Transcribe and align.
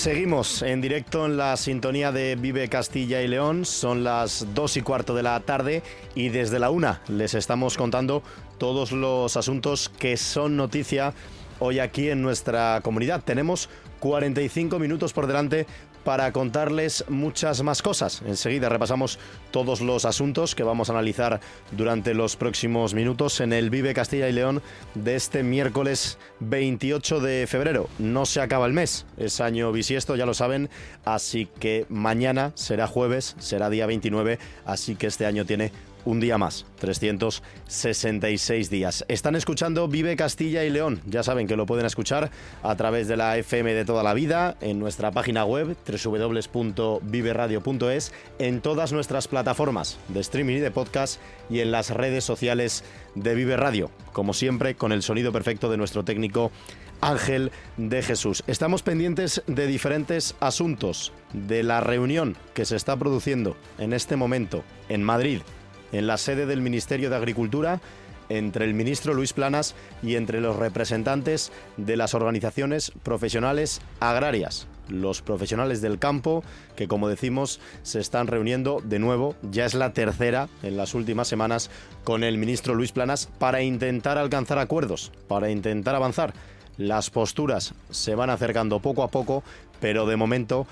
Seguimos 0.00 0.62
en 0.62 0.80
directo 0.80 1.26
en 1.26 1.36
la 1.36 1.58
sintonía 1.58 2.10
de 2.10 2.34
Vive 2.34 2.70
Castilla 2.70 3.20
y 3.20 3.28
León. 3.28 3.66
Son 3.66 4.02
las 4.02 4.46
dos 4.54 4.78
y 4.78 4.80
cuarto 4.80 5.14
de 5.14 5.22
la 5.22 5.38
tarde 5.40 5.82
y 6.14 6.30
desde 6.30 6.58
la 6.58 6.70
una 6.70 7.02
les 7.08 7.34
estamos 7.34 7.76
contando 7.76 8.22
todos 8.56 8.92
los 8.92 9.36
asuntos 9.36 9.90
que 9.90 10.16
son 10.16 10.56
noticia 10.56 11.12
hoy 11.58 11.80
aquí 11.80 12.08
en 12.08 12.22
nuestra 12.22 12.80
comunidad. 12.82 13.22
Tenemos 13.22 13.68
45 13.98 14.78
minutos 14.78 15.12
por 15.12 15.26
delante 15.26 15.66
para 16.04 16.32
contarles 16.32 17.04
muchas 17.08 17.62
más 17.62 17.82
cosas. 17.82 18.22
Enseguida 18.26 18.68
repasamos 18.68 19.18
todos 19.50 19.80
los 19.80 20.04
asuntos 20.04 20.54
que 20.54 20.62
vamos 20.62 20.88
a 20.88 20.92
analizar 20.92 21.40
durante 21.72 22.14
los 22.14 22.36
próximos 22.36 22.94
minutos 22.94 23.40
en 23.40 23.52
el 23.52 23.70
Vive 23.70 23.94
Castilla 23.94 24.28
y 24.28 24.32
León 24.32 24.62
de 24.94 25.16
este 25.16 25.42
miércoles 25.42 26.18
28 26.40 27.20
de 27.20 27.46
febrero. 27.46 27.88
No 27.98 28.26
se 28.26 28.40
acaba 28.40 28.66
el 28.66 28.72
mes, 28.72 29.06
es 29.16 29.40
año 29.40 29.72
bisiesto, 29.72 30.16
ya 30.16 30.26
lo 30.26 30.34
saben, 30.34 30.70
así 31.04 31.48
que 31.58 31.86
mañana 31.88 32.52
será 32.54 32.86
jueves, 32.86 33.36
será 33.38 33.70
día 33.70 33.86
29, 33.86 34.38
así 34.64 34.96
que 34.96 35.06
este 35.06 35.26
año 35.26 35.44
tiene 35.44 35.72
un 36.04 36.20
día 36.20 36.38
más, 36.38 36.64
366 36.78 38.70
días. 38.70 39.04
Están 39.08 39.34
escuchando 39.36 39.88
Vive 39.88 40.16
Castilla 40.16 40.64
y 40.64 40.70
León. 40.70 41.02
Ya 41.06 41.22
saben 41.22 41.46
que 41.46 41.56
lo 41.56 41.66
pueden 41.66 41.84
escuchar 41.86 42.30
a 42.62 42.76
través 42.76 43.08
de 43.08 43.16
la 43.16 43.36
FM 43.36 43.74
de 43.74 43.84
toda 43.84 44.02
la 44.02 44.14
vida, 44.14 44.56
en 44.60 44.78
nuestra 44.78 45.10
página 45.10 45.44
web 45.44 45.76
www.viveradio.es, 45.86 48.12
en 48.38 48.60
todas 48.60 48.92
nuestras 48.92 49.28
plataformas 49.28 49.98
de 50.08 50.20
streaming 50.20 50.56
y 50.56 50.60
de 50.60 50.70
podcast 50.70 51.20
y 51.48 51.60
en 51.60 51.70
las 51.70 51.90
redes 51.90 52.24
sociales 52.24 52.84
de 53.14 53.34
Vive 53.34 53.56
Radio. 53.56 53.90
Como 54.12 54.34
siempre, 54.34 54.74
con 54.74 54.92
el 54.92 55.02
sonido 55.02 55.32
perfecto 55.32 55.70
de 55.70 55.76
nuestro 55.76 56.04
técnico 56.04 56.50
Ángel 57.00 57.50
de 57.76 58.02
Jesús. 58.02 58.44
Estamos 58.46 58.82
pendientes 58.82 59.42
de 59.46 59.66
diferentes 59.66 60.34
asuntos, 60.40 61.12
de 61.32 61.62
la 61.62 61.80
reunión 61.80 62.36
que 62.54 62.64
se 62.64 62.76
está 62.76 62.96
produciendo 62.96 63.56
en 63.78 63.92
este 63.92 64.16
momento 64.16 64.64
en 64.88 65.02
Madrid 65.02 65.40
en 65.92 66.06
la 66.06 66.18
sede 66.18 66.46
del 66.46 66.60
Ministerio 66.60 67.10
de 67.10 67.16
Agricultura 67.16 67.80
entre 68.30 68.64
el 68.64 68.74
ministro 68.74 69.12
Luis 69.12 69.32
Planas 69.34 69.74
y 70.02 70.14
entre 70.14 70.40
los 70.40 70.56
representantes 70.56 71.52
de 71.76 71.96
las 71.96 72.14
organizaciones 72.14 72.92
profesionales 73.02 73.82
agrarias, 73.98 74.66
los 74.88 75.20
profesionales 75.20 75.82
del 75.82 75.98
campo, 75.98 76.42
que 76.76 76.88
como 76.88 77.08
decimos 77.08 77.60
se 77.82 78.00
están 78.00 78.28
reuniendo 78.28 78.80
de 78.82 78.98
nuevo, 78.98 79.34
ya 79.42 79.66
es 79.66 79.74
la 79.74 79.92
tercera 79.92 80.48
en 80.62 80.76
las 80.76 80.94
últimas 80.94 81.28
semanas, 81.28 81.70
con 82.04 82.24
el 82.24 82.38
ministro 82.38 82.74
Luis 82.74 82.92
Planas 82.92 83.28
para 83.38 83.62
intentar 83.62 84.16
alcanzar 84.16 84.58
acuerdos, 84.58 85.12
para 85.28 85.50
intentar 85.50 85.94
avanzar. 85.94 86.32
Las 86.78 87.10
posturas 87.10 87.74
se 87.90 88.14
van 88.14 88.30
acercando 88.30 88.80
poco 88.80 89.02
a 89.02 89.10
poco, 89.10 89.42
pero 89.80 90.06
de 90.06 90.16
momento 90.16 90.66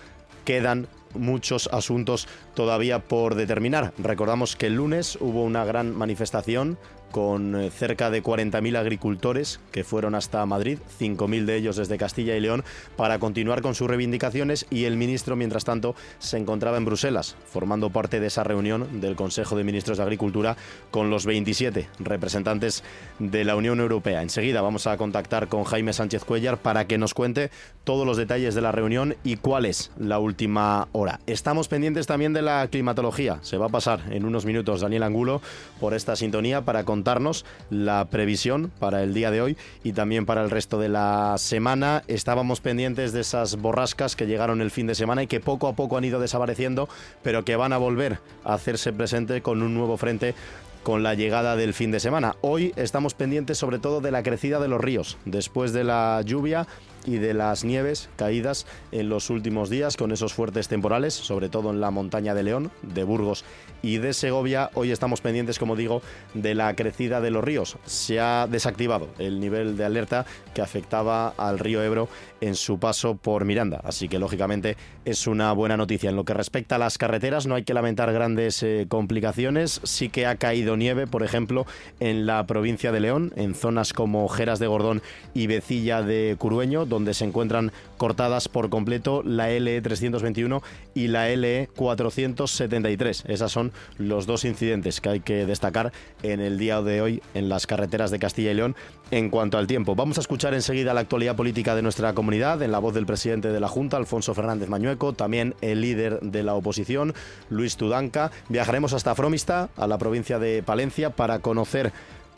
quedan 0.45 0.87
muchos 1.15 1.69
asuntos 1.73 2.29
todavía 2.55 3.01
por 3.01 3.35
determinar. 3.35 3.93
Recordamos 3.99 4.57
que 4.57 4.67
el 4.67 4.75
lunes 4.75 5.19
hubo 5.21 5.45
una 5.45 5.65
gran 5.65 5.95
manifestación 5.95 6.79
con 7.11 7.57
eh, 7.57 7.71
cerca 7.71 8.11
de 8.11 8.23
40.000 8.23 8.77
agricultores 8.77 9.61
que 9.73 9.85
fueron 9.85 10.15
hasta 10.15 10.45
Madrid, 10.47 10.79
5.000 11.01 11.45
de 11.45 11.57
ellos 11.57 11.77
desde 11.77 11.99
Castilla 11.99 12.37
y 12.37 12.41
León, 12.41 12.65
para 12.97 13.19
continuar 13.19 13.63
con 13.63 13.75
sus 13.75 13.89
reivindicaciones 13.89 14.67
y 14.71 14.85
el 14.85 14.97
ministro, 14.97 15.37
mientras 15.37 15.65
tanto, 15.65 15.95
se 16.19 16.37
encontraba 16.37 16.77
en 16.77 16.85
Bruselas, 16.85 17.37
formando 17.47 17.91
parte 17.91 18.21
de 18.21 18.27
esa 18.27 18.45
reunión 18.45 19.01
del 19.01 19.17
Consejo 19.17 19.57
de 19.57 19.65
Ministros 19.65 19.99
de 19.99 20.05
Agricultura 20.05 20.57
con 20.91 21.11
los 21.11 21.27
27 21.27 21.89
representantes 21.99 22.83
de 23.19 23.45
la 23.45 23.57
Unión 23.57 23.81
Europea. 23.81 24.23
Enseguida 24.23 24.61
vamos 24.61 24.87
a 24.87 24.97
contactar 24.97 25.49
con 25.49 25.65
Jaime 25.65 25.93
Sánchez 25.93 26.25
Cuellar 26.25 26.59
para 26.59 26.87
que 26.87 26.99
nos 26.99 27.15
cuente 27.15 27.51
todos 27.85 28.07
los 28.07 28.17
detalles 28.17 28.55
de 28.55 28.61
la 28.61 28.73
reunión 28.73 29.17
y 29.25 29.37
cuál 29.37 29.65
es 29.65 29.91
la 29.99 30.19
última 30.19 30.89
hora. 30.93 31.21
Estamos 31.27 31.69
pendientes 31.69 32.07
también 32.07 32.33
de 32.33 32.43
la 32.43 32.67
climatología. 32.69 33.39
Se 33.43 33.57
va 33.57 33.67
a 33.67 33.71
pasar 33.71 34.01
en 34.11 34.25
unos 34.25 34.45
minutos 34.45 34.81
Daniel 34.81 35.03
Angulo 35.03 35.41
por 35.81 35.95
esta 35.95 36.17
sintonía 36.17 36.63
para 36.63 36.85
contarnos 36.99 37.45
la 37.71 38.07
previsión 38.07 38.73
para 38.81 39.05
el 39.05 39.15
día 39.15 39.31
de 39.31 39.41
hoy 39.41 39.57
y 39.85 39.93
también 39.93 40.27
para 40.27 40.43
el 40.43 40.51
resto 40.51 40.81
de 40.81 40.89
la 40.89 41.37
semana. 41.39 42.03
Estábamos 42.09 42.61
pendientes 42.61 43.13
de 43.13 43.21
esas 43.21 43.55
borrascas 43.55 44.17
que 44.17 44.27
llegaron 44.27 44.61
el 44.61 44.73
fin 44.73 44.89
de 44.89 44.97
semana 44.97 45.23
y 45.23 45.29
que 45.29 45.39
poco 45.39 45.69
a 45.69 45.75
poco 45.75 45.97
han 45.97 46.05
ido 46.05 46.19
desapareciendo, 46.19 46.89
pero 47.23 47.45
que 47.45 47.55
van 47.55 47.73
a 47.73 47.79
volver 47.79 48.19
a 48.43 48.55
hacerse 48.55 48.93
presente 48.93 49.43
con 49.43 49.63
un 49.63 49.75
nuevo 49.75 49.97
frente 49.97 50.35
con 50.83 51.05
la 51.05 51.15
llegada 51.15 51.55
del 51.55 51.73
fin 51.73 51.93
de 51.93 52.01
semana. 52.01 52.35
Hoy 52.41 52.73
estamos 52.75 53.15
pendientes 53.15 53.59
sobre 53.59 53.79
todo 53.79 54.01
de 54.01 54.11
la 54.11 54.25
crecida 54.25 54.59
de 54.59 54.67
los 54.67 54.81
ríos. 54.81 55.19
Después 55.25 55.73
de 55.73 55.85
la 55.85 56.21
lluvia 56.25 56.67
y 57.09 57.19
de 57.19 57.33
las 57.33 57.65
nieves 57.65 58.11
caídas 58.17 58.67
en 58.93 59.09
los 59.09 59.31
últimos 59.31 59.71
días 59.71 59.97
con 59.97 60.13
esos 60.13 60.35
fuertes 60.35 60.69
temporales, 60.69 61.15
sobre 61.15 61.49
todo 61.49 61.71
en 61.71 61.81
la 61.81 61.91
montaña 61.91 62.35
de 62.35 62.43
León, 62.43 62.71
de 62.83 63.03
Burgos 63.03 63.45
y 63.83 63.99
de 63.99 64.13
Segovia. 64.13 64.71
Hoy 64.75 64.91
estamos 64.91 65.21
pendientes, 65.23 65.59
como 65.59 65.75
digo, 65.75 66.03
de 66.35 66.55
la 66.55 66.75
crecida 66.75 67.21
de 67.21 67.31
los 67.31 67.43
ríos. 67.43 67.79
Se 67.87 68.21
ha 68.21 68.47
desactivado 68.47 69.09
el 69.19 69.41
nivel 69.41 69.77
de 69.77 69.85
alerta 69.85 70.27
que 70.55 70.61
afectaba 70.61 71.29
al 71.31 71.59
río 71.59 71.83
Ebro 71.83 72.09
en 72.41 72.55
su 72.55 72.79
paso 72.79 73.17
por 73.17 73.45
Miranda. 73.45 73.81
Así 73.85 74.09
que, 74.09 74.19
lógicamente, 74.19 74.77
es 75.05 75.27
una 75.27 75.53
buena 75.53 75.77
noticia. 75.77 76.11
En 76.11 76.17
lo 76.17 76.25
que 76.25 76.35
respecta 76.35 76.75
a 76.75 76.79
las 76.79 76.99
carreteras, 76.99 77.47
no 77.47 77.55
hay 77.55 77.65
que 77.65 77.75
lamentar 77.75 78.13
grandes 78.13 78.63
eh, 78.63 78.87
complicaciones. 78.89 79.81
Sí 79.85 80.09
que 80.09 80.27
ha 80.27 80.37
caído 80.37 80.77
nieve, 80.77 81.07
por 81.07 81.23
ejemplo, 81.23 81.67
en 82.01 82.27
la 82.27 82.47
provincia 82.47 82.93
de 82.93 83.01
León, 83.01 83.33
en 83.37 83.55
zonas 83.55 83.93
como 83.93 84.29
Jeras 84.29 84.59
de 84.59 84.67
Gordón 84.67 85.03
y 85.35 85.47
Becilla 85.47 86.03
de 86.03 86.37
Curueño, 86.39 86.85
se 87.15 87.25
encuentran 87.25 87.73
cortadas 87.97 88.49
por 88.49 88.71
completo 88.71 89.23
la 89.25 89.49
LE 89.49 89.81
321 89.81 90.63
y 90.95 91.09
la 91.09 91.29
LE 91.29 91.69
473. 91.77 93.25
Esas 93.29 93.53
son 93.53 93.73
los 93.97 94.27
dos 94.27 94.45
incidentes 94.45 95.01
que 95.01 95.09
hay 95.09 95.21
que 95.21 95.47
destacar 95.47 95.93
en 96.23 96.41
el 96.41 96.59
día 96.59 96.83
de 96.83 97.01
hoy 97.01 97.23
en 97.35 97.49
las 97.49 97.67
carreteras 97.67 98.11
de 98.11 98.19
Castilla 98.19 98.51
y 98.51 98.55
León 98.55 98.77
en 99.11 99.31
cuanto 99.31 99.59
al 99.59 99.67
tiempo. 99.67 99.95
Vamos 99.95 100.19
a 100.19 100.21
escuchar 100.21 100.55
enseguida 100.55 100.95
la 100.95 101.01
actualidad 101.01 101.37
política 101.37 101.75
de 101.75 101.83
nuestra 101.83 102.13
comunidad 102.13 102.63
en 102.63 102.73
la 102.73 102.79
voz 102.79 102.95
del 102.95 103.07
presidente 103.07 103.49
de 103.49 103.61
la 103.61 103.69
Junta, 103.69 103.97
Alfonso 103.97 104.35
Fernández 104.35 104.69
Mañueco, 104.69 105.13
también 105.13 105.55
el 105.61 105.81
líder 105.81 106.21
de 106.21 106.43
la 106.43 106.55
oposición, 106.55 107.15
Luis 107.49 107.77
Tudanca. 107.77 108.31
Viajaremos 108.49 108.93
hasta 108.93 109.15
Fromista, 109.15 109.71
a 109.77 109.87
la 109.87 109.99
provincia 109.99 110.39
de 110.39 110.63
Palencia, 110.63 111.11
para 111.11 111.39
conocer 111.39 111.93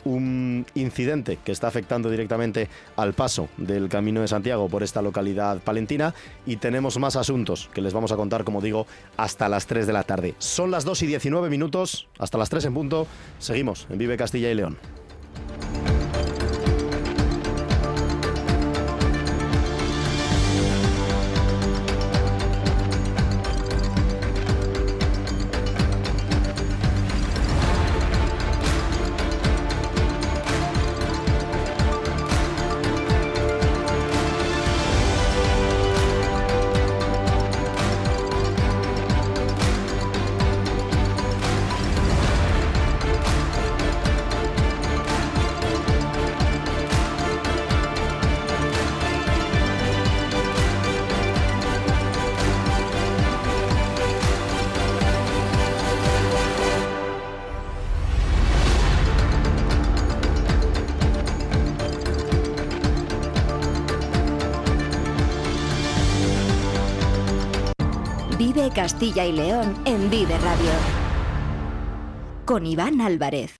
un 0.05 0.65
incidente 0.75 1.37
que 1.43 1.51
está 1.51 1.67
afectando 1.67 2.09
directamente 2.09 2.69
al 2.95 3.13
paso 3.13 3.49
del 3.57 3.89
Camino 3.89 4.21
de 4.21 4.27
Santiago 4.27 4.69
por 4.69 4.83
esta 4.83 5.01
localidad 5.01 5.59
palentina 5.59 6.13
y 6.45 6.57
tenemos 6.57 6.97
más 6.97 7.15
asuntos 7.15 7.69
que 7.73 7.81
les 7.81 7.93
vamos 7.93 8.11
a 8.11 8.15
contar, 8.15 8.43
como 8.43 8.61
digo, 8.61 8.87
hasta 9.17 9.49
las 9.49 9.67
3 9.67 9.87
de 9.87 9.93
la 9.93 10.03
tarde. 10.03 10.35
Son 10.39 10.71
las 10.71 10.85
2 10.85 11.03
y 11.03 11.07
19 11.07 11.49
minutos, 11.49 12.07
hasta 12.17 12.37
las 12.37 12.49
3 12.49 12.65
en 12.65 12.73
punto, 12.73 13.07
seguimos 13.39 13.87
en 13.89 13.97
Vive 13.97 14.17
Castilla 14.17 14.49
y 14.49 14.55
León. 14.55 14.77
Castilla 68.73 69.25
y 69.25 69.33
León 69.33 69.75
en 69.83 70.09
Vive 70.09 70.37
Radio. 70.37 70.71
Con 72.45 72.65
Iván 72.65 73.01
Álvarez. 73.01 73.57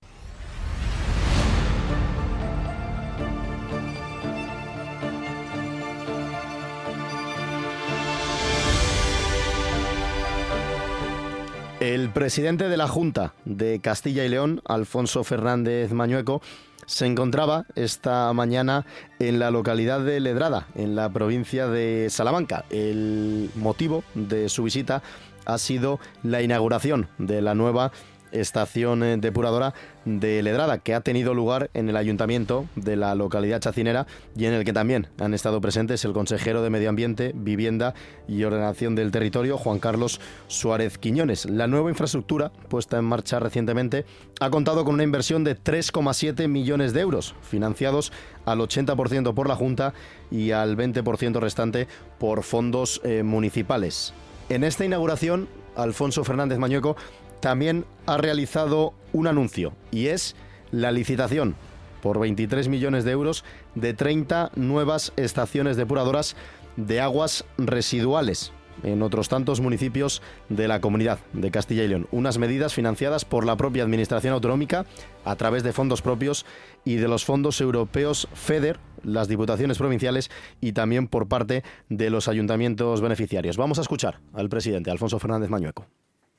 El 11.82 12.10
presidente 12.12 12.70
de 12.70 12.78
la 12.78 12.88
Junta 12.88 13.34
de 13.44 13.82
Castilla 13.82 14.24
y 14.24 14.30
León, 14.30 14.62
Alfonso 14.64 15.26
Fernández 15.26 15.92
Mañueco, 15.92 16.42
se 16.86 17.06
encontraba 17.06 17.66
esta 17.76 18.32
mañana 18.34 18.86
en 19.20 19.40
la 19.40 19.52
localidad 19.52 20.02
de 20.02 20.20
Ledrada, 20.20 20.68
en 20.76 20.96
la 20.96 21.10
provincia 21.10 21.68
de 21.68 22.08
Salamanca. 22.10 22.66
El 22.70 23.50
motivo 23.56 24.04
de 24.16 24.50
su 24.50 24.64
visita 24.64 25.02
ha 25.46 25.58
sido 25.58 26.00
la 26.24 26.42
inauguración 26.42 27.08
de 27.18 27.42
la 27.42 27.56
nueva 27.56 27.92
estación 28.32 29.04
eh, 29.04 29.18
depuradora 29.18 29.74
de 30.06 30.42
Ledrada, 30.42 30.80
que 30.80 30.96
ha 30.96 31.02
tenido 31.02 31.34
lugar 31.34 31.70
en 31.74 31.90
el 31.90 31.98
ayuntamiento 31.98 32.66
de 32.76 32.96
la 32.96 33.14
localidad 33.16 33.60
chacinera 33.60 34.08
y 34.36 34.46
en 34.46 34.54
el 34.54 34.66
que 34.66 34.74
también 34.74 35.08
han 35.20 35.34
estado 35.34 35.62
presentes 35.62 36.04
el 36.06 36.14
consejero 36.14 36.64
de 36.64 36.70
Medio 36.70 36.90
Ambiente, 36.90 37.34
Vivienda 37.36 37.94
y 38.28 38.44
Ordenación 38.44 38.96
del 38.96 39.12
Territorio, 39.12 39.58
Juan 39.58 39.80
Carlos 39.80 40.20
Suárez 40.48 40.98
Quiñones. 40.98 41.46
La 41.46 41.68
nueva 41.68 41.90
infraestructura, 41.90 42.52
puesta 42.70 42.98
en 42.98 43.06
marcha 43.06 43.40
recientemente, 43.40 44.06
ha 44.40 44.50
contado 44.50 44.84
con 44.86 44.96
una 44.96 45.04
inversión 45.04 45.44
de 45.44 45.56
3,7 45.56 46.48
millones 46.48 46.94
de 46.94 47.02
euros, 47.02 47.36
financiados 47.42 48.12
al 48.46 48.60
80% 48.60 49.34
por 49.34 49.48
la 49.48 49.56
Junta 49.56 49.94
y 50.32 50.52
al 50.52 50.78
20% 50.78 51.40
restante 51.40 51.88
por 52.20 52.44
fondos 52.44 53.02
eh, 53.04 53.24
municipales. 53.24 54.14
En 54.50 54.64
esta 54.64 54.84
inauguración, 54.86 55.48
Alfonso 55.76 56.24
Fernández 56.24 56.58
Mañueco 56.58 56.96
también 57.42 57.86
ha 58.06 58.18
realizado 58.18 58.94
un 59.14 59.28
anuncio 59.28 59.74
y 59.92 60.08
es 60.08 60.36
la 60.72 60.92
licitación 60.92 61.56
por 62.02 62.20
23 62.20 62.68
millones 62.68 63.04
de 63.04 63.12
euros 63.12 63.44
de 63.76 63.94
30 63.94 64.52
nuevas 64.56 65.14
estaciones 65.18 65.78
depuradoras 65.78 66.36
de 66.78 67.02
aguas 67.02 67.46
residuales 67.58 68.54
en 68.84 69.02
otros 69.02 69.30
tantos 69.30 69.60
municipios 69.62 70.22
de 70.50 70.68
la 70.68 70.82
comunidad 70.82 71.20
de 71.34 71.52
Castilla 71.52 71.84
y 71.84 71.88
León. 71.88 72.08
Unas 72.12 72.38
medidas 72.38 72.74
financiadas 72.74 73.26
por 73.26 73.46
la 73.46 73.56
propia 73.56 73.84
Administración 73.84 74.34
Autonómica 74.34 74.86
a 75.26 75.36
través 75.36 75.64
de 75.64 75.74
fondos 75.74 76.02
propios 76.02 76.46
y 76.86 76.96
de 76.96 77.08
los 77.08 77.26
fondos 77.26 77.62
europeos 77.62 78.28
FEDER, 78.34 78.80
las 79.04 79.28
diputaciones 79.28 79.78
provinciales 79.78 80.32
y 80.62 80.74
también 80.74 81.08
por 81.08 81.28
parte 81.28 81.64
de 81.90 82.10
los 82.10 82.28
ayuntamientos 82.28 83.02
beneficiarios. 83.02 83.58
Vamos 83.58 83.78
a 83.78 83.82
escuchar 83.82 84.20
al 84.34 84.50
presidente 84.50 84.90
Alfonso 84.90 85.20
Fernández 85.20 85.50
Mañueco 85.50 85.86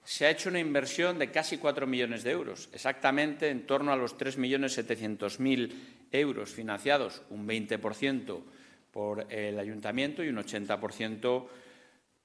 se 0.04 0.26
ha 0.26 0.30
hecho 0.30 0.48
una 0.48 0.58
inversión 0.58 1.18
de 1.18 1.30
casi 1.30 1.58
4 1.58 1.86
millones 1.86 2.24
de 2.24 2.32
euros, 2.32 2.68
exactamente 2.72 3.48
en 3.48 3.66
torno 3.66 3.92
a 3.92 3.96
los 3.96 4.16
3.700.000 4.18 5.72
euros 6.10 6.50
financiados, 6.50 7.22
un 7.30 7.46
20% 7.46 8.42
por 8.90 9.26
el 9.32 9.58
ayuntamiento 9.58 10.22
y 10.22 10.28
un 10.28 10.36
80% 10.36 11.46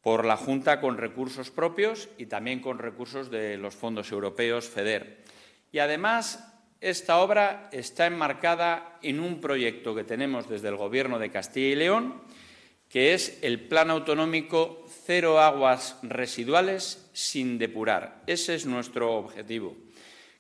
por 0.02 0.26
la 0.26 0.38
Junta 0.38 0.80
con 0.80 0.98
recursos 0.98 1.52
propios 1.52 2.10
y 2.18 2.28
también 2.28 2.62
con 2.62 2.80
recursos 2.80 3.30
de 3.30 3.58
los 3.58 3.76
fondos 3.76 4.12
europeos 4.12 4.68
FEDER. 4.68 5.24
Y 5.72 5.80
además, 5.80 6.54
esta 6.80 7.20
obra 7.20 7.70
está 7.72 8.06
enmarcada 8.06 9.00
en 9.02 9.20
un 9.20 9.42
proyecto 9.42 9.96
que 9.96 10.04
tenemos 10.04 10.48
desde 10.48 10.70
el 10.70 10.76
Gobierno 10.76 11.20
de 11.20 11.32
Castilla 11.32 11.68
y 11.68 11.76
León, 11.76 12.22
que 12.90 13.14
es 13.14 13.40
el 13.42 13.60
Plan 13.68 13.90
Autonómico 13.90 14.86
Cero 15.06 15.40
Aguas 15.40 15.98
Residuales 16.04 17.10
sin 17.14 17.58
depurar. 17.58 18.24
Ese 18.28 18.56
es 18.56 18.66
nuestro 18.66 19.14
objetivo. 19.16 19.76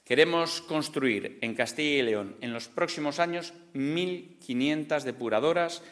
Queremos 0.06 0.62
construir 0.62 1.38
en 1.42 1.54
Castilla 1.54 2.00
y 2.00 2.02
León 2.02 2.38
en 2.40 2.54
los 2.54 2.70
próximos 2.70 3.20
años 3.20 3.54
1.500 3.74 5.04
depuradoras 5.04 5.84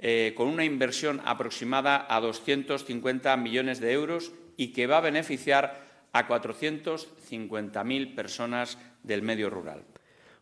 eh, 0.00 0.32
con 0.36 0.48
una 0.48 0.64
inversión 0.64 1.22
aproximada 1.24 2.06
a 2.08 2.20
250 2.20 3.36
millones 3.36 3.78
de 3.78 3.92
euros 3.92 4.32
y 4.56 4.72
que 4.72 4.88
va 4.88 4.98
a 4.98 5.02
beneficiar 5.02 5.86
a 6.12 6.26
450.000 6.26 8.14
personas 8.14 8.78
del 9.04 9.22
medio 9.22 9.50
rural. 9.50 9.84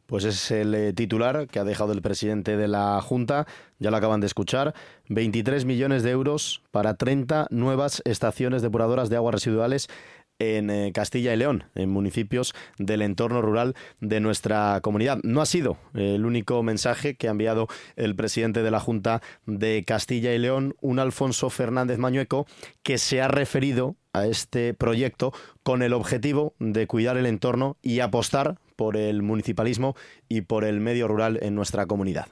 Pues 0.08 0.24
es 0.24 0.50
el 0.50 0.74
eh, 0.74 0.94
titular 0.94 1.48
que 1.48 1.58
ha 1.58 1.64
dejado 1.64 1.92
el 1.92 2.00
presidente 2.00 2.56
de 2.56 2.66
la 2.66 2.98
Junta, 3.02 3.46
ya 3.78 3.90
lo 3.90 3.98
acaban 3.98 4.20
de 4.20 4.26
escuchar, 4.26 4.74
23 5.10 5.66
millones 5.66 6.02
de 6.02 6.12
euros 6.12 6.62
para 6.70 6.94
30 6.94 7.48
nuevas 7.50 8.00
estaciones 8.06 8.62
depuradoras 8.62 9.10
de 9.10 9.16
aguas 9.16 9.34
residuales 9.34 9.90
en 10.38 10.70
eh, 10.70 10.92
Castilla 10.94 11.34
y 11.34 11.36
León, 11.36 11.64
en 11.74 11.90
municipios 11.90 12.54
del 12.78 13.02
entorno 13.02 13.42
rural 13.42 13.74
de 14.00 14.20
nuestra 14.20 14.80
comunidad. 14.80 15.18
No 15.24 15.42
ha 15.42 15.46
sido 15.46 15.76
el 15.92 16.24
único 16.24 16.62
mensaje 16.62 17.16
que 17.16 17.28
ha 17.28 17.32
enviado 17.32 17.68
el 17.96 18.16
presidente 18.16 18.62
de 18.62 18.70
la 18.70 18.80
Junta 18.80 19.20
de 19.44 19.84
Castilla 19.86 20.32
y 20.32 20.38
León, 20.38 20.74
un 20.80 21.00
Alfonso 21.00 21.50
Fernández 21.50 21.98
Mañueco, 21.98 22.46
que 22.82 22.96
se 22.96 23.20
ha 23.20 23.28
referido 23.28 23.96
a 24.14 24.26
este 24.26 24.72
proyecto 24.72 25.34
con 25.62 25.82
el 25.82 25.92
objetivo 25.92 26.54
de 26.58 26.86
cuidar 26.86 27.18
el 27.18 27.26
entorno 27.26 27.76
y 27.82 28.00
apostar 28.00 28.58
por 28.78 28.96
el 28.96 29.22
municipalismo 29.22 29.96
y 30.28 30.42
por 30.42 30.62
el 30.62 30.78
medio 30.78 31.08
rural 31.08 31.40
en 31.42 31.56
nuestra 31.56 31.86
comunidad. 31.86 32.28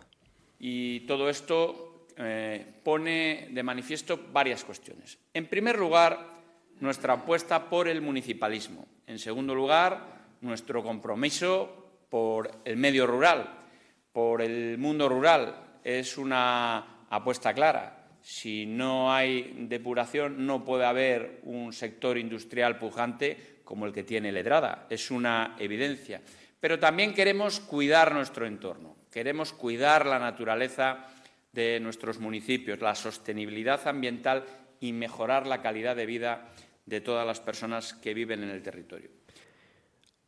Y 0.60 1.00
todo 1.00 1.28
esto 1.28 2.06
eh, 2.16 2.64
pone 2.84 3.48
de 3.50 3.62
manifiesto 3.64 4.28
varias 4.32 4.62
cuestiones. 4.62 5.18
En 5.34 5.48
primer 5.48 5.76
lugar, 5.76 6.36
nuestra 6.78 7.14
apuesta 7.14 7.68
por 7.68 7.88
el 7.88 8.00
municipalismo. 8.00 8.86
En 9.08 9.18
segundo 9.18 9.56
lugar, 9.56 10.36
nuestro 10.40 10.84
compromiso 10.84 12.04
por 12.08 12.48
el 12.64 12.76
medio 12.76 13.08
rural, 13.08 13.64
por 14.12 14.40
el 14.40 14.78
mundo 14.78 15.08
rural. 15.08 15.80
Es 15.82 16.16
una 16.16 17.06
apuesta 17.10 17.54
clara. 17.54 18.06
Si 18.20 18.66
no 18.66 19.12
hay 19.12 19.66
depuración, 19.68 20.46
no 20.46 20.64
puede 20.64 20.84
haber 20.84 21.40
un 21.42 21.72
sector 21.72 22.18
industrial 22.18 22.78
pujante 22.78 23.55
como 23.66 23.84
el 23.84 23.92
que 23.92 24.04
tiene 24.04 24.30
Ledrada. 24.30 24.86
Es 24.88 25.10
una 25.10 25.56
evidencia. 25.58 26.22
Pero 26.60 26.78
también 26.78 27.12
queremos 27.12 27.58
cuidar 27.60 28.14
nuestro 28.14 28.46
entorno, 28.46 28.96
queremos 29.10 29.52
cuidar 29.52 30.06
la 30.06 30.18
naturaleza 30.18 31.08
de 31.52 31.80
nuestros 31.80 32.20
municipios, 32.20 32.80
la 32.80 32.94
sostenibilidad 32.94 33.86
ambiental 33.88 34.44
y 34.80 34.92
mejorar 34.92 35.46
la 35.46 35.60
calidad 35.60 35.96
de 35.96 36.06
vida 36.06 36.48
de 36.86 37.00
todas 37.00 37.26
las 37.26 37.40
personas 37.40 37.92
que 37.94 38.14
viven 38.14 38.42
en 38.44 38.50
el 38.50 38.62
territorio. 38.62 39.10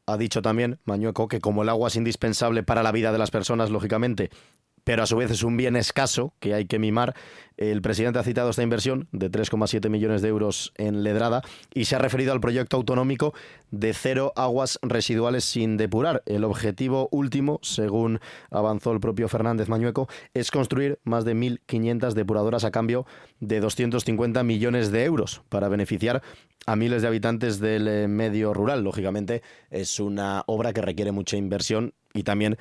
Ha 0.06 0.16
dicho 0.16 0.42
también 0.42 0.80
Mañueco 0.84 1.28
que 1.28 1.40
como 1.40 1.62
el 1.62 1.68
agua 1.68 1.88
es 1.88 1.96
indispensable 1.96 2.62
para 2.62 2.82
la 2.82 2.92
vida 2.92 3.12
de 3.12 3.18
las 3.18 3.30
personas, 3.30 3.70
lógicamente, 3.70 4.30
pero 4.88 5.02
a 5.02 5.07
su 5.07 5.18
vez 5.18 5.30
es 5.30 5.42
un 5.42 5.59
bien 5.59 5.76
escaso 5.76 6.33
que 6.40 6.54
hay 6.54 6.64
que 6.64 6.78
mimar. 6.78 7.14
El 7.59 7.83
presidente 7.83 8.21
ha 8.21 8.23
citado 8.23 8.49
esta 8.49 8.62
inversión 8.62 9.07
de 9.12 9.30
3,7 9.30 9.90
millones 9.90 10.23
de 10.23 10.28
euros 10.28 10.73
en 10.78 11.02
Ledrada 11.02 11.42
y 11.75 11.85
se 11.85 11.95
ha 11.95 11.99
referido 11.99 12.33
al 12.33 12.40
proyecto 12.40 12.78
autonómico 12.78 13.35
de 13.71 13.92
cero 13.92 14.33
aguas 14.35 14.78
residuales 14.80 15.45
sin 15.45 15.76
depurar. 15.76 16.23
El 16.25 16.42
objetivo 16.42 17.11
último, 17.12 17.61
según 17.61 18.21
avanzó 18.50 18.92
el 18.92 19.00
propio 19.00 19.28
Fernández 19.28 19.68
Mañueco, 19.68 20.09
es 20.33 20.50
construir 20.50 21.00
más 21.04 21.26
de 21.26 21.37
1.500 21.37 22.14
depuradoras 22.14 22.64
a 22.64 22.71
cambio 22.71 23.04
de 23.40 23.61
250 23.61 24.42
millones 24.42 24.90
de 24.90 25.04
euros 25.04 25.42
para 25.50 25.68
beneficiar 25.68 26.23
a 26.64 26.76
miles 26.76 27.02
de 27.02 27.09
habitantes 27.09 27.61
del 27.61 27.88
eh, 27.88 28.09
medio 28.09 28.54
rural. 28.54 28.85
Lógicamente 28.85 29.42
es 29.71 30.00
una 30.00 30.45
obra 30.47 30.73
que 30.73 30.80
requiere 30.80 31.12
mucha 31.12 31.37
inversión 31.37 31.92
y 32.14 32.23
también 32.23 32.57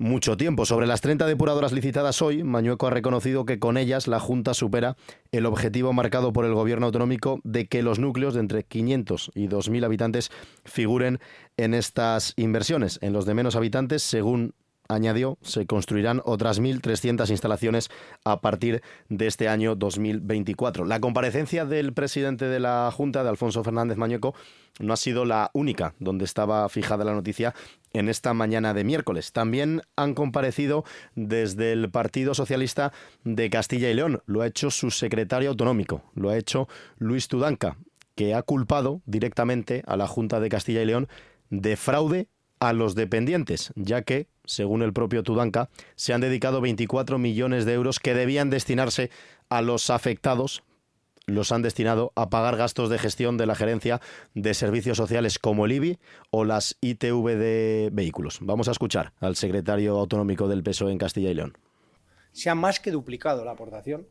mucho 0.00 0.38
tiempo. 0.38 0.64
Sobre 0.64 0.86
las 0.86 1.02
30 1.02 1.26
depuradoras 1.26 1.72
licitadas 1.72 2.22
hoy, 2.22 2.42
Mañueco 2.42 2.86
ha 2.86 2.90
reconocido 2.90 3.44
que 3.44 3.58
con 3.58 3.76
ellas 3.76 4.08
la 4.08 4.18
Junta 4.18 4.54
supera 4.54 4.96
el 5.30 5.44
objetivo 5.44 5.92
marcado 5.92 6.32
por 6.32 6.46
el 6.46 6.54
Gobierno 6.54 6.86
autonómico 6.86 7.40
de 7.44 7.68
que 7.68 7.82
los 7.82 7.98
núcleos 7.98 8.32
de 8.34 8.40
entre 8.40 8.64
500 8.64 9.30
y 9.34 9.46
2.000 9.46 9.84
habitantes 9.84 10.32
figuren 10.64 11.20
en 11.58 11.74
estas 11.74 12.32
inversiones. 12.36 12.98
En 13.02 13.12
los 13.12 13.26
de 13.26 13.34
menos 13.34 13.56
habitantes, 13.56 14.02
según 14.02 14.54
añadió, 14.90 15.38
se 15.42 15.66
construirán 15.66 16.20
otras 16.24 16.60
1.300 16.60 17.30
instalaciones 17.30 17.90
a 18.24 18.40
partir 18.40 18.82
de 19.08 19.26
este 19.26 19.48
año 19.48 19.76
2024. 19.76 20.84
La 20.84 21.00
comparecencia 21.00 21.64
del 21.64 21.92
presidente 21.92 22.46
de 22.46 22.60
la 22.60 22.90
Junta, 22.94 23.22
de 23.22 23.28
Alfonso 23.28 23.62
Fernández 23.64 23.96
Mañueco, 23.96 24.34
no 24.78 24.92
ha 24.92 24.96
sido 24.96 25.24
la 25.24 25.50
única 25.52 25.94
donde 25.98 26.24
estaba 26.24 26.68
fijada 26.68 27.04
la 27.04 27.14
noticia 27.14 27.54
en 27.92 28.08
esta 28.08 28.34
mañana 28.34 28.74
de 28.74 28.84
miércoles. 28.84 29.32
También 29.32 29.82
han 29.96 30.14
comparecido 30.14 30.84
desde 31.14 31.72
el 31.72 31.90
Partido 31.90 32.34
Socialista 32.34 32.92
de 33.24 33.50
Castilla 33.50 33.90
y 33.90 33.94
León. 33.94 34.22
Lo 34.26 34.42
ha 34.42 34.46
hecho 34.46 34.70
su 34.70 34.90
secretario 34.90 35.50
autonómico, 35.50 36.02
lo 36.14 36.30
ha 36.30 36.36
hecho 36.36 36.68
Luis 36.98 37.28
Tudanca, 37.28 37.76
que 38.14 38.34
ha 38.34 38.42
culpado 38.42 39.02
directamente 39.06 39.82
a 39.86 39.96
la 39.96 40.06
Junta 40.06 40.40
de 40.40 40.48
Castilla 40.48 40.82
y 40.82 40.86
León 40.86 41.08
de 41.50 41.76
fraude 41.76 42.28
a 42.60 42.72
los 42.72 42.94
dependientes, 42.94 43.72
ya 43.74 44.02
que, 44.02 44.28
según 44.50 44.82
el 44.82 44.92
propio 44.92 45.22
Tudanca, 45.22 45.70
se 45.96 46.12
han 46.12 46.20
dedicado 46.20 46.60
24 46.60 47.18
millones 47.18 47.64
de 47.64 47.74
euros 47.74 47.98
que 48.00 48.14
debían 48.14 48.50
destinarse 48.50 49.10
a 49.48 49.62
los 49.62 49.90
afectados 49.90 50.62
los 51.26 51.52
han 51.52 51.62
destinado 51.62 52.12
a 52.16 52.28
pagar 52.28 52.56
gastos 52.56 52.90
de 52.90 52.98
gestión 52.98 53.36
de 53.36 53.46
la 53.46 53.54
gerencia 53.54 54.00
de 54.34 54.52
servicios 54.52 54.96
sociales 54.96 55.38
como 55.38 55.64
el 55.64 55.72
IBI 55.72 55.98
o 56.30 56.44
las 56.44 56.76
ITV 56.80 57.36
de 57.36 57.90
vehículos. 57.92 58.38
Vamos 58.40 58.66
a 58.66 58.72
escuchar 58.72 59.12
al 59.20 59.36
secretario 59.36 59.96
autonómico 59.98 60.48
del 60.48 60.64
PSOE 60.64 60.90
en 60.90 60.98
Castilla 60.98 61.30
y 61.30 61.34
León. 61.34 61.56
Se 62.32 62.50
ha 62.50 62.56
más 62.56 62.80
que 62.80 62.90
duplicado 62.90 63.44
la 63.44 63.52
aportación 63.52 64.08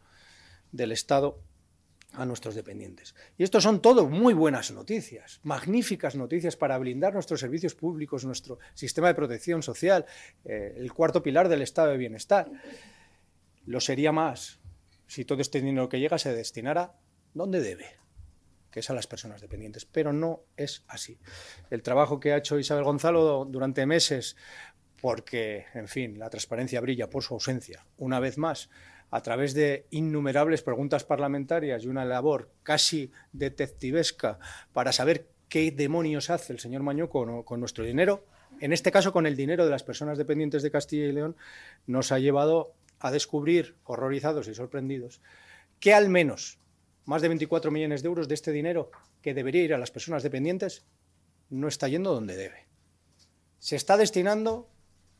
del 0.71 0.93
Estado 0.93 1.41
a 2.13 2.25
nuestros 2.25 2.55
dependientes. 2.55 3.15
Y 3.37 3.43
esto 3.43 3.61
son 3.61 3.81
todo 3.81 4.09
muy 4.09 4.33
buenas 4.33 4.71
noticias, 4.71 5.39
magníficas 5.43 6.15
noticias 6.15 6.55
para 6.55 6.77
blindar 6.77 7.13
nuestros 7.13 7.39
servicios 7.39 7.75
públicos, 7.75 8.25
nuestro 8.25 8.59
sistema 8.73 9.07
de 9.07 9.15
protección 9.15 9.61
social, 9.61 10.05
eh, 10.45 10.73
el 10.77 10.91
cuarto 10.91 11.21
pilar 11.21 11.49
del 11.49 11.61
estado 11.61 11.91
de 11.91 11.97
bienestar. 11.97 12.51
Lo 13.65 13.79
sería 13.79 14.11
más 14.11 14.59
si 15.07 15.25
todo 15.25 15.41
este 15.41 15.61
dinero 15.61 15.89
que 15.89 15.99
llega 15.99 16.17
se 16.17 16.33
destinara 16.33 16.95
donde 17.33 17.61
debe, 17.61 17.97
que 18.71 18.79
es 18.79 18.89
a 18.89 18.93
las 18.93 19.07
personas 19.07 19.41
dependientes. 19.41 19.85
Pero 19.85 20.13
no 20.13 20.43
es 20.57 20.83
así. 20.87 21.19
El 21.69 21.83
trabajo 21.83 22.19
que 22.19 22.33
ha 22.33 22.37
hecho 22.37 22.57
Isabel 22.57 22.83
Gonzalo 22.83 23.45
durante 23.45 23.85
meses, 23.85 24.35
porque, 25.01 25.65
en 25.73 25.87
fin, 25.87 26.19
la 26.19 26.29
transparencia 26.29 26.81
brilla 26.81 27.09
por 27.09 27.23
su 27.23 27.33
ausencia, 27.35 27.85
una 27.97 28.19
vez 28.19 28.37
más, 28.37 28.69
a 29.11 29.21
través 29.21 29.53
de 29.53 29.85
innumerables 29.89 30.61
preguntas 30.61 31.03
parlamentarias 31.03 31.83
y 31.83 31.87
una 31.87 32.05
labor 32.05 32.49
casi 32.63 33.11
detectivesca 33.33 34.39
para 34.73 34.91
saber 34.91 35.27
qué 35.47 35.71
demonios 35.71 36.29
hace 36.29 36.53
el 36.53 36.59
señor 36.59 36.83
Mañuco 36.83 37.43
con 37.43 37.59
nuestro 37.59 37.83
dinero, 37.83 38.25
en 38.59 38.73
este 38.73 38.91
caso 38.91 39.13
con 39.13 39.25
el 39.25 39.35
dinero 39.35 39.65
de 39.65 39.71
las 39.71 39.83
personas 39.83 40.17
dependientes 40.17 40.63
de 40.63 40.71
Castilla 40.71 41.05
y 41.05 41.11
León, 41.11 41.35
nos 41.87 42.11
ha 42.11 42.19
llevado 42.19 42.73
a 42.99 43.11
descubrir, 43.11 43.75
horrorizados 43.85 44.47
y 44.47 44.55
sorprendidos, 44.55 45.21
que 45.79 45.93
al 45.93 46.09
menos 46.09 46.59
más 47.05 47.21
de 47.21 47.29
24 47.29 47.71
millones 47.71 48.03
de 48.03 48.07
euros 48.07 48.27
de 48.27 48.35
este 48.35 48.51
dinero 48.51 48.91
que 49.21 49.33
debería 49.33 49.63
ir 49.63 49.73
a 49.73 49.77
las 49.77 49.91
personas 49.91 50.23
dependientes 50.23 50.85
no 51.49 51.67
está 51.67 51.87
yendo 51.87 52.13
donde 52.13 52.35
debe. 52.35 52.67
Se 53.57 53.75
está 53.75 53.97
destinando, 53.97 54.69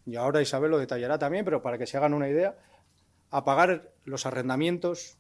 y 0.06 0.16
ahora 0.16 0.42
Isabel 0.42 0.72
lo 0.72 0.78
detallará 0.78 1.18
también, 1.18 1.46
pero 1.46 1.62
para 1.62 1.78
que 1.78 1.88
se 1.88 1.98
hagan 1.98 2.14
una 2.14 2.30
idea, 2.30 2.58
a 3.32 3.44
pagar 3.44 3.94
los 4.06 4.26
arrendamientos, 4.26 5.18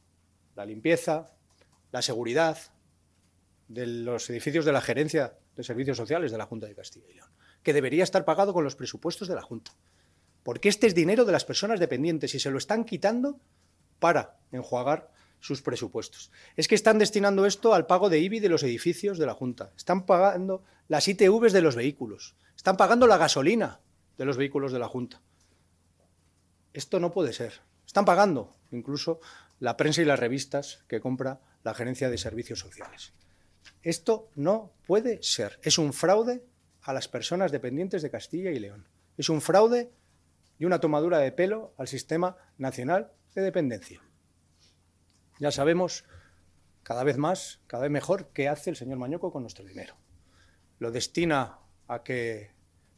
la 0.56 0.66
limpieza, 0.66 1.28
la 1.92 2.02
seguridad 2.02 2.58
de 3.68 3.86
los 3.86 4.30
edificios 4.30 4.66
de 4.66 4.72
la 4.72 4.82
Gerencia 4.82 5.38
de 5.56 5.64
Servicios 5.64 5.98
Sociales 5.98 6.32
de 6.32 6.38
la 6.38 6.46
Junta 6.46 6.68
de 6.68 6.76
Castilla 6.76 7.08
y 7.10 7.16
León, 7.16 7.30
que 7.64 7.74
debería 7.74 8.04
estar 8.04 8.26
pagado 8.26 8.54
con 8.54 8.64
los 8.64 8.76
presupuestos 8.76 9.28
de 9.28 9.36
la 9.36 9.42
Junta. 9.42 9.72
Porque 10.44 10.70
este 10.70 10.88
es 10.88 10.96
dinero 10.96 11.26
de 11.26 11.32
las 11.32 11.46
personas 11.46 11.80
dependientes 11.80 12.34
y 12.34 12.40
se 12.40 12.50
lo 12.50 12.58
están 12.58 12.86
quitando 12.86 13.40
para 14.00 14.40
enjuagar 14.52 15.12
sus 15.40 15.62
presupuestos. 15.62 16.32
Es 16.56 16.68
que 16.68 16.76
están 16.76 17.00
destinando 17.00 17.46
esto 17.46 17.74
al 17.74 17.86
pago 17.86 18.10
de 18.10 18.20
IBI 18.20 18.40
de 18.40 18.50
los 18.50 18.64
edificios 18.64 19.18
de 19.18 19.26
la 19.26 19.34
Junta, 19.34 19.72
están 19.78 20.06
pagando 20.06 20.64
las 20.88 21.08
ITVs 21.08 21.54
de 21.54 21.62
los 21.62 21.76
vehículos, 21.76 22.36
están 22.56 22.78
pagando 22.78 23.08
la 23.08 23.18
gasolina 23.18 23.80
de 24.18 24.26
los 24.26 24.38
vehículos 24.38 24.72
de 24.72 24.80
la 24.80 24.88
Junta. 24.88 25.22
Esto 26.74 27.00
no 27.00 27.12
puede 27.12 27.34
ser. 27.34 27.62
Están 27.90 28.06
pagando 28.06 28.56
incluso 28.70 29.20
la 29.60 29.76
prensa 29.76 30.04
y 30.04 30.06
las 30.06 30.20
revistas 30.20 30.86
que 30.88 31.02
compra 31.02 31.42
la 31.64 31.74
Gerencia 31.74 32.12
de 32.12 32.20
Servicios 32.20 32.60
Sociales. 32.60 33.14
Esto 33.82 34.30
no 34.36 34.72
puede 34.86 35.24
ser. 35.24 35.60
Es 35.64 35.80
un 35.80 35.92
fraude 35.92 36.46
a 36.84 36.94
las 36.94 37.08
personas 37.08 37.52
dependientes 37.52 38.04
de 38.04 38.12
Castilla 38.12 38.52
y 38.52 38.60
León. 38.60 38.88
Es 39.18 39.30
un 39.30 39.42
fraude 39.42 39.90
y 40.60 40.66
una 40.66 40.80
tomadura 40.80 41.18
de 41.18 41.32
pelo 41.32 41.74
al 41.80 41.88
sistema 41.88 42.38
nacional 42.60 43.12
de 43.34 43.42
dependencia. 43.42 44.04
Ya 45.40 45.50
sabemos 45.50 46.06
cada 46.84 47.04
vez 47.04 47.18
más, 47.18 47.60
cada 47.66 47.82
vez 47.82 47.92
mejor, 47.92 48.30
qué 48.34 48.50
hace 48.50 48.70
el 48.70 48.76
señor 48.76 49.00
Mañoco 49.00 49.32
con 49.32 49.42
nuestro 49.42 49.66
dinero. 49.66 49.96
Lo 50.78 50.92
destina 50.92 51.58
a 51.88 52.04
que 52.04 52.52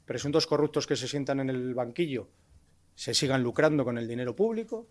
presuntos 0.04 0.48
corruptos 0.48 0.86
que 0.86 0.98
se 0.98 1.08
sientan 1.08 1.40
en 1.40 1.50
el 1.50 1.76
banquillo 1.76 2.28
se 3.02 3.16
sigan 3.16 3.42
lucrando 3.42 3.84
con 3.84 3.98
el 3.98 4.08
dinero 4.08 4.36
público, 4.36 4.88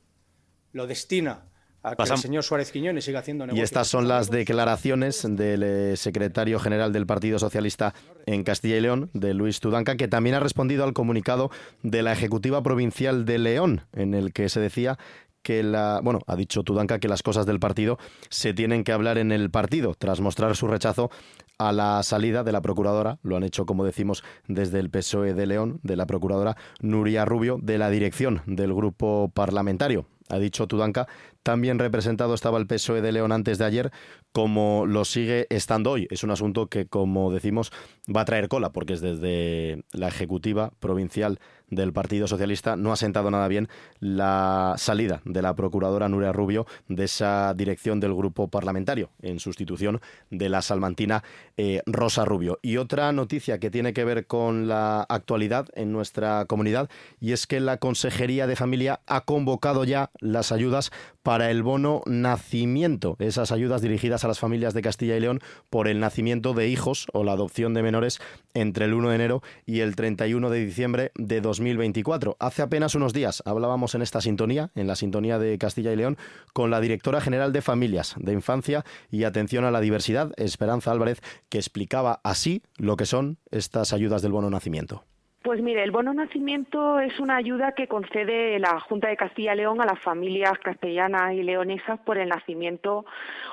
lo 0.72 0.88
destina 0.88 1.44
a 1.84 1.94
que 1.94 2.02
el 2.02 2.18
señor 2.18 2.42
Suárez 2.42 2.72
Quiñones 2.72 3.04
siga 3.04 3.20
haciendo 3.20 3.46
negocios. 3.46 3.62
Y 3.62 3.62
estas 3.62 3.86
son 3.86 4.08
las 4.08 4.32
declaraciones 4.32 5.22
del 5.22 5.62
eh, 5.62 5.96
secretario 5.96 6.58
general 6.58 6.92
del 6.92 7.06
Partido 7.06 7.38
Socialista 7.38 7.94
en 8.26 8.42
Castilla 8.42 8.78
y 8.78 8.80
León, 8.80 9.10
de 9.14 9.32
Luis 9.32 9.60
Tudanca, 9.60 9.94
que 9.94 10.08
también 10.08 10.34
ha 10.34 10.40
respondido 10.40 10.82
al 10.82 10.92
comunicado 10.92 11.52
de 11.84 12.02
la 12.02 12.12
Ejecutiva 12.12 12.64
Provincial 12.64 13.24
de 13.26 13.38
León, 13.38 13.82
en 13.92 14.14
el 14.14 14.32
que 14.32 14.48
se 14.48 14.58
decía 14.58 14.98
que 15.42 15.62
la, 15.62 16.00
bueno, 16.02 16.20
ha 16.26 16.36
dicho 16.36 16.62
Tudanca 16.62 16.98
que 16.98 17.08
las 17.08 17.22
cosas 17.22 17.46
del 17.46 17.60
partido 17.60 17.98
se 18.28 18.54
tienen 18.54 18.84
que 18.84 18.92
hablar 18.92 19.18
en 19.18 19.32
el 19.32 19.50
partido, 19.50 19.94
tras 19.98 20.20
mostrar 20.20 20.56
su 20.56 20.66
rechazo 20.66 21.10
a 21.58 21.72
la 21.72 22.02
salida 22.02 22.42
de 22.42 22.52
la 22.52 22.62
procuradora, 22.62 23.18
lo 23.22 23.36
han 23.36 23.42
hecho 23.42 23.66
como 23.66 23.84
decimos 23.84 24.24
desde 24.48 24.78
el 24.78 24.90
PSOE 24.90 25.34
de 25.34 25.46
León, 25.46 25.80
de 25.82 25.96
la 25.96 26.06
procuradora 26.06 26.56
Nuria 26.80 27.24
Rubio, 27.24 27.58
de 27.60 27.78
la 27.78 27.90
dirección 27.90 28.42
del 28.46 28.74
grupo 28.74 29.30
parlamentario. 29.34 30.06
Ha 30.30 30.38
dicho 30.38 30.66
Tudanca, 30.68 31.08
también 31.42 31.78
representado 31.78 32.34
estaba 32.34 32.58
el 32.58 32.66
PSOE 32.66 33.00
de 33.00 33.12
León 33.12 33.32
antes 33.32 33.58
de 33.58 33.64
ayer, 33.64 33.90
como 34.32 34.86
lo 34.86 35.04
sigue 35.04 35.46
estando 35.50 35.90
hoy. 35.90 36.06
Es 36.10 36.22
un 36.22 36.30
asunto 36.30 36.68
que, 36.68 36.86
como 36.86 37.32
decimos, 37.32 37.72
va 38.14 38.22
a 38.22 38.24
traer 38.24 38.48
cola, 38.48 38.72
porque 38.72 38.94
es 38.94 39.00
desde 39.00 39.84
la 39.92 40.08
Ejecutiva 40.08 40.72
Provincial 40.80 41.38
del 41.70 41.92
Partido 41.92 42.26
Socialista 42.26 42.76
no 42.76 42.92
ha 42.92 42.96
sentado 42.96 43.30
nada 43.30 43.48
bien 43.48 43.68
la 44.00 44.74
salida 44.76 45.22
de 45.24 45.42
la 45.42 45.54
procuradora 45.54 46.08
Nuria 46.08 46.32
Rubio 46.32 46.66
de 46.88 47.04
esa 47.04 47.54
dirección 47.54 48.00
del 48.00 48.14
grupo 48.14 48.48
parlamentario, 48.48 49.10
en 49.22 49.38
sustitución 49.38 50.00
de 50.30 50.48
la 50.48 50.62
salmantina 50.62 51.22
eh, 51.56 51.82
Rosa 51.86 52.24
Rubio. 52.24 52.58
Y 52.62 52.76
otra 52.76 53.12
noticia 53.12 53.58
que 53.58 53.70
tiene 53.70 53.92
que 53.92 54.04
ver 54.04 54.26
con 54.26 54.68
la 54.68 55.06
actualidad 55.08 55.68
en 55.74 55.92
nuestra 55.92 56.44
comunidad, 56.46 56.90
y 57.20 57.32
es 57.32 57.46
que 57.46 57.60
la 57.60 57.78
Consejería 57.78 58.46
de 58.46 58.56
Familia 58.56 59.00
ha 59.06 59.24
convocado 59.24 59.84
ya 59.84 60.10
las 60.18 60.52
ayudas 60.52 60.90
el 61.36 61.62
bono 61.62 62.02
nacimiento, 62.06 63.14
esas 63.20 63.52
ayudas 63.52 63.82
dirigidas 63.82 64.24
a 64.24 64.28
las 64.28 64.40
familias 64.40 64.74
de 64.74 64.82
Castilla 64.82 65.16
y 65.16 65.20
León 65.20 65.40
por 65.70 65.86
el 65.86 66.00
nacimiento 66.00 66.54
de 66.54 66.68
hijos 66.68 67.06
o 67.12 67.22
la 67.22 67.32
adopción 67.32 67.72
de 67.72 67.84
menores 67.84 68.20
entre 68.52 68.86
el 68.86 68.94
1 68.94 69.10
de 69.10 69.14
enero 69.14 69.42
y 69.64 69.80
el 69.80 69.94
31 69.94 70.50
de 70.50 70.64
diciembre 70.64 71.12
de 71.14 71.40
2024. 71.40 72.36
Hace 72.40 72.62
apenas 72.62 72.96
unos 72.96 73.12
días 73.12 73.44
hablábamos 73.46 73.94
en 73.94 74.02
esta 74.02 74.20
sintonía, 74.20 74.72
en 74.74 74.88
la 74.88 74.96
sintonía 74.96 75.38
de 75.38 75.56
Castilla 75.56 75.92
y 75.92 75.96
León, 75.96 76.18
con 76.52 76.70
la 76.70 76.80
directora 76.80 77.20
general 77.20 77.52
de 77.52 77.62
Familias, 77.62 78.16
de 78.18 78.32
Infancia 78.32 78.84
y 79.08 79.22
Atención 79.22 79.64
a 79.64 79.70
la 79.70 79.80
Diversidad, 79.80 80.32
Esperanza 80.36 80.90
Álvarez, 80.90 81.20
que 81.48 81.58
explicaba 81.58 82.20
así 82.24 82.62
lo 82.76 82.96
que 82.96 83.06
son 83.06 83.38
estas 83.52 83.92
ayudas 83.92 84.20
del 84.22 84.32
bono 84.32 84.50
nacimiento. 84.50 85.04
Pues 85.42 85.62
mire, 85.62 85.82
el 85.82 85.90
bono 85.90 86.12
nacimiento 86.12 87.00
es 87.00 87.18
una 87.18 87.36
ayuda 87.36 87.72
que 87.72 87.88
concede 87.88 88.58
la 88.58 88.78
Junta 88.78 89.08
de 89.08 89.16
Castilla 89.16 89.54
y 89.54 89.56
León 89.56 89.80
a 89.80 89.86
las 89.86 89.98
familias 89.98 90.58
castellanas 90.58 91.32
y 91.32 91.42
leonesas 91.42 91.98
por 92.00 92.18
el 92.18 92.28
nacimiento 92.28 93.06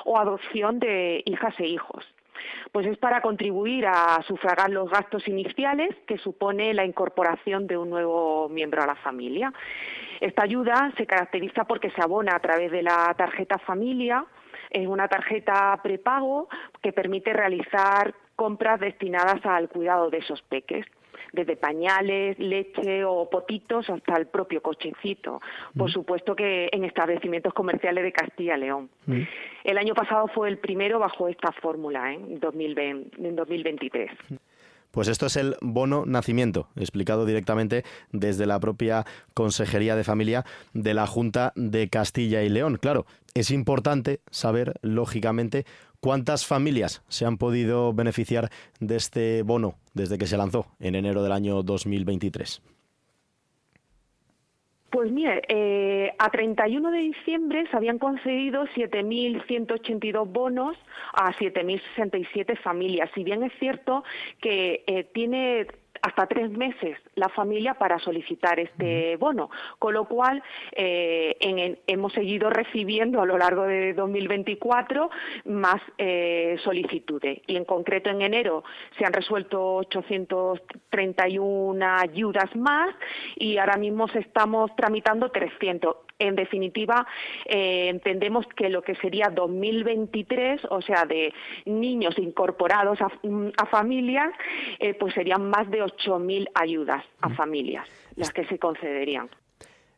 o 0.04 0.18
adopción 0.18 0.80
de 0.80 1.24
hijas 1.26 1.58
e 1.60 1.66
hijos. 1.66 2.06
Pues 2.74 2.86
es 2.88 2.98
para 2.98 3.22
contribuir 3.22 3.88
a 3.88 4.22
sufragar 4.28 4.70
los 4.70 4.90
gastos 4.90 5.30
iniciales 5.30 5.96
que 6.06 6.18
supone 6.18 6.74
la 6.74 6.84
incorporación 6.84 7.68
de 7.68 7.78
un 7.78 7.90
nuevo 7.90 8.50
miembro 8.50 8.84
a 8.84 8.88
la 8.88 8.96
familia. 8.96 9.54
Esta 10.20 10.44
ayuda 10.44 10.92
se 10.98 11.06
caracteriza 11.06 11.64
porque 11.64 11.90
se 11.92 12.02
abona 12.02 12.36
a 12.36 12.42
través 12.42 12.70
de 12.70 12.84
la 12.84 13.14
tarjeta 13.18 13.60
familia, 13.60 14.26
es 14.72 14.88
una 14.88 15.08
tarjeta 15.08 15.80
prepago 15.82 16.50
que 16.82 16.92
permite 16.92 17.32
realizar 17.32 18.14
compras 18.36 18.82
destinadas 18.82 19.46
al 19.46 19.70
cuidado 19.70 20.10
de 20.10 20.18
esos 20.18 20.42
peques 20.42 20.86
desde 21.34 21.56
pañales, 21.56 22.38
leche 22.40 23.04
o 23.06 23.30
potitos 23.30 23.90
hasta 23.90 24.16
el 24.16 24.28
propio 24.28 24.62
cochecito. 24.62 25.42
Por 25.76 25.90
mm. 25.90 25.94
supuesto 25.94 26.36
que 26.36 26.70
en 26.72 26.84
establecimientos 26.84 27.54
comerciales 27.54 28.04
de 28.04 28.12
Castilla 28.12 28.58
y 28.58 28.60
León. 28.60 28.90
Mm. 29.06 29.22
El 29.64 29.78
año 29.78 29.94
pasado 29.94 30.28
fue 30.28 30.50
el 30.50 30.58
primero 30.58 31.00
bajo 31.00 31.28
esta 31.28 31.52
fórmula, 31.52 32.14
¿eh? 32.14 32.16
en, 32.16 32.40
2020, 32.40 33.28
en 33.28 33.36
2023. 33.36 34.12
Pues 34.92 35.10
esto 35.10 35.28
es 35.28 35.36
el 35.36 35.56
bono 35.62 36.06
nacimiento, 36.06 36.70
explicado 36.76 37.26
directamente 37.26 37.84
desde 38.12 38.46
la 38.46 38.60
propia 38.60 39.06
Consejería 39.34 39.96
de 39.96 40.04
Familia 40.04 40.46
de 40.74 40.94
la 40.94 41.06
Junta 41.06 41.54
de 41.56 41.90
Castilla 41.90 42.42
y 42.42 42.50
León. 42.50 42.78
Claro, 42.82 43.06
es 43.36 43.52
importante 43.52 44.22
saber, 44.32 44.74
lógicamente, 44.82 45.66
¿Cuántas 46.00 46.46
familias 46.46 47.04
se 47.08 47.26
han 47.26 47.38
podido 47.38 47.94
beneficiar 47.94 48.50
de 48.80 48.96
este 48.96 49.42
bono 49.42 49.76
desde 49.94 50.18
que 50.18 50.28
se 50.28 50.38
lanzó 50.38 50.68
en 50.80 50.96
enero 50.96 51.24
del 51.24 51.32
año 51.32 51.64
2023? 51.64 52.62
Pues 54.90 55.12
mire, 55.12 55.42
eh, 55.50 56.14
a 56.18 56.30
31 56.30 56.92
de 56.92 57.00
diciembre 57.00 57.68
se 57.70 57.76
habían 57.76 58.00
concedido 58.00 58.66
7.182 58.68 60.32
bonos 60.32 60.78
a 61.14 61.34
7.067 61.34 62.58
familias. 62.62 63.10
Si 63.14 63.24
bien 63.24 63.44
es 63.44 63.52
cierto 63.60 64.04
que 64.42 64.84
eh, 64.88 65.04
tiene 65.14 65.68
hasta 66.08 66.26
tres 66.26 66.50
meses 66.50 66.98
la 67.16 67.28
familia 67.30 67.74
para 67.74 68.00
solicitar 68.00 68.58
este 68.60 69.18
bono, 69.18 69.50
con 69.80 69.94
lo 69.94 70.06
cual 70.06 70.42
eh, 70.72 71.36
hemos 71.88 72.14
seguido 72.14 72.50
recibiendo 72.50 73.22
a 73.22 73.26
lo 73.26 73.38
largo 73.38 73.64
de 73.64 73.94
2024 73.94 75.10
más 75.46 75.82
eh, 75.98 76.58
solicitudes. 76.64 77.42
Y 77.48 77.58
en 77.58 77.66
concreto 77.66 78.10
en 78.10 78.22
enero 78.22 78.64
se 78.98 79.06
han 79.06 79.12
resuelto 79.14 79.76
831 79.76 81.86
ayudas 82.00 82.56
más 82.56 82.96
y 83.36 83.58
ahora 83.58 83.76
mismo 83.78 84.06
estamos 84.14 84.74
tramitando 84.76 85.30
300 85.30 86.07
En 86.20 86.36
definitiva, 86.36 87.06
eh, 87.46 87.90
entendemos 87.90 88.48
que 88.56 88.70
lo 88.70 88.82
que 88.82 88.96
sería 88.96 89.30
2023, 89.30 90.62
o 90.70 90.82
sea, 90.82 91.06
de 91.06 91.32
niños 91.66 92.18
incorporados 92.18 93.00
a, 93.02 93.10
mm, 93.22 93.52
familias, 93.70 94.32
eh, 94.80 94.96
pues 94.96 95.14
serían 95.14 95.50
más 95.50 95.70
de 95.70 95.84
8.000 95.84 96.50
ayudas 96.56 97.04
a 97.22 97.30
familias 97.30 97.88
las 98.16 98.32
que 98.32 98.46
se 98.46 98.58
concederían. 98.58 99.30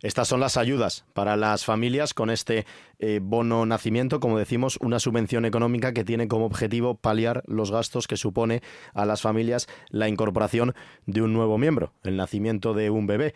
Estas 0.01 0.29
son 0.29 0.39
las 0.39 0.55
ayudas 0.55 1.05
para 1.13 1.35
las 1.35 1.65
familias 1.65 2.13
con 2.13 2.29
este 2.29 2.65
eh, 2.99 3.19
bono 3.21 3.65
nacimiento, 3.65 4.21
como 4.21 4.37
decimos, 4.37 4.77
una 4.81 4.99
subvención 4.99 5.43
económica 5.43 5.93
que 5.93 6.05
tiene 6.05 6.29
como 6.29 6.45
objetivo 6.45 6.95
paliar 6.95 7.43
los 7.47 7.71
gastos 7.71 8.07
que 8.07 8.15
supone 8.15 8.61
a 8.93 9.05
las 9.05 9.21
familias 9.21 9.67
la 9.89 10.07
incorporación 10.07 10.73
de 11.05 11.21
un 11.21 11.33
nuevo 11.33 11.57
miembro, 11.57 11.91
el 12.03 12.15
nacimiento 12.15 12.73
de 12.73 12.89
un 12.89 13.07
bebé. 13.07 13.35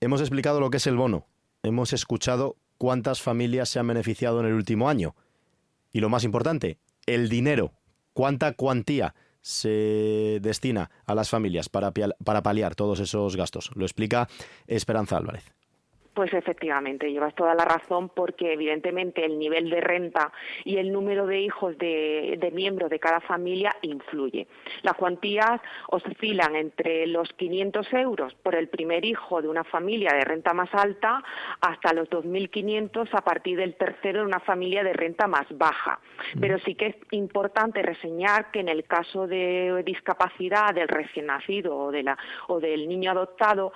Hemos 0.00 0.20
explicado 0.20 0.60
lo 0.60 0.68
que 0.68 0.76
es 0.76 0.86
el 0.86 0.96
bono, 0.96 1.24
hemos 1.62 1.92
escuchado 1.92 2.56
cuántas 2.78 3.22
familias 3.22 3.68
se 3.68 3.78
han 3.78 3.86
beneficiado 3.86 4.40
en 4.40 4.46
el 4.46 4.54
último 4.54 4.88
año 4.88 5.14
y 5.92 6.00
lo 6.00 6.08
más 6.08 6.24
importante, 6.24 6.78
el 7.06 7.28
dinero, 7.28 7.72
cuánta 8.12 8.52
cuantía 8.52 9.14
se 9.40 10.38
destina 10.40 10.90
a 11.04 11.14
las 11.14 11.28
familias 11.28 11.68
para, 11.68 11.92
para 11.92 12.42
paliar 12.42 12.74
todos 12.74 13.00
esos 13.00 13.36
gastos. 13.36 13.70
Lo 13.74 13.84
explica 13.84 14.28
Esperanza 14.66 15.16
Álvarez. 15.16 15.44
Pues 16.14 16.34
efectivamente, 16.34 17.10
llevas 17.10 17.34
toda 17.34 17.54
la 17.54 17.64
razón 17.64 18.10
porque 18.10 18.52
evidentemente 18.52 19.24
el 19.24 19.38
nivel 19.38 19.70
de 19.70 19.80
renta 19.80 20.30
y 20.62 20.76
el 20.76 20.92
número 20.92 21.26
de 21.26 21.40
hijos 21.40 21.78
de, 21.78 22.50
miembros 22.52 22.90
de 22.90 22.98
cada 22.98 23.20
familia 23.20 23.74
influye. 23.80 24.46
Las 24.82 24.94
cuantías 24.94 25.60
oscilan 25.88 26.54
entre 26.54 27.06
los 27.06 27.32
500 27.32 27.92
euros 27.94 28.34
por 28.34 28.54
el 28.54 28.68
primer 28.68 29.06
hijo 29.06 29.40
de 29.40 29.48
una 29.48 29.64
familia 29.64 30.12
de 30.12 30.24
renta 30.24 30.52
más 30.52 30.68
alta 30.74 31.24
hasta 31.62 31.94
los 31.94 32.10
2.500 32.10 33.08
a 33.12 33.22
partir 33.22 33.56
del 33.56 33.74
tercero 33.76 34.20
de 34.20 34.26
una 34.26 34.40
familia 34.40 34.84
de 34.84 34.92
renta 34.92 35.26
más 35.26 35.46
baja. 35.56 35.98
Pero 36.38 36.58
sí 36.58 36.74
que 36.74 36.88
es 36.88 36.96
importante 37.12 37.80
reseñar 37.80 38.50
que 38.50 38.60
en 38.60 38.68
el 38.68 38.84
caso 38.84 39.26
de 39.26 39.82
discapacidad 39.82 40.74
del 40.74 40.88
recién 40.88 41.26
nacido 41.26 41.74
o, 41.74 41.90
de 41.90 42.02
la, 42.02 42.18
o 42.48 42.60
del 42.60 42.86
niño 42.86 43.12
adoptado, 43.12 43.72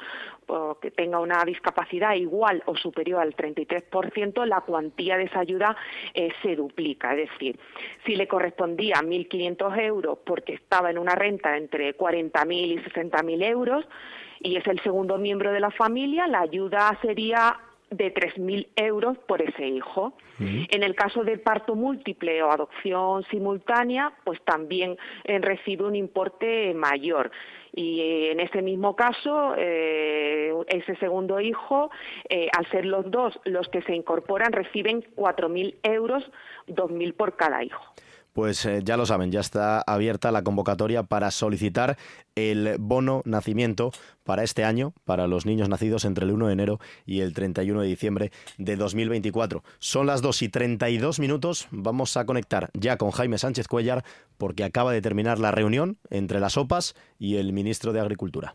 que 0.81 0.91
tenga 0.91 1.19
una 1.19 1.45
discapacidad 1.45 2.15
igual 2.15 2.63
o 2.67 2.77
superior 2.77 3.21
al 3.21 3.35
33%, 3.35 4.45
la 4.47 4.61
cuantía 4.61 5.17
de 5.17 5.25
esa 5.25 5.41
ayuda 5.41 5.77
eh, 6.15 6.31
se 6.43 6.57
duplica. 6.57 7.15
Es 7.15 7.31
decir, 7.31 7.59
si 8.05 8.17
le 8.17 8.29
correspondía 8.29 8.97
1.500 8.97 9.79
euros 9.81 10.19
porque 10.25 10.55
estaba 10.55 10.91
en 10.91 10.99
una 10.99 11.15
renta 11.15 11.57
entre 11.57 11.97
40.000 11.97 12.53
y 12.53 12.79
60.000 12.79 13.45
euros 13.45 13.85
y 14.41 14.57
es 14.57 14.67
el 14.67 14.81
segundo 14.81 15.19
miembro 15.19 15.53
de 15.53 15.61
la 15.61 15.71
familia, 15.71 16.27
la 16.27 16.41
ayuda 16.41 16.97
sería 17.03 17.59
de 17.91 18.13
3.000 18.13 18.69
euros 18.77 19.17
por 19.19 19.43
ese 19.43 19.67
hijo. 19.67 20.15
En 20.39 20.83
el 20.83 20.95
caso 20.95 21.25
de 21.25 21.39
parto 21.39 21.75
múltiple 21.75 22.43
o 22.43 22.51
adopción 22.51 23.25
simultánea, 23.31 24.13
pues 24.25 24.39
también 24.43 24.99
eh, 25.25 25.39
recibe 25.39 25.85
un 25.85 25.97
importe 25.97 26.75
mayor 26.75 27.31
y 27.77 28.01
eh, 28.01 28.33
en 28.33 28.41
ese 28.41 28.63
mismo 28.63 28.97
caso 28.97 29.55
eh, 29.57 30.53
ese 30.67 30.97
segundo 30.97 31.39
hijo 31.41 31.91
eh, 32.29 32.49
al 32.57 32.69
ser 32.71 32.87
los 32.87 33.09
dos 33.11 33.39
los 33.45 33.69
que 33.69 33.83
se 33.83 33.95
incorporan 33.95 34.51
reciben 34.53 35.05
4.000 35.15 35.77
euros 35.85 36.25
2.000 36.67 37.15
por 37.15 37.37
cada 37.37 37.63
hijo. 37.63 37.85
Pues 38.37 38.69
ya 38.85 38.99
lo 38.99 39.07
saben, 39.07 39.33
ya 39.33 39.41
está 39.41 39.81
abierta 39.81 40.31
la 40.31 40.45
convocatoria 40.45 41.05
para 41.05 41.31
solicitar 41.31 41.97
el 42.35 42.77
bono 42.79 43.23
nacimiento 43.25 43.93
para 44.25 44.43
este 44.43 44.63
año, 44.63 44.93
para 45.07 45.27
los 45.27 45.47
niños 45.47 45.71
nacidos 45.71 46.05
entre 46.05 46.27
el 46.27 46.33
1 46.33 46.49
de 46.49 46.53
enero 46.53 46.79
y 47.07 47.21
el 47.21 47.33
31 47.33 47.81
de 47.81 47.89
diciembre 47.89 48.33
de 48.59 48.77
2024. 48.77 49.65
Son 49.79 50.07
las 50.07 50.21
2 50.21 50.43
y 50.43 50.49
32 50.51 51.19
minutos. 51.19 51.69
Vamos 51.71 52.19
a 52.19 52.27
conectar 52.27 52.69
ya 52.75 52.99
con 52.99 53.11
Jaime 53.11 53.39
Sánchez 53.39 53.69
Cuellar 53.69 54.05
porque 54.37 54.65
acaba 54.65 54.93
de 54.93 55.01
terminar 55.01 55.39
la 55.39 55.51
reunión 55.51 55.97
entre 56.11 56.39
las 56.39 56.59
OPAs 56.59 56.95
y 57.19 57.37
el 57.37 57.55
ministro 57.55 57.95
de 57.95 58.01
Agricultura. 58.01 58.55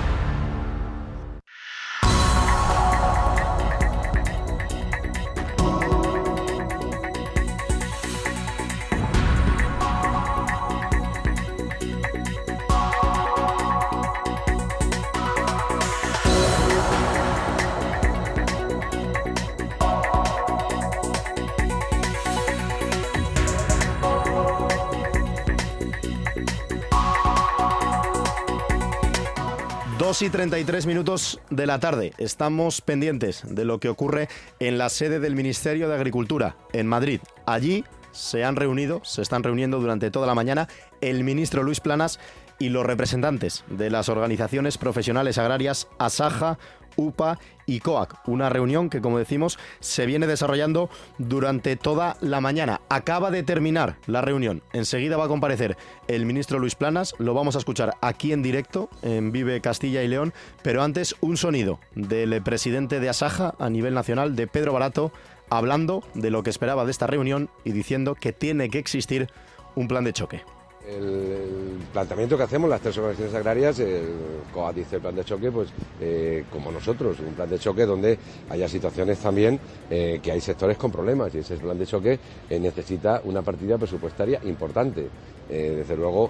2 30.01 30.21
y 30.23 30.29
33 30.29 30.87
minutos 30.87 31.39
de 31.51 31.67
la 31.67 31.79
tarde. 31.79 32.13
Estamos 32.17 32.81
pendientes 32.81 33.43
de 33.47 33.65
lo 33.65 33.79
que 33.79 33.87
ocurre 33.87 34.29
en 34.59 34.77
la 34.77 34.89
sede 34.89 35.19
del 35.19 35.35
Ministerio 35.35 35.87
de 35.87 35.95
Agricultura, 35.95 36.57
en 36.73 36.87
Madrid. 36.87 37.21
Allí 37.45 37.85
se 38.11 38.43
han 38.43 38.55
reunido, 38.55 39.01
se 39.05 39.21
están 39.21 39.43
reuniendo 39.43 39.79
durante 39.79 40.11
toda 40.11 40.27
la 40.27 40.35
mañana 40.35 40.67
el 41.01 41.23
ministro 41.23 41.63
Luis 41.63 41.79
Planas 41.79 42.19
y 42.57 42.69
los 42.69 42.85
representantes 42.85 43.63
de 43.69 43.89
las 43.89 44.09
organizaciones 44.09 44.77
profesionales 44.77 45.37
agrarias 45.37 45.87
Asaja, 45.97 46.57
UPA 46.95 47.39
y 47.65 47.79
COAC. 47.79 48.27
Una 48.27 48.49
reunión 48.49 48.89
que, 48.89 49.01
como 49.01 49.17
decimos, 49.17 49.57
se 49.79 50.05
viene 50.05 50.27
desarrollando 50.27 50.89
durante 51.17 51.75
toda 51.75 52.17
la 52.21 52.41
mañana. 52.41 52.81
Acaba 52.89 53.31
de 53.31 53.43
terminar 53.43 53.97
la 54.07 54.21
reunión. 54.21 54.61
Enseguida 54.73 55.17
va 55.17 55.25
a 55.25 55.29
comparecer 55.29 55.77
el 56.07 56.25
ministro 56.25 56.59
Luis 56.59 56.75
Planas. 56.75 57.15
Lo 57.17 57.33
vamos 57.33 57.55
a 57.55 57.59
escuchar 57.59 57.95
aquí 58.01 58.33
en 58.33 58.41
directo 58.41 58.89
en 59.01 59.31
Vive 59.31 59.61
Castilla 59.61 60.03
y 60.03 60.07
León. 60.07 60.33
Pero 60.63 60.83
antes, 60.83 61.15
un 61.21 61.37
sonido 61.37 61.79
del 61.95 62.41
presidente 62.41 62.99
de 62.99 63.09
Asaja 63.09 63.55
a 63.59 63.69
nivel 63.69 63.93
nacional, 63.93 64.35
de 64.35 64.47
Pedro 64.47 64.73
Barato, 64.73 65.11
hablando 65.49 66.03
de 66.13 66.31
lo 66.31 66.43
que 66.43 66.49
esperaba 66.49 66.85
de 66.85 66.91
esta 66.91 67.07
reunión 67.07 67.49
y 67.63 67.71
diciendo 67.71 68.15
que 68.15 68.33
tiene 68.33 68.69
que 68.69 68.79
existir 68.79 69.29
un 69.75 69.87
plan 69.87 70.03
de 70.03 70.13
choque. 70.13 70.43
El, 70.87 71.79
planteamiento 71.93 72.37
que 72.37 72.43
hacemos 72.43 72.69
las 72.69 72.81
tres 72.81 72.97
organizaciones 72.97 73.35
agrarias, 73.35 73.79
el 73.79 74.43
COA 74.53 74.71
dice 74.71 74.95
el 74.95 75.01
plan 75.01 75.15
de 75.15 75.25
choque, 75.25 75.51
pues 75.51 75.69
eh, 75.99 76.45
como 76.49 76.71
nosotros, 76.71 77.19
un 77.19 77.33
plan 77.33 77.49
de 77.49 77.59
choque 77.59 77.85
donde 77.85 78.17
haya 78.49 78.67
situaciones 78.67 79.19
también 79.19 79.59
eh, 79.89 80.19
que 80.23 80.31
hay 80.31 80.39
sectores 80.39 80.77
con 80.77 80.91
problemas 80.91 81.35
y 81.35 81.39
ese 81.39 81.57
plan 81.57 81.77
de 81.77 81.85
choque 81.85 82.19
eh, 82.49 82.59
necesita 82.59 83.21
una 83.25 83.41
partida 83.41 83.77
presupuestaria 83.77 84.39
importante. 84.43 85.09
Desde 85.51 85.97
luego, 85.97 86.29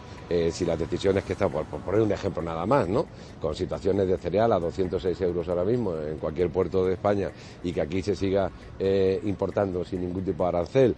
si 0.52 0.66
las 0.66 0.80
decisiones 0.80 1.24
que 1.24 1.34
están, 1.34 1.52
por, 1.52 1.66
poner 1.66 2.02
un 2.02 2.12
ejemplo 2.12 2.42
nada 2.42 2.66
más, 2.66 2.88
¿no? 2.88 3.06
con 3.40 3.56
situaciones 3.56 4.08
de 4.08 4.18
cereal 4.18 4.52
a 4.52 4.60
206 4.60 5.22
euros 5.22 5.48
ahora 5.48 5.64
mismo 5.64 5.96
en 5.96 6.18
cualquier 6.18 6.50
puerto 6.50 6.86
de 6.86 6.94
España 6.94 7.30
y 7.64 7.72
que 7.72 7.82
aquí 7.82 8.02
se 8.02 8.16
siga 8.16 8.52
importando 9.24 9.86
sin 9.86 10.02
ningún 10.02 10.24
tipo 10.24 10.44
de 10.44 10.50
arancel, 10.50 10.96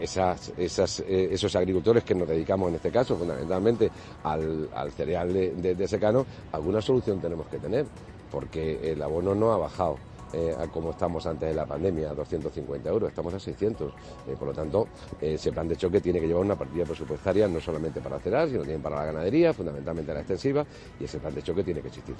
esas, 0.00 0.52
esos 0.58 1.56
agricultores 1.56 2.04
que 2.04 2.14
nos 2.14 2.28
dedicamos 2.28 2.68
en 2.68 2.74
este 2.76 2.90
caso 2.90 3.16
fundamentalmente 3.16 3.90
al, 4.24 4.68
cereal 4.96 5.32
de 5.32 5.88
secano, 5.88 6.26
alguna 6.52 6.80
solución 6.80 7.20
tenemos 7.20 7.46
que 7.46 7.58
tener, 7.58 7.86
porque 8.30 8.92
el 8.92 9.02
abono 9.02 9.34
no 9.34 9.52
ha 9.52 9.58
bajado 9.58 10.09
eh, 10.32 10.54
como 10.72 10.90
estamos 10.90 11.26
antes 11.26 11.48
de 11.48 11.54
la 11.54 11.66
pandemia, 11.66 12.10
a 12.10 12.14
250 12.14 12.88
euros, 12.88 13.08
estamos 13.10 13.34
a 13.34 13.40
600. 13.40 13.92
Eh, 14.28 14.36
por 14.38 14.48
lo 14.48 14.54
tanto, 14.54 14.88
ese 15.20 15.52
plan 15.52 15.68
de 15.68 15.76
choque 15.76 16.00
tiene 16.00 16.20
que 16.20 16.26
llevar 16.26 16.44
una 16.44 16.56
partida 16.56 16.84
presupuestaria 16.84 17.48
no 17.48 17.60
solamente 17.60 18.00
para 18.00 18.18
cereal, 18.18 18.48
sino 18.48 18.60
también 18.60 18.82
para 18.82 18.96
la 18.96 19.04
ganadería, 19.06 19.52
fundamentalmente 19.52 20.12
la 20.12 20.20
extensiva, 20.20 20.64
y 20.98 21.04
ese 21.04 21.18
plan 21.18 21.34
de 21.34 21.42
choque 21.42 21.64
tiene 21.64 21.80
que 21.80 21.88
existir. 21.88 22.14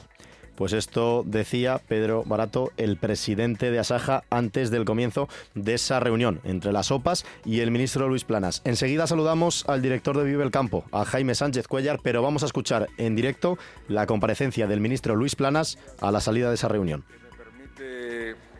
Pues 0.60 0.74
esto 0.74 1.22
decía 1.26 1.80
Pedro 1.88 2.22
Barato, 2.26 2.70
el 2.76 2.98
presidente 2.98 3.70
de 3.70 3.78
Asaja, 3.78 4.24
antes 4.28 4.70
del 4.70 4.84
comienzo 4.84 5.28
de 5.54 5.74
esa 5.74 6.00
reunión 6.00 6.40
entre 6.44 6.72
las 6.72 6.90
OPAs 6.90 7.24
y 7.46 7.60
el 7.60 7.70
ministro 7.70 8.08
Luis 8.08 8.24
Planas. 8.24 8.60
Enseguida 8.64 9.06
saludamos 9.06 9.66
al 9.68 9.80
director 9.80 10.18
de 10.18 10.24
Vive 10.24 10.44
el 10.44 10.50
Campo, 10.50 10.84
a 10.92 11.06
Jaime 11.06 11.34
Sánchez 11.34 11.66
Cuellar, 11.66 12.00
pero 12.02 12.20
vamos 12.20 12.42
a 12.42 12.46
escuchar 12.46 12.88
en 12.98 13.16
directo 13.16 13.56
la 13.88 14.06
comparecencia 14.06 14.66
del 14.66 14.80
ministro 14.80 15.16
Luis 15.16 15.34
Planas 15.34 15.78
a 16.00 16.10
la 16.10 16.20
salida 16.20 16.48
de 16.48 16.56
esa 16.56 16.68
reunión 16.68 17.04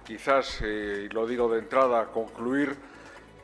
quizás, 0.05 0.61
eh, 0.63 1.07
y 1.07 1.09
lo 1.15 1.27
digo 1.27 1.49
de 1.49 1.61
entrada, 1.61 2.07
concluir 2.07 2.77